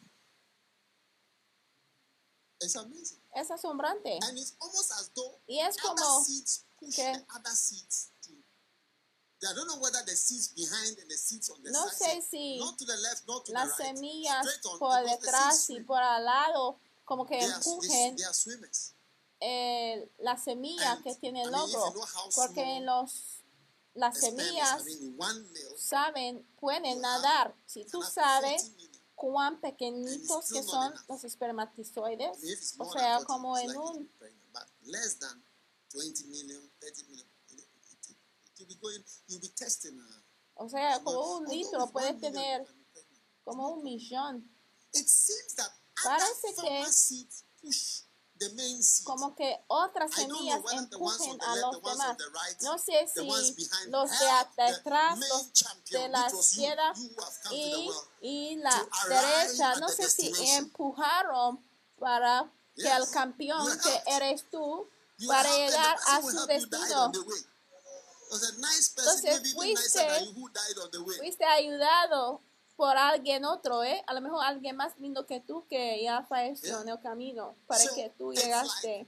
es 3.35 3.51
asombrante. 3.51 4.19
Y 5.47 5.61
es 5.61 5.77
como 5.79 6.25
que- 6.81 7.13
the 7.13 7.25
other 7.35 7.53
seeds 7.55 8.11
to. 8.23 8.33
I 9.47 9.55
don't 9.55 9.67
know 9.69 9.79
whether 9.81 10.03
the 10.05 10.17
seeds 10.17 10.49
behind 10.49 10.99
and 10.99 11.09
the 11.11 11.17
seeds 11.17 11.51
on 11.51 11.63
the 11.63 11.71
No 11.71 11.87
side, 11.89 12.21
sé 12.21 12.23
si 12.31 12.59
not 12.59 12.77
to 12.79 12.85
the 12.85 12.97
left, 12.97 13.27
not 13.27 13.45
to 13.45 13.53
las 13.53 13.77
the 13.77 13.85
right, 13.85 13.97
semillas 13.97 14.47
on, 14.65 14.79
por 14.79 15.05
detrás 15.05 15.71
y 15.71 15.81
por 15.81 15.99
al 16.03 16.25
lado 16.25 16.79
como 17.05 17.25
que 17.27 17.39
They 17.39 17.47
are, 17.47 17.55
empujen 17.57 18.17
they 18.17 18.25
eh, 19.41 20.11
la 20.19 20.37
semilla 20.37 20.93
And, 20.93 21.05
que 21.05 21.15
tiene 21.17 21.43
el 21.43 21.49
I 21.49 21.53
mean, 21.53 21.69
if 21.69 21.75
logo. 21.75 21.89
you 21.89 21.95
know 21.95 22.07
how 22.07 22.31
Porque 22.35 22.81
los, 22.81 23.43
las 23.95 24.19
semillas 24.19 24.81
I 24.87 24.97
mean, 25.19 25.79
saben, 25.79 26.47
pueden 26.59 27.01
nadar. 27.01 27.55
Si 27.67 27.85
tú 27.85 28.03
sabes 28.03 28.63
40 28.63 28.77
million. 28.77 29.03
cuán 29.15 29.61
pequeñitos 29.61 30.49
que 30.51 30.63
son 30.63 30.93
enough. 30.93 31.05
los 31.09 31.25
espermatozoides, 31.25 32.39
I 32.43 32.47
mean, 32.47 32.59
o 32.79 32.93
sea, 32.93 33.17
40, 33.19 33.25
como 33.27 33.59
en 33.59 33.77
un 33.77 33.99
be 34.05 34.09
pregnant, 34.19 34.53
but 34.53 34.65
less 34.87 35.19
than 35.19 35.43
20 35.95 36.25
million, 36.29 36.63
30 36.81 37.05
million, 37.09 37.27
will 38.59 38.67
be 38.67 38.75
going, 38.81 39.03
you'll 39.29 39.41
be 39.41 39.49
testing. 39.49 39.99
Uh, 39.99 40.65
O 40.65 40.69
sea, 40.69 41.01
como 41.05 41.37
un 41.39 41.47
litro 41.49 41.85
with 41.85 41.93
puede 41.93 42.09
one 42.13 42.21
million, 42.21 42.33
tener 42.33 42.67
como 43.45 43.69
un 43.75 43.85
millón. 43.85 44.51
It 44.95 45.07
seems 45.07 45.55
that 45.57 45.71
Parece 46.03 46.55
que- 46.55 46.85
push 47.61 48.03
the 48.39 48.49
main 48.55 48.83
seed. 48.83 49.05
Como 49.07 49.35
que 49.35 49.59
otras 49.69 50.13
semillas 50.15 50.61
empujen 50.73 51.39
a 51.43 51.57
los 51.57 51.83
demás. 51.83 52.17
No 52.63 52.79
sé 52.79 53.07
si 53.09 53.27
los 53.89 54.11
de 54.19 54.31
atrás, 54.31 55.19
los 55.19 55.53
de 55.91 56.09
la 56.09 56.29
izquierda 56.29 56.93
to 56.95 57.55
y, 57.55 57.91
y 58.21 58.57
la 58.57 58.71
to 58.71 59.09
derecha, 59.09 59.75
no 59.77 59.89
sé 59.89 60.09
si 60.11 60.33
empujaron 60.53 61.59
para 61.99 62.51
que 62.75 62.89
el 62.91 63.09
campeón 63.11 63.67
que 63.79 64.03
eres 64.07 64.49
tú 64.51 64.87
para 65.27 65.51
llegar 65.57 65.99
a 66.07 66.21
su 66.23 66.47
destino. 66.47 67.13
Entonces, 69.03 69.55
fuiste- 71.21 71.45
ayudado 71.45 72.41
por 72.77 72.97
alguien 72.97 73.45
otro, 73.45 73.83
¿eh? 73.85 74.03
A 74.07 74.13
lo 74.15 74.21
mejor 74.21 74.45
alguien 74.45 74.77
más 74.77 74.93
lindo 74.99 75.25
que 75.27 75.41
tú 75.41 75.67
que 75.69 76.03
ya 76.03 76.23
falleció 76.29 76.81
en 76.83 76.89
el 76.91 77.01
camino 77.01 77.55
para 77.67 77.81
que 77.95 78.11
tú 78.19 78.33
llegaste. 78.33 79.07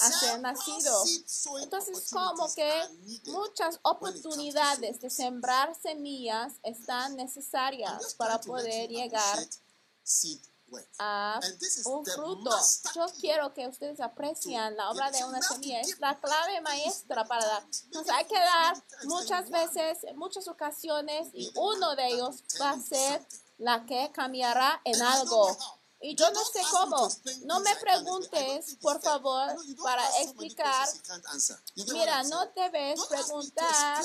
a 0.00 0.10
ser 0.20 0.40
nacido. 0.40 1.04
Entonces, 1.64 1.96
como 2.12 2.54
que 2.54 2.82
muchas 3.32 3.80
oportunidades 3.82 5.00
de 5.00 5.10
sembrar 5.10 5.74
semillas 5.74 6.52
están 6.62 7.16
necesarias 7.16 8.14
para 8.14 8.34
poder 8.46 8.88
llegar. 8.88 9.38
A 10.98 11.40
is 11.60 11.82
un 11.84 12.04
fruto. 12.04 12.50
Yo 12.94 13.06
quiero 13.20 13.52
que 13.54 13.66
ustedes 13.66 14.00
aprecien 14.00 14.76
la 14.76 14.90
obra 14.90 15.10
de 15.10 15.24
una 15.24 15.40
semilla. 15.42 15.80
Es 15.80 15.98
la 15.98 16.18
clave 16.18 16.60
maestra 16.60 17.24
para 17.24 17.44
dar. 17.46 17.62
Entonces 17.84 18.12
hay 18.12 18.24
que 18.26 18.38
dar 18.38 18.82
muchas 19.04 19.50
veces, 19.50 19.98
muchas 20.14 20.48
ocasiones, 20.48 21.28
y 21.32 21.50
uno 21.56 21.94
de 21.96 22.08
ellos 22.08 22.42
va 22.60 22.70
a 22.70 22.80
ser 22.80 23.26
la 23.58 23.84
que 23.86 24.10
cambiará 24.12 24.80
en 24.84 25.00
algo. 25.02 25.56
Y 26.00 26.14
yo 26.14 26.30
no 26.30 26.44
sé 26.44 26.60
cómo. 26.70 27.08
No 27.44 27.60
me 27.60 27.74
preguntes, 27.76 28.76
por 28.80 29.00
favor, 29.00 29.56
para 29.82 30.22
explicar. 30.22 30.88
Mira, 31.74 32.22
no 32.24 32.46
debes 32.54 33.00
preguntar 33.06 34.04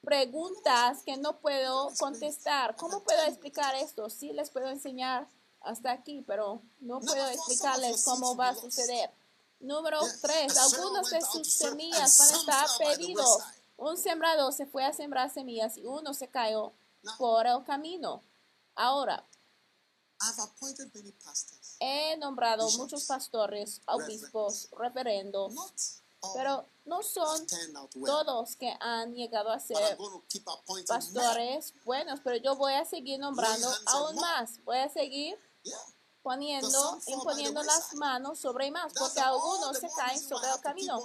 preguntas 0.00 1.02
que 1.04 1.16
no 1.16 1.38
puedo 1.38 1.90
contestar. 1.98 2.76
¿Cómo 2.76 3.02
puedo 3.02 3.22
explicar 3.24 3.74
esto? 3.76 4.08
Sí 4.10 4.32
les 4.32 4.50
puedo 4.50 4.68
enseñar 4.68 5.28
hasta 5.60 5.92
aquí, 5.92 6.22
pero 6.26 6.62
no 6.80 7.00
puedo 7.00 7.28
explicarles 7.28 8.04
cómo 8.04 8.36
va 8.36 8.50
a 8.50 8.54
suceder. 8.54 9.10
Número 9.60 10.00
Yes. 10.00 10.20
3. 10.20 10.52
A 10.52 10.54
sower 10.54 10.80
Algunos 10.80 11.10
de 11.10 11.20
sus 11.20 11.52
semillas 11.52 12.18
van 12.18 12.28
a 12.28 12.36
estar 12.38 12.68
perdidos. 12.78 13.38
Un 13.76 13.96
sembrador 13.96 14.52
se 14.52 14.66
fue 14.66 14.84
a 14.84 14.92
sembrar 14.92 15.30
semillas 15.30 15.76
y 15.76 15.84
uno 15.84 16.14
se 16.14 16.28
cayó 16.28 16.72
por 17.16 17.46
el 17.46 17.64
camino. 17.64 18.22
Ahora, 18.74 19.24
he 21.80 22.16
nombrado 22.16 22.68
muchos 22.72 23.04
pastores, 23.04 23.80
obispos, 23.86 24.68
referendos, 24.76 25.54
pero 26.34 26.66
no 26.88 27.02
son 27.02 27.46
todos 28.04 28.56
que 28.56 28.74
han 28.80 29.14
llegado 29.14 29.50
a 29.50 29.60
ser 29.60 29.76
pastores 30.86 31.74
buenos, 31.84 32.20
pero 32.24 32.36
yo 32.36 32.56
voy 32.56 32.72
a 32.72 32.84
seguir 32.84 33.20
nombrando 33.20 33.68
aún 33.86 34.16
más. 34.16 34.62
Voy 34.64 34.78
a 34.78 34.88
seguir. 34.88 35.38
Poniendo, 36.22 36.98
imponiendo 37.06 37.62
las 37.62 37.94
manos 37.94 38.38
sobre 38.38 38.70
más, 38.70 38.92
porque 38.92 39.20
algunos 39.20 39.78
se 39.78 39.88
caen 39.96 40.20
sobre 40.20 40.48
el 40.50 40.60
camino. 40.60 41.00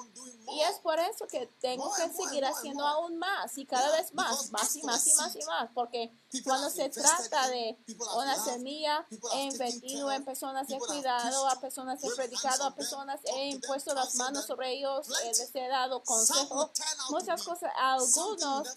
Y 0.52 0.62
es 0.62 0.80
por 0.80 1.00
eso 1.00 1.28
que 1.28 1.48
tengo 1.60 1.92
que 1.94 2.10
seguir 2.12 2.46
haciendo 2.46 2.86
aún 2.86 3.18
más 3.18 3.58
y 3.58 3.66
cada 3.66 3.92
vez 3.92 4.14
más, 4.14 4.52
más 4.52 4.76
y 4.76 4.84
más 4.84 5.08
y 5.08 5.14
más 5.14 5.36
y 5.36 5.46
más, 5.46 5.70
porque 5.74 6.12
cuando 6.44 6.70
se 6.70 6.90
trata 6.90 7.48
de 7.50 7.78
una 8.16 8.44
semilla, 8.44 9.08
he 9.34 9.44
invertido 9.44 10.12
en 10.12 10.26
personas, 10.26 10.70
he 10.70 10.78
cuidado 10.78 11.48
a 11.48 11.60
personas, 11.60 12.04
he 12.04 12.10
predicado 12.16 12.66
a 12.66 12.76
personas, 12.76 13.20
he 13.26 13.50
impuesto 13.50 13.94
las 13.94 14.16
manos 14.16 14.46
sobre 14.46 14.74
ellos, 14.74 15.08
les 15.24 15.56
he 15.56 15.68
dado 15.68 16.04
consejo, 16.04 16.72
muchas 17.10 17.44
cosas. 17.44 17.72
Algunos 17.78 18.68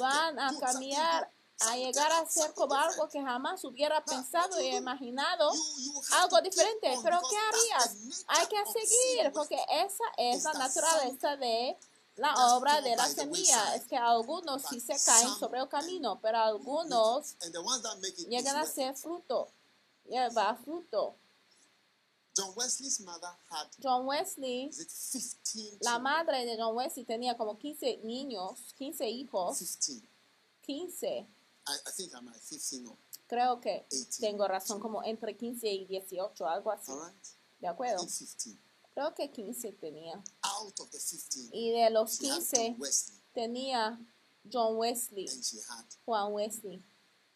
van 0.00 0.38
a 0.38 0.58
cambiar 0.58 1.30
a 1.60 1.76
llegar 1.76 2.10
a 2.12 2.26
ser 2.26 2.52
como 2.54 2.74
algo 2.74 3.08
que 3.08 3.20
jamás 3.20 3.64
hubiera 3.64 4.02
pensado 4.04 4.60
y 4.60 4.76
imaginado, 4.76 5.50
algo 6.12 6.40
diferente. 6.40 6.98
Pero 7.02 7.20
¿qué 7.28 7.36
harías? 7.36 8.24
Hay 8.28 8.46
que 8.46 8.56
seguir, 8.72 9.32
porque 9.32 9.58
esa 9.70 10.04
es 10.16 10.44
la 10.44 10.52
naturaleza 10.54 11.36
de 11.36 11.76
la 12.16 12.54
obra 12.54 12.80
de 12.80 12.96
la 12.96 13.08
semilla. 13.08 13.74
Es 13.74 13.84
que 13.84 13.96
algunos 13.96 14.62
sí 14.62 14.80
se 14.80 14.98
caen 15.04 15.34
sobre 15.38 15.60
el 15.60 15.68
camino, 15.68 16.18
pero 16.20 16.38
algunos 16.38 17.36
llegan 18.28 18.56
a 18.56 18.66
ser 18.66 18.96
fruto, 18.96 19.48
lleva 20.08 20.56
fruto. 20.56 21.14
John 23.82 24.06
Wesley, 24.06 24.70
la 25.80 25.98
madre 25.98 26.46
de 26.46 26.56
John 26.56 26.76
Wesley 26.76 27.04
tenía 27.04 27.36
como 27.36 27.58
15 27.58 27.98
niños, 27.98 28.72
15 28.78 29.08
hijos. 29.08 29.58
15. 30.62 31.26
I, 31.70 31.90
think 31.96 32.12
I'm 32.14 32.26
15 32.26 32.86
or 32.86 32.96
Creo 33.30 33.60
que 33.60 33.86
tengo 34.18 34.48
razón, 34.48 34.80
como 34.80 35.04
entre 35.04 35.36
15 35.36 35.68
y 35.68 35.86
18, 35.86 36.48
algo 36.48 36.72
así. 36.72 36.90
¿De 37.60 37.68
acuerdo? 37.68 38.04
Creo 38.92 39.14
que 39.14 39.30
15 39.30 39.72
tenía. 39.74 40.20
Out 40.42 40.80
of 40.80 40.90
the 40.90 40.98
15, 40.98 41.50
y 41.52 41.70
de 41.70 41.90
los 41.90 42.18
15 42.18 42.76
tenía 43.32 44.00
John 44.52 44.76
Wesley, 44.76 45.28
Juan 46.04 46.32
Wesley. 46.32 46.82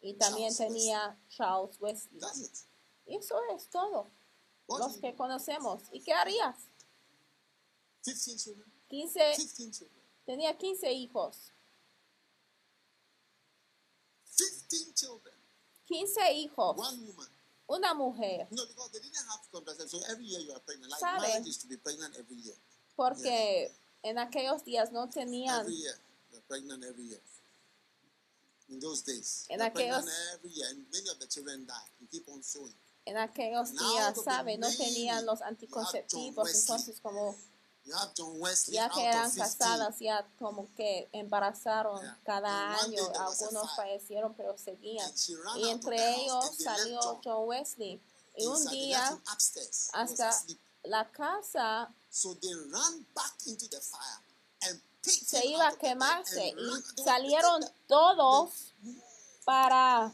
Y 0.01 0.15
también 0.15 0.53
tenía 0.55 1.17
Charles 1.29 1.79
Wesley. 1.79 2.19
Eso 3.05 3.35
es 3.55 3.69
todo. 3.69 4.11
los 4.67 4.97
que 4.97 5.15
conocemos. 5.15 5.81
¿Y 5.93 6.01
qué 6.01 6.13
harías? 6.13 6.57
15, 8.89 9.23
tenía 10.25 10.57
15 10.57 10.91
hijos. 10.91 11.53
15 15.85 16.33
hijos. 16.33 16.77
Una 17.67 17.93
mujer. 17.93 18.47
¿Sabe? 20.99 21.43
Porque 22.95 23.71
en 24.03 24.19
aquellos 24.19 24.63
días 24.63 24.91
no 24.91 25.09
tenían. 25.09 25.65
En 29.49 29.61
aquellos, 29.61 30.05
en 33.05 33.17
aquellos 33.17 33.71
días, 33.71 34.23
¿sabe? 34.23 34.57
No 34.57 34.67
tenían 34.75 35.25
los 35.25 35.41
anticonceptivos, 35.41 36.53
entonces 36.53 36.99
como 36.99 37.35
ya 38.67 38.89
que 38.89 39.05
eran 39.05 39.31
casadas, 39.31 39.99
ya 39.99 40.27
como 40.39 40.73
que 40.75 41.07
embarazaron 41.11 42.01
cada 42.23 42.79
año, 42.81 43.03
algunos 43.19 43.75
fallecieron 43.75 44.33
pero 44.35 44.57
seguían. 44.57 45.11
Y 45.57 45.69
entre 45.69 46.15
ellos 46.15 46.57
salió 46.57 46.99
John. 47.23 47.47
Wesley. 47.47 48.01
Y 48.37 48.45
un 48.45 48.65
día 48.67 49.17
hasta 49.93 50.31
la 50.83 51.09
casa 51.11 51.93
se 55.01 55.45
iba 55.45 55.67
a 55.67 55.77
quemarse. 55.77 56.55
Y 56.97 57.03
salieron 57.03 57.63
todos 57.87 58.73
para 59.45 60.11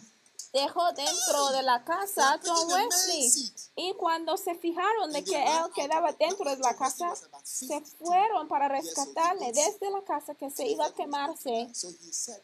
dejó 0.53 0.91
dentro 0.93 1.51
de 1.51 1.63
la 1.63 1.83
casa 1.83 2.39
John 2.43 2.67
Wesley. 2.71 3.31
Y 3.75 3.93
cuando 3.93 4.37
se 4.37 4.55
fijaron 4.55 5.11
de 5.11 5.23
que 5.23 5.41
él 5.41 5.71
quedaba 5.73 6.11
dentro 6.13 6.49
de 6.49 6.57
la 6.57 6.75
casa, 6.75 7.13
se 7.43 7.81
fueron 7.81 8.47
para 8.47 8.67
rescatarle 8.67 9.51
desde 9.53 9.89
la 9.89 10.03
casa 10.03 10.35
que 10.35 10.49
se 10.49 10.67
iba 10.67 10.85
a 10.85 10.93
quemarse, 10.93 11.71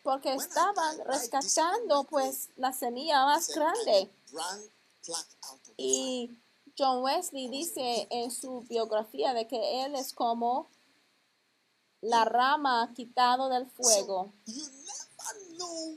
porque 0.04 0.34
estaban 0.34 1.00
rescatando 1.06 2.06
pues 2.06 2.50
la 2.56 2.72
semilla 2.74 3.26
más 3.26 3.50
grande. 3.50 4.10
Y 5.76 6.40
John 6.78 7.04
Wesley 7.04 7.50
dice 7.50 8.08
en 8.10 8.32
su 8.32 8.62
biografía 8.62 9.34
de 9.34 9.48
que 9.48 9.86
él 9.86 9.96
es 9.96 10.14
como 10.14 10.68
la 12.02 12.26
rama 12.26 12.92
quitado 12.96 13.50
del 13.50 13.68
fuego. 13.72 14.32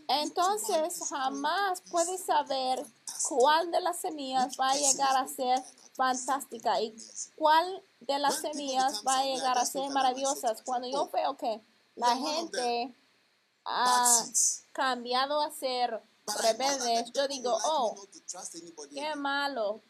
Entonces 0.08 1.00
jamás 1.08 1.82
puedes 1.90 2.24
saber 2.24 2.84
cuál 3.28 3.70
de 3.70 3.80
las 3.80 4.00
semillas 4.00 4.56
va 4.58 4.70
a 4.70 4.76
llegar 4.76 5.16
a 5.16 5.28
ser 5.28 5.62
fantástica 5.94 6.80
y 6.80 6.94
cuál 7.36 7.82
de 8.00 8.18
las 8.18 8.40
semillas 8.40 9.02
va 9.06 9.20
a 9.20 9.24
llegar 9.24 9.58
a 9.58 9.64
ser 9.64 9.90
maravillosas. 9.90 10.62
Cuando 10.62 10.88
yo 10.88 11.08
veo 11.10 11.36
que 11.36 11.60
la 11.96 12.16
gente 12.16 12.94
ha 13.64 14.24
cambiado 14.72 15.40
a 15.40 15.50
ser 15.50 16.02
rebeldes, 16.42 17.12
yo 17.12 17.28
digo, 17.28 17.56
oh, 17.64 17.96
qué 18.92 19.14
malo, 19.16 19.82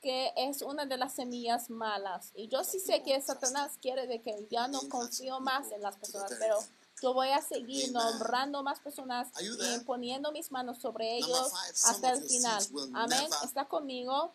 que 0.00 0.32
es 0.36 0.62
una 0.62 0.86
de 0.86 0.96
las 0.96 1.14
semillas 1.14 1.70
malas. 1.70 2.30
Y 2.34 2.48
yo 2.48 2.64
sí 2.64 2.80
sé 2.80 3.02
que 3.02 3.20
Satanás 3.20 3.72
quiere 3.80 4.06
de 4.06 4.22
que 4.22 4.46
ya 4.50 4.68
no 4.68 4.80
confío 4.88 5.40
más 5.40 5.70
en 5.72 5.82
las 5.82 5.96
personas, 5.96 6.32
pero 6.38 6.58
yo 7.02 7.14
voy 7.14 7.28
a 7.30 7.40
seguir 7.42 7.92
nombrando 7.92 8.62
más 8.62 8.80
personas 8.80 9.28
y 9.40 9.84
poniendo 9.84 10.32
mis 10.32 10.50
manos 10.50 10.78
sobre 10.78 11.18
ellos 11.18 11.52
hasta 11.84 12.12
el 12.12 12.22
final. 12.22 12.64
Amén. 12.94 13.28
Está 13.44 13.66
conmigo. 13.66 14.32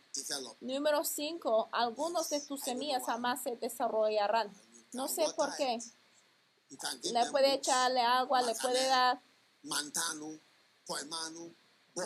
Número 0.61 1.03
5. 1.03 1.69
Algunos 1.71 2.29
de 2.29 2.41
tus 2.41 2.61
semillas 2.61 3.03
jamás 3.05 3.43
se 3.43 3.55
desarrollarán. 3.57 4.51
No 4.93 5.07
sé 5.07 5.25
por 5.35 5.55
qué. 5.55 5.79
Le 7.03 7.25
puede 7.31 7.55
echarle 7.55 8.01
agua, 8.01 8.41
le 8.41 8.55
puede 8.55 8.87
dar 8.87 9.21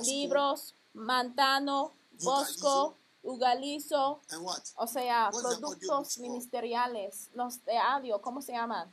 libros, 0.04 0.74
mantano, 0.94 1.94
bosco, 2.22 2.98
ugalizo, 3.24 4.22
o 4.76 4.88
sea, 4.88 5.30
productos 5.32 6.18
ministeriales, 6.20 7.30
los 7.34 7.64
de 7.66 7.78
audio, 7.78 8.22
¿cómo 8.22 8.42
se 8.42 8.54
llaman? 8.54 8.90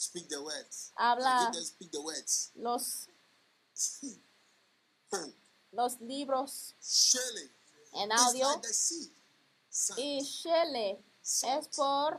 Speak 0.00 0.30
the 0.30 0.42
words. 0.42 0.92
Habla 0.96 1.52
speak 1.52 1.90
the 1.92 2.00
words. 2.00 2.52
los 2.54 3.06
los 5.72 6.00
libros 6.00 6.74
en 7.92 8.10
audio. 8.10 8.62
y 9.98 10.22
shele 10.22 11.04
es 11.22 11.68
por 11.76 12.18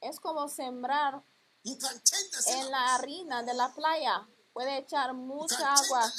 es 0.00 0.18
como 0.18 0.48
sembrar 0.48 1.22
en 1.62 2.70
la 2.70 2.94
harina 2.94 3.42
de 3.42 3.52
la 3.52 3.74
playa. 3.74 4.26
Puede 4.54 4.78
echar 4.78 5.12
mucha 5.12 5.74
agua. 5.74 6.10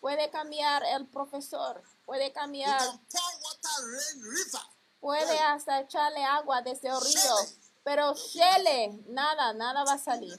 puede 0.00 0.30
cambiar 0.30 0.84
el 0.84 1.06
profesor. 1.06 1.82
Puede 2.04 2.34
cambiar 2.34 3.00
puede 5.00 5.38
hasta 5.38 5.80
echarle 5.80 6.22
agua 6.22 6.60
desde 6.60 6.88
el 6.88 7.00
río 7.00 7.61
pero 7.84 8.14
Shele, 8.14 9.02
nada, 9.08 9.52
nada 9.54 9.84
va 9.84 9.94
a 9.94 9.98
salir. 9.98 10.38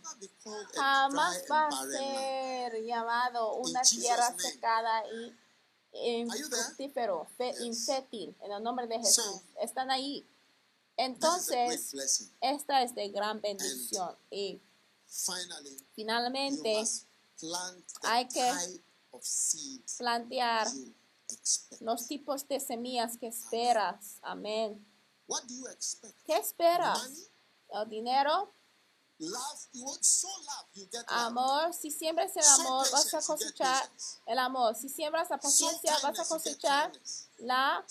Jamás 0.73 1.43
va 1.51 1.67
a 1.67 1.85
ser 1.85 2.83
llamado 2.83 3.55
una 3.55 3.81
tierra 3.81 4.33
secada 4.37 5.03
y 5.11 5.33
infructífero, 5.93 7.27
infértil, 7.59 8.35
en 8.41 8.51
el 8.51 8.63
nombre 8.63 8.87
de 8.87 8.99
Jesús. 8.99 9.41
Están 9.61 9.91
ahí. 9.91 10.25
Entonces, 10.95 11.93
esta 12.39 12.83
es 12.83 12.95
de 12.95 13.09
gran 13.09 13.41
bendición. 13.41 14.15
Y 14.29 14.61
finalmente, 15.95 16.83
hay 18.03 18.27
que 18.27 18.81
plantear 19.97 20.67
los 21.81 22.07
tipos 22.07 22.47
de 22.47 22.59
semillas 22.59 23.17
que 23.17 23.27
esperas. 23.27 24.17
Amén. 24.21 24.85
¿Qué 26.25 26.37
esperas? 26.37 27.31
El 27.73 27.89
dinero, 27.89 28.53
amor, 31.07 31.73
si 31.73 31.91
siembras 31.91 32.35
el 32.35 32.43
amor, 32.43 32.89
vas 32.91 33.13
a 33.13 33.21
cosechar 33.21 33.89
el 34.25 34.39
amor. 34.39 34.75
Si 34.75 34.89
siembras 34.89 35.29
la 35.29 35.37
paciencia, 35.37 35.97
vas 36.01 36.19
a 36.19 36.25
cosechar 36.25 36.91
la 37.37 37.85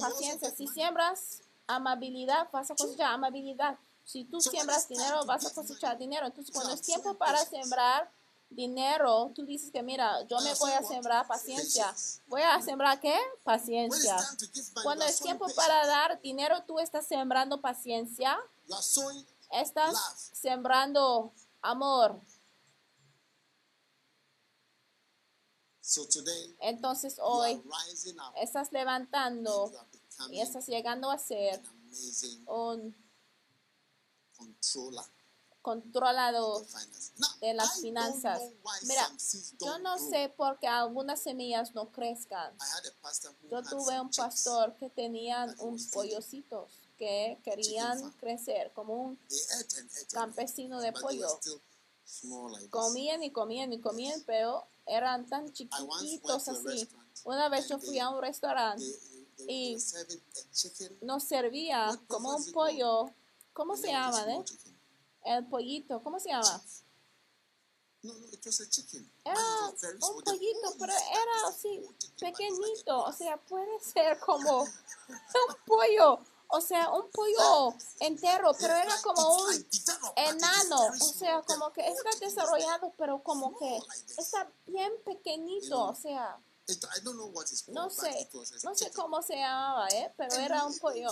paciencia. 0.00 0.50
Si 0.54 0.66
siembras 0.68 1.40
amabilidad, 1.66 2.48
vas 2.52 2.70
a 2.70 2.74
cosechar 2.74 3.12
amabilidad. 3.12 3.78
Si 4.04 4.24
tú 4.24 4.40
siembras 4.40 4.88
dinero, 4.88 5.24
vas 5.26 5.44
a 5.46 5.54
cosechar 5.54 5.98
dinero. 5.98 6.26
Entonces, 6.26 6.54
cuando 6.54 6.72
es 6.72 6.82
tiempo 6.82 7.14
para 7.14 7.44
sembrar, 7.44 8.10
dinero, 8.50 9.30
tú 9.34 9.44
dices 9.44 9.70
que 9.70 9.82
mira, 9.82 10.22
yo 10.22 10.40
me 10.40 10.54
voy 10.54 10.70
a 10.72 10.82
sembrar 10.82 11.26
paciencia. 11.26 11.94
¿Voy 12.26 12.40
a 12.40 12.60
sembrar 12.62 12.98
qué? 13.00 13.14
Paciencia. 13.44 14.16
Cuando 14.82 15.04
es 15.04 15.20
tiempo 15.20 15.46
para 15.54 15.86
dar 15.86 16.20
dinero, 16.22 16.62
tú 16.66 16.78
estás 16.78 17.06
sembrando 17.06 17.60
paciencia, 17.60 18.38
estás 19.50 20.30
sembrando 20.32 21.32
amor. 21.62 22.20
Entonces 26.60 27.16
hoy 27.20 27.62
estás 28.36 28.68
and 28.68 28.72
levantando 28.72 29.72
y 30.30 30.40
estás 30.40 30.66
llegando 30.66 31.10
a 31.10 31.18
ser 31.18 31.62
un. 32.46 32.94
Now, 35.64 37.28
de 37.40 37.52
las 37.52 37.80
finanzas. 37.80 38.40
Mira, 38.84 39.10
yo 39.60 39.78
no 39.80 39.98
sé 39.98 40.32
por 40.34 40.58
qué 40.58 40.66
algunas 40.66 41.20
semillas 41.20 41.74
no 41.74 41.90
crezcan. 41.90 42.54
I 42.54 42.64
had 42.64 42.86
a 42.86 43.02
pastor 43.02 43.34
who 43.42 43.48
Yo 43.50 43.62
tuve 43.62 44.00
un 44.00 44.10
pastor 44.10 44.76
que 44.76 44.88
tenían 44.88 45.50
that 45.50 45.60
un 45.60 45.76
pollocitos 45.90 46.77
que 46.98 47.38
querían 47.44 48.10
crecer 48.12 48.72
como 48.74 48.94
un 48.94 49.18
campesino 50.12 50.80
de 50.80 50.92
pollo. 50.92 51.28
Comían 52.70 53.22
y 53.22 53.30
comían 53.30 53.72
y 53.72 53.80
comían, 53.80 54.20
pero 54.26 54.66
eran 54.86 55.28
tan 55.28 55.52
chiquititos 55.52 56.48
así. 56.48 56.88
Una 57.24 57.48
vez 57.48 57.68
yo 57.68 57.78
fui 57.78 57.98
a 57.98 58.10
un 58.10 58.20
restaurante, 58.20 58.84
Y- 59.46 59.76
nos 61.02 61.22
servía 61.22 61.98
como 62.08 62.34
un 62.36 62.52
pollo. 62.52 63.10
¿Cómo 63.52 63.76
se 63.76 63.88
llama, 63.88 64.24
eh? 64.34 64.44
El 65.24 65.46
pollito, 65.46 66.02
¿cómo 66.02 66.18
se 66.18 66.30
llama? 66.30 66.62
No, 68.02 68.14
no, 68.14 68.26
it 68.32 68.44
was 68.46 68.60
a 68.60 68.68
chicken. 68.70 69.10
Era 69.24 69.40
un 70.08 70.22
pollito, 70.22 70.74
pero 70.78 70.92
era 70.92 71.48
así, 71.48 71.80
pequeñito. 72.18 73.04
O 73.04 73.12
sea, 73.12 73.36
puede 73.36 73.80
ser 73.80 74.18
como 74.20 74.62
un 75.08 75.56
pollo. 75.66 76.18
O 76.50 76.60
sea, 76.62 76.90
un 76.90 77.10
pollo 77.10 77.74
entero, 78.00 78.52
pero 78.58 78.74
era 78.74 78.94
como 79.02 79.34
un 79.34 79.52
enano. 80.16 80.76
O 81.00 81.12
sea, 81.18 81.42
como 81.42 81.72
que 81.72 81.86
está 81.86 82.10
desarrollado, 82.20 82.94
pero 82.96 83.22
como 83.22 83.56
que 83.58 83.78
está 84.16 84.50
bien 84.66 84.92
pequeñito. 85.04 85.84
O 85.84 85.94
sea, 85.94 86.38
no 87.72 87.88
sé, 87.90 88.28
no 88.64 88.74
sé 88.74 88.90
cómo 88.92 89.22
se 89.22 89.36
llamaba, 89.36 89.88
¿eh? 89.88 90.12
Pero 90.16 90.34
era 90.36 90.64
un 90.66 90.78
pollo. 90.78 91.10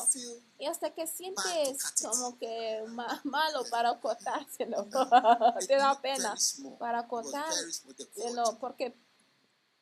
Y 0.59 0.67
hasta 0.67 0.91
que 0.95 1.07
sientes 1.07 1.79
como 2.11 2.39
que 2.39 2.85
ma- 2.89 3.21
malo 3.25 3.65
para 3.71 3.99
cortárselo, 4.01 4.87
te 5.67 5.77
da 5.77 6.01
pena 6.01 6.35
para 6.79 7.07
cortárselo 7.09 8.59
porque 8.59 8.95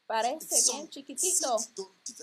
parece 0.07 0.63
bien 0.73 0.89
chiquitito. 0.91 1.57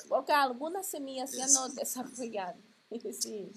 Porque 0.09 0.31
algunas 0.33 0.87
semillas 0.87 1.31
ya 1.31 1.47
no 1.47 1.67
desarrollan. 1.69 2.61
Sí. 3.21 3.51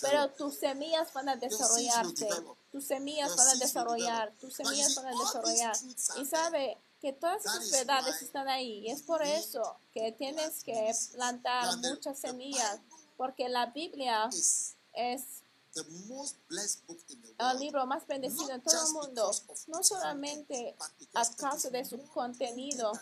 Pero 0.00 0.30
tus 0.30 0.54
semillas 0.54 1.12
van 1.12 1.28
a 1.28 1.36
develop. 1.36 2.56
Tus 2.70 2.84
semillas 2.84 3.36
van 3.36 3.48
a 3.48 3.54
desarrollar. 3.54 4.32
Tus 4.40 4.54
semillas 4.54 4.94
van 4.94 5.06
a 5.06 5.10
desarrollar. 5.10 5.76
Y 6.18 6.24
sabe 6.24 6.78
que 7.00 7.12
todas 7.12 7.44
esas 7.44 7.70
verdades 7.70 8.22
están 8.22 8.48
ahí. 8.48 8.86
Y 8.86 8.90
es 8.90 9.02
por 9.02 9.22
eso 9.22 9.76
que 9.92 10.12
tienes 10.12 10.62
que 10.62 10.92
plantar 11.12 11.76
muchas 11.78 12.18
semillas. 12.18 12.80
Porque 13.16 13.48
la 13.48 13.66
Biblia 13.66 14.28
es 14.92 15.22
el 15.74 17.58
libro 17.58 17.86
más 17.86 18.06
bendecido 18.06 18.50
en 18.50 18.58
Not 18.58 18.64
todo 18.64 18.86
el 18.86 18.92
mundo. 18.92 19.30
No 19.66 19.82
solamente 19.82 20.76
a 21.14 21.34
causa 21.36 21.70
de 21.70 21.84
su 21.84 22.00
contenido, 22.08 22.92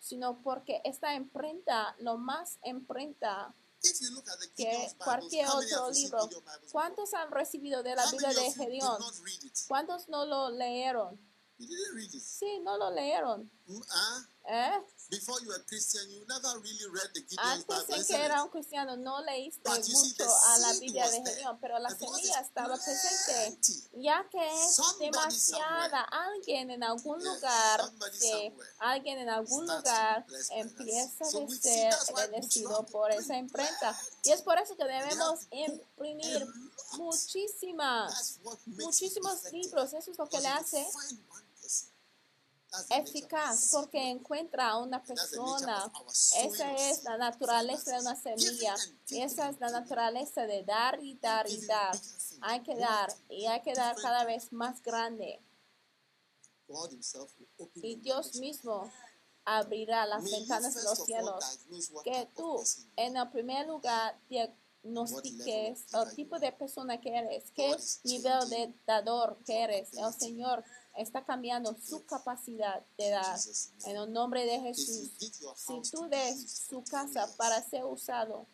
sino 0.00 0.42
porque 0.42 0.80
esta 0.84 1.14
imprenta, 1.14 1.94
lo 1.98 2.16
más 2.16 2.58
imprenta 2.64 3.54
Que 4.56 4.88
cualquier 4.98 5.48
otro 5.48 5.90
libro. 5.90 6.28
¿Cuántos 6.72 7.14
han 7.14 7.30
recibido 7.30 7.82
de 7.82 7.94
la 7.94 8.04
many 8.06 8.34
de 8.34 8.52
Gedeón? 8.52 9.02
¿Cuántos 9.68 10.08
no 10.08 10.24
lo 10.24 10.50
leyeron? 10.50 11.20
Sí, 12.20 12.60
no 12.62 12.76
lo 12.76 12.90
leyeron. 12.90 13.50
Mm, 13.66 13.80
ah, 13.90 14.26
¿Eh? 14.48 14.82
Before 15.10 15.36
you 15.42 15.48
were 15.48 15.56
a 15.56 15.64
Christian, 15.66 16.02
you 16.10 16.24
never 16.28 16.58
really 16.60 16.88
read 16.92 17.10
the 17.14 17.20
Gideon's 17.20 17.64
Antes 17.68 18.08
de 18.08 18.14
que 18.14 18.24
era 18.24 18.42
un 18.42 18.48
cristiano, 18.50 18.96
no 18.96 19.20
leíste 19.22 19.60
But 19.64 19.78
you 19.78 19.94
see, 19.94 20.14
mucho 20.18 20.30
a 20.30 20.58
la 20.58 20.72
Biblia 20.78 21.10
de. 21.10 21.22
Gedeón, 21.24 21.58
pero 21.60 21.78
la 21.78 21.90
semilla 21.90 22.40
estaba 22.40 22.76
presente. 22.76 23.88
Ya 23.94 24.26
que 24.30 24.38
es 24.38 24.98
demasiada, 24.98 26.02
alguien 26.02 26.70
en 26.70 26.82
algún 26.82 27.22
lugar, 27.22 27.92
que 28.20 28.52
alguien 28.78 29.18
en 29.18 29.28
algún 29.28 29.66
lugar 29.66 30.26
empieza 30.50 31.24
see 31.24 31.48
ser 31.48 31.94
bendecido 32.14 32.86
por 32.86 33.10
esa 33.12 33.36
imprenta. 33.36 33.98
Y 34.24 34.30
es 34.30 34.42
por 34.42 34.58
eso 34.58 34.76
que 34.76 34.84
debemos 34.84 35.40
imprimir 35.50 36.46
a 36.92 36.96
muchísimas, 36.96 38.40
muchísimos 38.66 39.52
libros. 39.52 39.92
Eso 39.92 40.10
es 40.10 40.18
lo 40.18 40.28
que 40.28 40.40
le 40.40 40.48
hace 40.48 40.84
find 40.84 41.18
one 41.30 41.42
person, 41.60 41.88
that's 41.88 41.88
the 41.88 41.92
nature 41.92 42.60
of 42.60 42.63
eficaz 42.90 43.70
porque 43.72 44.10
encuentra 44.10 44.70
a 44.70 44.78
una 44.78 45.02
persona. 45.02 45.90
Esa 46.38 46.72
es 46.72 47.04
la 47.04 47.16
naturaleza 47.16 47.92
de 47.92 48.00
una 48.00 48.16
semilla. 48.16 48.74
esa 49.10 49.50
es 49.50 49.60
la 49.60 49.70
naturaleza 49.70 50.46
de 50.46 50.62
dar 50.64 51.02
y 51.02 51.14
dar 51.16 51.48
y 51.48 51.64
dar. 51.66 51.96
Hay 52.40 52.60
que 52.62 52.76
dar 52.76 53.12
y 53.28 53.46
hay 53.46 53.60
que 53.62 53.74
dar 53.74 53.96
cada 53.96 54.24
vez 54.24 54.52
más 54.52 54.82
grande. 54.82 55.40
Y 57.74 57.96
Dios 57.96 58.36
mismo 58.36 58.90
abrirá 59.44 60.06
las 60.06 60.24
ventanas 60.24 60.74
de 60.74 60.82
los 60.82 61.04
cielos. 61.04 61.58
Que 62.02 62.28
tú, 62.34 62.62
en 62.96 63.16
el 63.16 63.30
primer 63.30 63.66
lugar, 63.66 64.18
diagnostiques 64.28 65.86
el 65.92 66.14
tipo 66.14 66.38
de 66.38 66.52
persona 66.52 67.00
que 67.00 67.16
eres, 67.16 67.50
qué 67.52 67.76
nivel 68.04 68.48
de 68.48 68.74
dador 68.86 69.38
que 69.44 69.62
eres. 69.62 69.92
El 69.94 70.12
Señor 70.14 70.64
está 70.96 71.24
cambiando 71.24 71.76
su 71.76 72.04
capacidad 72.04 72.82
de 72.96 73.10
dar. 73.10 73.38
En 73.84 73.96
el 73.96 74.12
nombre 74.12 74.44
de 74.46 74.60
Jesús. 74.60 75.10
Si 75.56 75.90
tú 75.90 76.08
des 76.08 76.66
su 76.68 76.82
for 76.82 76.82
10 76.82 76.90
casa 76.90 77.28
para 77.36 77.62
ser 77.62 77.84
usado, 77.84 78.46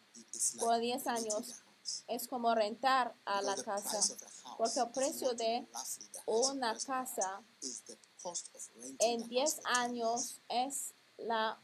por 0.58 0.78
10 0.78 1.06
renting 1.06 1.06
años, 1.06 1.62
es 2.06 2.28
como 2.28 2.54
rentar 2.54 3.14
a 3.24 3.42
la 3.42 3.56
casa. 3.56 4.16
Porque 4.58 4.80
el 4.80 4.90
precio 4.90 5.34
de 5.34 5.66
una 6.26 6.76
casa 6.78 7.42
is 7.62 7.82
the 7.86 7.98
cost 8.22 8.54
of 8.54 8.68
renting 8.76 8.96
en 9.00 9.28
the 9.28 9.34
10 9.34 9.40
house 9.40 9.54
for 9.54 9.64
10 9.64 9.78
años 9.78 10.40
es 10.48 10.94
la, 11.18 11.58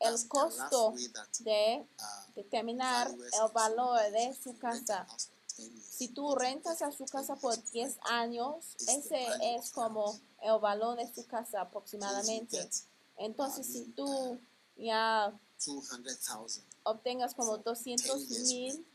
el 0.00 0.28
costo 0.28 0.94
de 1.40 1.86
uh, 1.86 2.32
determinar 2.34 3.10
el 3.10 3.52
valor 3.52 4.00
de 4.10 4.34
su 4.34 4.56
casa. 4.58 5.06
House 5.54 5.56
for 5.56 5.64
10 5.64 5.72
years, 5.74 5.94
Si 5.96 6.08
tú 6.08 6.34
rentas 6.34 6.82
a 6.82 6.90
su 6.92 7.04
10 7.04 7.10
casa 7.10 7.36
por 7.36 7.52
of 7.54 7.70
10 7.72 7.94
rent. 7.94 8.06
años, 8.10 8.76
ese 8.88 9.26
es 9.56 9.70
como 9.70 10.18
el 10.42 10.58
valor 10.60 10.96
de 10.96 11.12
su 11.12 11.26
casa 11.26 11.60
aproximadamente. 11.60 12.68
Entonces, 13.16 13.66
si 13.66 13.84
tú 13.92 14.38
ya 14.76 15.32
200,000 15.64 16.64
obtengas 16.82 17.34
como 17.34 17.52
for 17.52 17.64
200 17.64 18.28
10 18.28 18.28
years 18.28 18.48
mil 18.48 18.86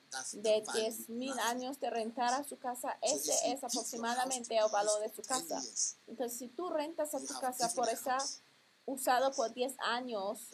de 0.42 0.64
value 0.66 0.82
10 0.82 1.10
mil 1.10 1.40
años 1.40 1.80
de 1.80 1.90
rentar 1.90 2.34
a 2.34 2.44
su 2.44 2.58
casa, 2.58 2.98
ese 3.02 3.34
es 3.52 3.64
aproximadamente 3.64 4.58
el 4.58 4.70
valor 4.72 5.00
de 5.02 5.10
su 5.10 5.22
for 5.24 5.38
10 5.38 5.48
casa. 5.48 5.62
Entonces, 6.08 6.38
si 6.38 6.48
tú 6.50 6.70
rentas 6.70 7.14
a 7.14 7.20
tu 7.20 7.34
casa 7.40 7.72
por 7.74 7.90
esa 7.90 8.18
usado 8.86 9.32
por 9.34 9.54
10 9.54 9.76
años, 9.80 10.48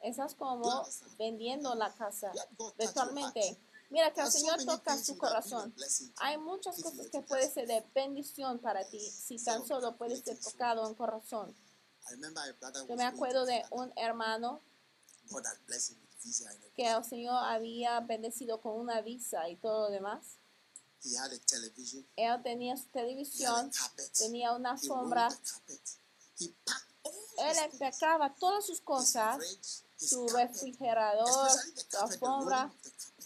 You 0.00 0.34
como 0.34 0.84
vendiendo 1.18 1.74
la 1.74 1.92
casa 1.94 2.32
virtualmente. 2.78 3.56
Mira 3.90 4.12
que 4.12 4.20
el 4.20 4.30
Señor 4.30 4.64
toca 4.64 4.98
su 4.98 5.16
corazón. 5.16 5.74
Hay 6.16 6.38
muchas 6.38 6.82
cosas 6.82 7.06
que 7.08 7.20
to 7.20 7.26
puede 7.26 7.44
just- 7.44 7.54
ser 7.54 7.66
de 7.68 7.84
bendición 7.94 8.58
para 8.58 8.84
ti 8.84 9.00
si 9.00 9.38
tan 9.38 9.66
solo 9.66 9.96
puedes 9.96 10.24
ser 10.24 10.38
tocado 10.38 10.86
en 10.88 10.94
corazón. 10.94 11.54
Yo 12.88 12.96
me 12.96 13.04
acuerdo 13.04 13.44
de 13.44 13.64
un 13.70 13.92
hermano 13.96 14.60
que 16.74 16.90
el 16.90 17.04
Señor 17.04 17.44
había 17.44 18.00
bendecido 18.00 18.60
con 18.60 18.78
una 18.78 19.00
visa 19.00 19.48
y 19.48 19.56
todo 19.56 19.88
lo 19.88 19.90
demás. 19.90 20.24
He 21.04 21.16
had 21.16 21.32
a 21.32 21.38
television. 21.38 22.04
Él 22.16 22.42
tenía 22.42 22.76
su 22.76 22.86
televisión, 22.86 23.70
tenía 24.18 24.52
una 24.52 24.72
all 24.90 25.32
Él 27.38 27.56
empacaba 27.70 28.34
todas 28.34 28.66
sus 28.66 28.80
cosas, 28.80 29.38
su 29.96 30.26
refrigerador, 30.28 31.50
su 31.88 31.98
alfombra, 31.98 32.72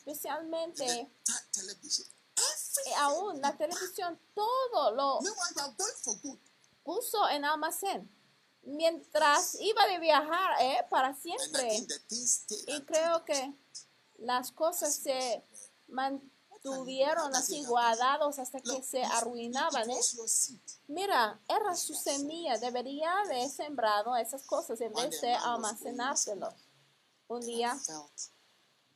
especialmente 0.04 0.84
y 0.84 0.88
Everything. 0.88 2.04
aún 2.98 3.40
la 3.40 3.56
televisión, 3.56 4.18
todo 4.34 4.90
lo 4.92 5.20
puso 6.82 7.28
en 7.28 7.44
almacén. 7.44 8.10
Mientras 8.62 9.56
iba 9.60 9.86
de 9.86 9.98
viajar, 9.98 10.50
¿eh? 10.60 10.86
Para 10.90 11.14
siempre. 11.14 11.86
Y 12.66 12.82
creo 12.82 13.24
que 13.24 13.54
las 14.18 14.52
cosas 14.52 14.94
se 14.94 15.42
man- 15.88 16.20
What 16.50 16.60
tuvieron 16.62 17.34
así 17.34 17.64
guardados 17.64 18.38
hasta 18.38 18.60
que 18.60 18.82
se 18.82 19.02
arruinaban. 19.02 19.88
¿eh? 19.90 19.98
Mira, 20.88 21.40
era 21.48 21.74
su 21.74 21.94
semilla, 21.94 22.58
debería 22.58 23.14
de 23.28 23.48
sembrado 23.48 24.14
esas 24.16 24.42
cosas 24.42 24.78
en 24.82 24.92
vez 24.92 25.20
de 25.22 25.32
almacenárselo. 25.34 26.52
Un 27.28 27.40
día 27.40 27.78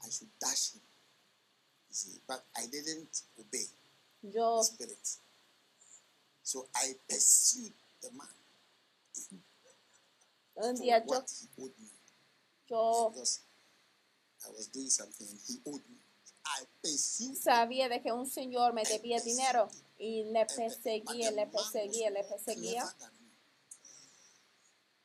I 0.04 0.10
should 0.10 0.30
dash 0.38 0.74
him. 0.74 0.82
You 0.82 1.83
see, 1.94 2.18
but 2.26 2.44
I 2.56 2.66
didn't 2.66 3.22
obey 3.38 3.66
yo 4.22 4.58
the 4.58 4.64
spirit. 4.64 5.08
So 6.42 6.66
I 6.74 6.94
pursued 7.08 7.72
the 8.02 8.10
man 8.12 8.28
un 10.56 10.76
for 10.76 10.82
día 10.82 10.98
yo, 10.98 11.04
what 11.06 11.30
he 11.30 11.48
owed 11.62 11.72
me. 11.78 11.90
yo 12.68 13.10
Because 13.10 13.40
I 14.46 14.50
was 14.50 14.66
doing 14.68 14.90
something 14.90 15.26
and 15.28 15.40
he 15.46 15.60
owed 15.66 15.82
me. 15.88 15.98
I 16.44 16.64
pursued 16.82 17.36
sabía 17.36 17.88
de 17.88 18.02
que 18.02 18.12
un 18.12 18.26
señor 18.26 18.74
me 18.74 18.82
debía 18.82 19.20
dinero 19.20 19.68
y 19.98 20.24
le 20.24 20.44
perseguía, 20.46 21.30
le 21.30 21.46
perseguía, 21.46 22.10
le 22.10 22.24
perseguía. 22.24 22.84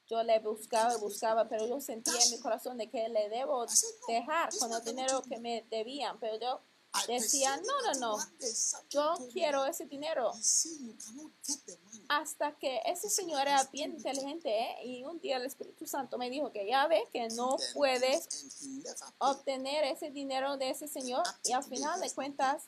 Yo 0.08 0.24
le 0.24 0.40
buscaba 0.40 0.96
y 0.96 1.00
buscaba, 1.00 1.48
pero 1.48 1.68
yo 1.68 1.80
sentía 1.80 2.20
en 2.20 2.32
mi 2.32 2.40
corazón 2.40 2.78
de 2.80 2.90
que 2.90 3.08
le 3.10 3.30
debo 3.30 3.68
dejar 4.08 4.50
con 4.58 4.74
el 4.74 4.84
dinero 4.84 5.22
que 5.22 5.38
me 5.38 5.64
debían. 5.70 6.20
Pero 6.20 6.40
yo 6.40 6.62
I 6.94 7.06
decía, 7.08 7.56
pursued 7.58 7.68
no, 7.68 7.94
no, 7.94 8.18
no, 8.18 8.26
yo 8.90 9.14
quiero 9.32 9.66
ese 9.66 9.86
dinero. 9.86 10.32
Hasta 12.08 12.58
que 12.58 12.82
ese 12.86 13.10
señor 13.10 13.42
era 13.42 13.64
bien 13.66 13.92
inteligente 13.92 14.50
¿eh? 14.50 14.86
y 14.86 15.04
un 15.04 15.20
día 15.20 15.38
el 15.38 15.46
Espíritu 15.46 15.86
Santo 15.86 16.18
me 16.18 16.30
dijo 16.30 16.52
que 16.52 16.68
ya 16.68 16.88
ve 16.88 17.04
que 17.14 17.28
no 17.30 17.58
puedes 17.74 18.28
obtener 19.20 19.84
ese 19.84 20.10
dinero 20.10 20.58
de 20.58 20.72
ese 20.72 20.88
señor 20.88 21.24
y 21.44 21.52
al 21.52 21.64
final 21.64 22.02
de 22.02 22.12
cuentas 22.12 22.64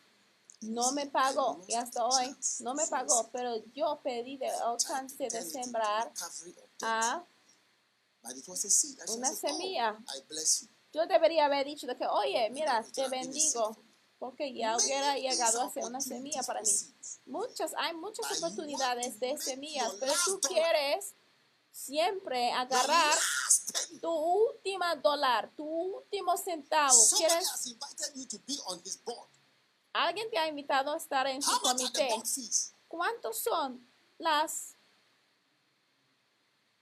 no 0.62 0.92
me 0.92 1.08
pagó 1.08 1.64
y 1.68 1.74
hasta 1.74 2.06
hoy 2.06 2.36
no 2.60 2.76
me 2.76 2.86
pagó, 2.88 3.30
pero 3.32 3.64
yo 3.74 4.00
pedí 4.04 4.38
de 4.38 4.48
alcance 4.48 5.28
de 5.28 5.42
sembrar 5.42 6.12
a 6.84 7.24
una 9.10 9.32
oh, 9.32 9.36
semilla. 9.36 9.98
Yo 10.94 11.08
debería 11.08 11.46
haber 11.46 11.66
dicho 11.66 11.88
de 11.88 11.98
que, 11.98 12.06
oye, 12.06 12.50
mira, 12.52 12.86
te 12.94 13.08
bendigo, 13.08 13.76
porque 14.22 14.54
ya 14.54 14.78
hubiera 14.78 15.18
llegado 15.18 15.62
a 15.62 15.72
ser 15.72 15.84
una 15.84 16.00
semilla 16.00 16.44
para 16.44 16.62
mí. 16.62 16.70
Muchas, 17.26 17.74
hay 17.76 17.96
muchas 17.96 18.38
oportunidades 18.38 19.20
de 19.20 19.36
semillas, 19.40 19.96
pero 20.00 20.14
tú 20.26 20.40
quieres 20.42 21.16
siempre 21.72 22.52
agarrar 22.52 23.18
tu 24.00 24.12
última 24.12 24.96
dólar, 24.96 25.52
tu 25.58 25.66
último 25.66 26.38
centavo. 26.38 26.96
Quieres, 27.18 27.50
alguien 29.92 30.30
te 30.30 30.38
ha 30.38 30.48
invitado 30.48 30.94
a 30.94 30.98
estar 30.98 31.26
en 31.26 31.42
su 31.42 31.60
comité. 31.60 32.10
¿Cuántos 32.88 33.40
son 33.40 33.84
las 34.20 34.76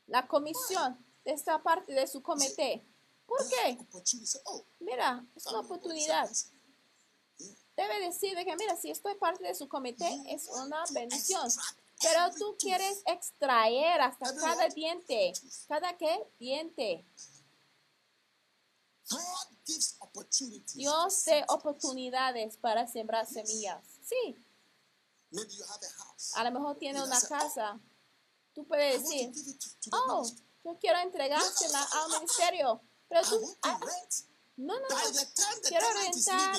la 0.07 0.27
comisión 0.27 1.05
de 1.23 1.31
esta 1.31 1.63
parte 1.63 1.93
de 1.93 2.05
su 2.05 2.21
comité? 2.21 2.85
¿Por 3.25 3.47
qué? 3.47 3.77
Oh, 4.43 4.65
Mira, 4.81 5.25
es 5.37 5.45
una 5.45 5.61
oportunidad. 5.61 6.29
Debe 7.79 8.01
decir 8.01 8.35
de 8.35 8.43
que, 8.43 8.53
mira, 8.57 8.75
si 8.75 8.91
estoy 8.91 9.15
parte 9.15 9.41
de 9.41 9.55
su 9.55 9.69
comité, 9.69 10.21
es 10.27 10.49
una 10.49 10.83
bendición. 10.91 11.49
Pero 12.01 12.29
tú 12.37 12.57
quieres 12.59 13.01
extraer 13.05 14.01
hasta 14.01 14.35
cada 14.35 14.67
diente. 14.67 15.31
¿Cada 15.69 15.97
qué? 15.97 16.27
Diente. 16.37 17.05
Dios 20.73 21.23
de 21.23 21.45
oportunidades 21.47 22.57
para 22.57 22.85
sembrar 22.85 23.25
semillas. 23.25 23.81
Sí, 24.03 24.35
a 26.35 26.43
lo 26.43 26.51
mejor 26.51 26.77
tiene 26.77 27.01
una 27.01 27.21
casa. 27.21 27.79
Tú 28.53 28.65
puedes 28.65 29.03
decir, 29.03 29.31
oh, 29.93 30.29
yo 30.65 30.77
quiero 30.81 30.99
entregársela 30.99 31.81
al 31.81 32.11
ministerio. 32.11 32.81
Pero 33.07 33.21
tú, 33.21 33.57
ah, 33.61 33.79
no, 34.57 34.77
no, 34.77 34.89
no. 34.89 34.95
Quiero 35.63 35.87
rentar. 35.93 36.57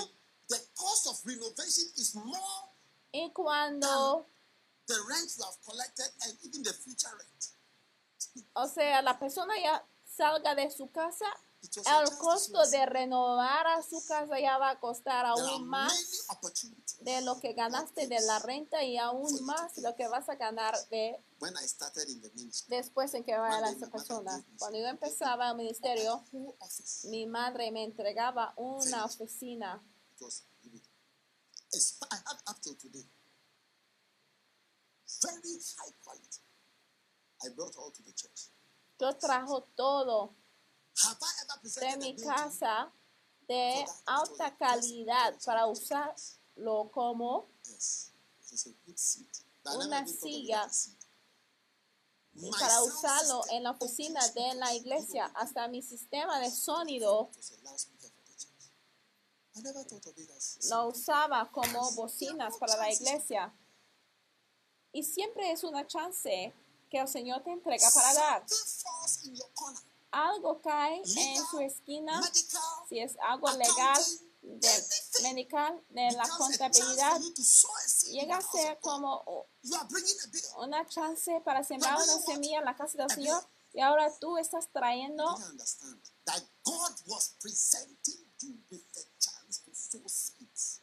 The 0.50 0.60
cost 0.76 1.06
of 1.06 1.16
renovation 1.24 1.84
is 1.96 2.14
more 2.14 2.68
Y 3.12 3.30
cuando, 3.32 4.26
the 4.86 4.94
rent 5.08 5.30
you 5.36 5.44
have 5.44 5.56
collected 5.64 6.06
and 6.22 6.34
even 6.44 6.62
the 6.62 6.72
future 6.72 7.10
rent. 7.16 8.44
o 8.54 8.68
sea, 8.68 9.02
la 9.02 9.18
persona 9.18 9.54
ya 9.62 9.84
salga 10.04 10.54
de 10.54 10.70
su 10.70 10.90
casa, 10.90 11.26
el 11.62 12.18
costo 12.18 12.64
de 12.70 12.86
renovar 12.86 13.66
a 13.66 13.82
su 13.82 14.04
casa 14.06 14.40
ya 14.40 14.58
va 14.58 14.70
a 14.70 14.80
costar 14.80 15.26
aún 15.26 15.68
más 15.68 15.92
de 17.00 17.20
lo 17.22 17.38
que 17.38 17.52
ganaste 17.52 18.06
de 18.06 18.20
la 18.20 18.38
renta 18.38 18.82
y 18.82 18.96
aún 18.96 19.44
más 19.44 19.76
lo 19.78 19.94
que 19.94 20.08
vas 20.08 20.28
a 20.28 20.36
ganar 20.36 20.74
de 20.88 21.22
When 21.38 21.54
I 21.56 21.66
started 21.66 22.08
in 22.08 22.20
the 22.20 22.30
ministry, 22.34 22.76
después 22.76 23.14
en 23.14 23.24
que 23.24 23.36
vaya 23.36 23.66
a 23.66 23.70
esa 23.70 23.90
persona. 23.90 24.44
Cuando 24.58 24.78
yo 24.78 24.86
empezaba 24.86 25.50
el 25.50 25.56
ministerio, 25.56 26.22
mi 27.04 27.26
madre 27.26 27.70
me 27.72 27.84
entregaba 27.84 28.52
una 28.56 29.04
oficina. 29.04 29.82
It's, 31.72 31.98
I 32.10 32.16
have 32.16 32.40
up 32.48 32.56
till 32.62 32.74
today. 32.74 33.06
Very 35.22 35.56
high 35.78 35.92
quality. 36.04 36.42
I 37.44 37.48
brought 37.56 37.74
all 37.78 37.90
to 37.90 38.02
the 38.02 38.12
church. 38.12 38.50
Yo 39.00 39.12
trajo 39.14 39.64
todo 39.76 40.34
de 41.80 41.96
mi 41.96 42.16
casa 42.16 42.92
de 43.48 43.86
alta 44.06 44.54
calidad 44.58 45.38
para 45.44 45.66
usarlo 45.66 46.90
como 46.92 47.48
Una 49.64 50.06
silla 50.06 50.70
para 52.58 52.82
usarlo 52.82 53.42
en 53.50 53.62
la 53.62 53.70
oficina 53.70 54.20
de 54.28 54.54
la 54.54 54.74
iglesia. 54.74 55.26
Hasta 55.34 55.68
mi 55.68 55.82
sistema 55.82 56.38
de 56.40 56.50
sonido 56.50 57.30
lo 60.68 60.88
usaba 60.88 61.50
como 61.50 61.90
bocinas 61.92 62.56
para 62.58 62.76
la 62.76 62.90
iglesia. 62.90 63.52
Y 64.92 65.02
siempre 65.02 65.52
es 65.52 65.64
una 65.64 65.86
chance 65.86 66.52
que 66.90 66.98
el 66.98 67.08
Señor 67.08 67.42
te 67.42 67.50
entrega 67.50 67.88
para 67.94 68.14
dar. 68.14 68.46
Algo 70.10 70.60
cae 70.60 71.02
en 71.04 71.46
su 71.46 71.60
esquina, 71.60 72.20
si 72.88 72.98
es 72.98 73.16
algo 73.20 73.50
legal, 73.52 74.02
de 74.42 74.68
medical, 75.22 75.84
de 75.90 76.10
la 76.12 76.28
contabilidad, 76.28 77.20
llega 78.10 78.38
a 78.38 78.42
ser 78.42 78.78
como 78.80 79.46
una 80.58 80.86
chance 80.88 81.40
para 81.44 81.62
sembrar 81.62 81.96
una 81.96 82.18
semilla 82.18 82.58
en 82.58 82.64
la 82.64 82.76
casa 82.76 82.98
del 82.98 83.10
Señor. 83.10 83.44
Y 83.72 83.80
ahora 83.80 84.12
tú 84.18 84.36
estás 84.36 84.68
trayendo 84.72 85.24
Sow 89.90 89.98
seeds, 90.06 90.80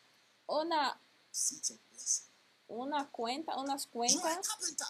una, 0.50 1.00
seeds 1.32 1.70
of 1.72 1.78
blessing. 1.92 2.28
una 2.70 3.10
cuenta, 3.12 3.56
unas 3.58 3.86
cuentas, 3.88 4.22
carpenter. 4.22 4.88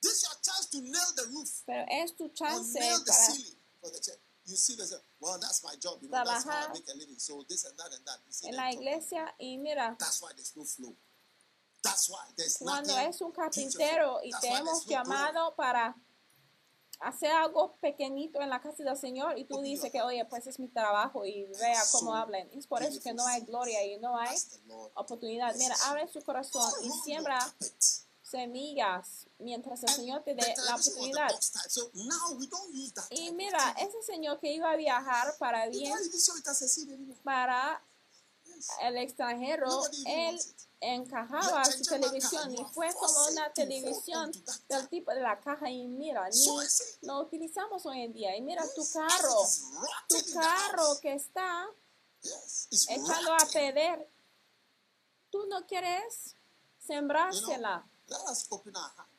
This 0.00 0.12
is 0.12 0.22
your 0.22 0.38
chance 0.40 0.66
to 0.70 0.80
nail 0.80 1.10
the 1.16 1.24
roof 1.34 1.50
pero 1.66 1.84
es 1.90 2.12
tu 2.12 2.24
or 2.24 2.30
chance 2.32 2.74
nail 2.78 2.98
the 3.00 3.10
para 3.10 3.32
ceiling 3.34 3.56
for 3.80 3.90
the 3.90 3.98
church. 3.98 4.18
You 4.46 4.56
see, 4.56 4.76
they 4.76 4.84
say, 4.84 4.96
well, 5.20 5.36
that's 5.40 5.62
my 5.64 5.74
job. 5.82 5.98
You 6.00 6.08
know, 6.08 6.22
that's 6.24 6.44
how 6.44 6.70
I 6.70 6.72
make 6.72 6.86
a 6.88 6.96
living. 6.96 7.18
So 7.18 7.44
this 7.48 7.64
and 7.66 7.76
that 7.76 7.92
and 7.92 8.06
that. 8.06 8.18
You 8.24 8.32
see, 8.32 8.48
en 8.48 8.56
la 8.56 8.70
iglesia 8.70 9.34
y 9.40 9.58
mira, 9.58 9.96
That's 9.98 10.22
why 10.22 10.30
there's 10.36 10.54
no 10.56 10.64
flow. 10.64 10.94
That's 11.82 12.08
why 12.08 12.22
there's 12.36 12.56
cuando 12.56 12.88
nothing 12.94 13.08
es 13.08 13.20
un 13.20 13.32
carpintero 13.32 14.20
y 14.22 14.30
That's 14.30 14.42
te 14.42 14.48
why 14.50 14.56
hemos 14.58 14.86
there's 14.86 14.98
no 14.98 15.04
glory. 15.04 15.18
llamado 15.18 15.56
para 15.56 15.94
hacer 17.00 17.30
algo 17.30 17.76
pequeñito 17.80 18.40
en 18.40 18.50
la 18.50 18.60
casa 18.60 18.82
del 18.82 18.96
Señor 18.96 19.38
y 19.38 19.44
tú 19.44 19.60
dices 19.60 19.90
que, 19.90 20.02
oye, 20.02 20.24
pues 20.24 20.46
es 20.46 20.58
mi 20.58 20.68
trabajo 20.68 21.24
y 21.24 21.44
vea 21.60 21.82
cómo 21.92 22.10
So 22.10 22.14
hablen. 22.14 22.50
Es 22.52 22.66
por 22.66 22.82
eso 22.82 23.00
que 23.00 23.12
no 23.12 23.26
hay 23.26 23.42
gloria 23.42 23.84
y 23.84 23.98
no 23.98 24.16
hay 24.16 24.36
oportunidad. 24.94 25.54
Mira, 25.56 25.74
abre 25.86 26.08
su 26.08 26.22
corazón 26.22 26.72
y 26.82 26.90
siembra 26.90 27.38
semillas 28.22 29.26
mientras 29.38 29.82
el 29.82 29.88
Señor 29.90 30.22
te 30.22 30.34
dé 30.34 30.54
la 30.66 30.74
oportunidad. 30.74 31.30
Y 33.10 33.32
mira, 33.32 33.74
ese 33.78 34.02
señor 34.02 34.38
que 34.40 34.52
iba 34.52 34.70
a 34.70 34.76
viajar 34.76 35.34
para 35.38 35.66
bien, 35.68 35.96
para 37.22 37.82
el 38.82 38.96
extranjero, 38.96 39.68
él. 40.06 40.40
Encajaba 40.80 41.64
su 41.64 41.82
televisión 41.82 42.52
y 42.54 42.64
fue 42.72 42.92
como 42.94 43.26
una 43.30 43.52
televisión 43.52 44.30
del 44.68 44.88
tipo 44.88 45.12
de 45.12 45.20
la 45.20 45.40
caja 45.40 45.70
y 45.70 45.86
mira, 45.86 46.28
ni 46.28 46.46
lo 47.02 47.20
utilizamos 47.20 47.84
hoy 47.86 48.02
en 48.02 48.12
día. 48.12 48.36
Y 48.36 48.42
mira 48.42 48.62
tu 48.74 48.88
carro, 48.92 49.44
tu 50.08 50.32
carro 50.32 51.00
que 51.00 51.14
está 51.14 51.66
echando 52.80 53.32
a 53.32 53.46
perder, 53.52 54.08
tú 55.30 55.46
no 55.46 55.66
quieres 55.66 56.34
sembrársela. 56.78 57.84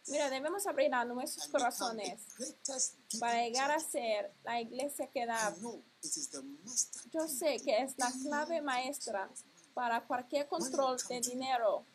Mira, 0.08 0.30
debemos 0.30 0.66
abrir 0.66 0.92
a 0.94 1.06
nuestros 1.06 1.48
corazones 1.50 2.22
para 3.20 3.44
llegar 3.44 3.70
a 3.70 3.80
ser 3.80 4.34
la 4.44 4.60
iglesia 4.60 5.08
que 5.08 5.26
da. 5.28 5.56
Yo 7.12 7.28
sé 7.28 7.60
que 7.60 7.84
es 7.84 7.96
la 7.98 8.12
clave 8.24 8.62
maestra. 8.62 9.30
Para 9.80 10.06
cualquier 10.06 10.46
control 10.46 10.98
de 11.08 11.22
dinero. 11.22 11.86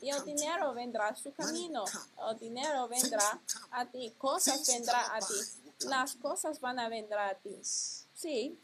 Y 0.00 0.08
el 0.08 0.24
dinero 0.24 0.72
vendrá 0.72 1.08
a 1.08 1.16
su 1.16 1.32
camino. 1.32 1.84
El 2.30 2.38
dinero 2.38 2.86
vendrá 2.86 3.42
a 3.72 3.84
ti. 3.84 4.14
Cosas 4.16 4.64
vendrá 4.68 5.16
a 5.16 5.18
ti. 5.18 5.34
Las 5.80 6.14
cosas 6.14 6.60
van 6.60 6.78
a 6.78 6.88
vendrá 6.88 7.30
a 7.30 7.34
ti. 7.34 7.60
Sí, 7.64 8.56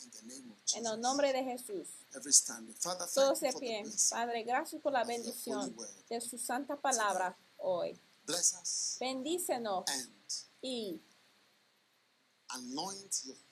en 0.76 0.86
el 0.86 1.00
nombre 1.00 1.32
de 1.32 1.42
Jesús. 1.42 1.88
For 2.12 3.36
the 3.40 3.52
pie. 3.58 3.84
Padre, 4.10 4.44
gracias 4.44 4.80
por 4.80 4.92
la 4.92 5.02
bendición 5.02 5.76
de 6.08 6.20
su 6.20 6.38
santa 6.38 6.76
palabra 6.76 7.36
hoy. 7.56 7.98
Bendícenos 9.00 9.84
y 10.62 11.02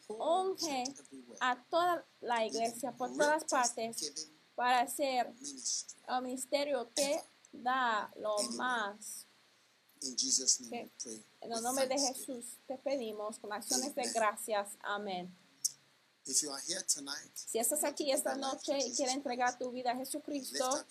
unge 0.09 0.85
a 1.41 1.61
toda 1.65 2.07
la 2.21 2.47
iglesia 2.47 2.93
por 2.93 3.13
todas 3.17 3.45
partes 3.45 4.31
para 4.55 4.81
hacer 4.83 5.33
el 6.09 6.23
ministerio 6.23 6.91
que 6.95 7.21
da 7.53 8.13
lo 8.17 8.37
más. 8.53 9.27
In 10.03 10.17
Jesus' 10.17 10.61
name 10.61 10.69
Okay. 10.69 10.85
we 10.85 10.91
pray. 11.03 11.25
En 11.43 11.53
el 11.53 11.63
nombre 11.63 11.87
de. 11.87 11.99
Jesús 11.99 12.59
te 12.67 12.77
pedimos 12.79 13.39
con 13.39 13.53
acciones 13.53 13.95
de 13.95 14.11
gracias. 14.13 14.77
Amén. 14.81 15.33
If 16.25 16.41
you 16.43 16.53
are 16.53 16.63
here 16.69 16.83
tonight, 16.85 17.33
Si 17.35 17.59
estás 17.59 17.83
aquí 17.83 18.13
esta 18.13 18.37
noche 18.37 18.79
y 18.79 18.93
quieres 18.93 19.15
entregar 19.17 19.59
tu 19.59 19.73
vida 19.73 19.91
a 19.91 19.97
Jesucristo, 19.97 20.85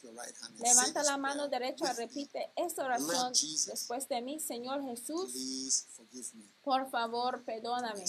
levanta 0.59 1.03
la 1.03 1.17
mano 1.17 1.47
derecha 1.47 1.89
y 1.93 1.95
repite 1.95 2.51
esta 2.57 2.83
oración 2.83 3.31
después 3.31 4.09
de 4.09 4.21
mí. 4.21 4.41
Señor 4.41 4.83
Jesús, 4.83 5.31
Please 5.31 5.85
forgive 5.95 6.27
me 6.33 6.45
por 6.61 6.89
favor, 6.89 7.43
perdóname 7.45 8.03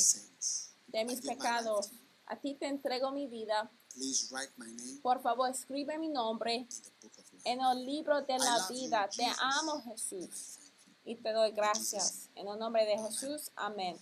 de 0.88 1.04
mis 1.04 1.20
pecados. 1.20 1.90
A 2.26 2.40
ti 2.40 2.54
te 2.54 2.66
entrego 2.66 3.12
mi 3.12 3.28
vida. 3.28 3.70
Please 3.94 4.28
write 4.32 4.50
my 4.56 4.66
name 4.66 5.00
Por 5.02 5.20
favor, 5.20 5.50
escribe 5.50 5.98
mi 5.98 6.08
nombre 6.08 6.66
en 7.44 7.60
el 7.60 7.84
libro 7.84 8.22
de 8.22 8.38
la 8.38 8.66
vida. 8.68 9.08
Te 9.14 9.26
amo, 9.38 9.82
Jesús. 9.82 10.58
Y 11.04 11.16
te 11.16 11.32
doy 11.32 11.50
gracias. 11.50 12.28
En 12.34 12.48
el 12.48 12.58
nombre 12.58 12.84
de 12.84 12.96
Jesús. 12.98 13.50
Amén. 13.56 13.98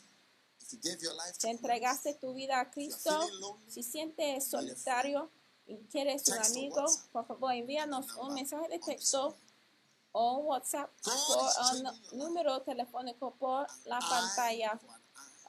Te 1.41 1.51
entregaste 1.51 2.14
tu 2.14 2.34
vida 2.34 2.61
a 2.61 2.70
Cristo. 2.70 3.28
Si 3.66 3.82
sientes 3.82 4.47
solitario 4.47 5.30
y 5.66 5.76
quieres 5.91 6.28
un 6.28 6.38
amigo, 6.38 6.84
por 7.12 7.26
favor 7.26 7.53
envíanos 7.53 8.07
un 8.16 8.34
mensaje 8.34 8.68
de 8.68 8.78
texto 8.78 9.36
o 10.12 10.38
un 10.38 10.47
WhatsApp 10.47 10.91
por 11.03 11.74
life. 11.74 12.16
número 12.16 12.61
telefónico 12.62 13.34
por 13.38 13.66
la 13.84 13.99
pantalla. 13.99 14.78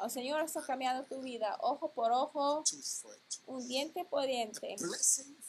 El 0.04 0.10
Señor 0.10 0.42
está 0.42 0.62
cambiando 0.62 1.04
tu 1.04 1.22
vida, 1.22 1.58
ojo 1.62 1.92
por 1.92 2.12
ojo, 2.12 2.64
un 3.46 3.68
diente 3.68 4.04
por 4.06 4.26
diente, 4.26 4.76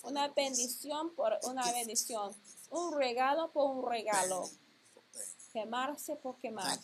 una 0.02 0.28
bendición 0.28 1.14
por 1.14 1.38
una 1.44 1.70
bendición, 1.72 2.34
un 2.70 2.94
regalo 2.96 3.50
por 3.52 3.76
un 3.76 3.90
regalo, 3.90 4.48
quemarse 5.52 6.16
por 6.16 6.36
quemar. 6.36 6.78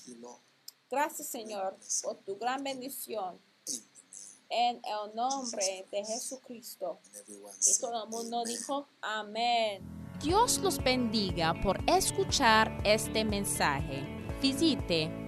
Gracias 0.91 1.29
Señor 1.29 1.77
por 2.03 2.17
tu 2.19 2.39
gran 2.39 2.63
bendición 2.65 3.39
en 4.49 4.77
el 4.77 5.15
nombre 5.15 5.87
de 5.91 6.05
Jesucristo. 6.05 6.99
Y 7.67 7.79
todo 7.79 8.05
el 8.05 8.09
mundo 8.09 8.45
dijo 8.45 8.89
amén. 9.03 9.83
Dios 10.23 10.59
los 10.59 10.83
bendiga 10.83 11.55
por 11.63 11.79
escuchar 11.87 12.81
este 12.85 13.25
mensaje. 13.25 14.05
Visite 14.41 15.28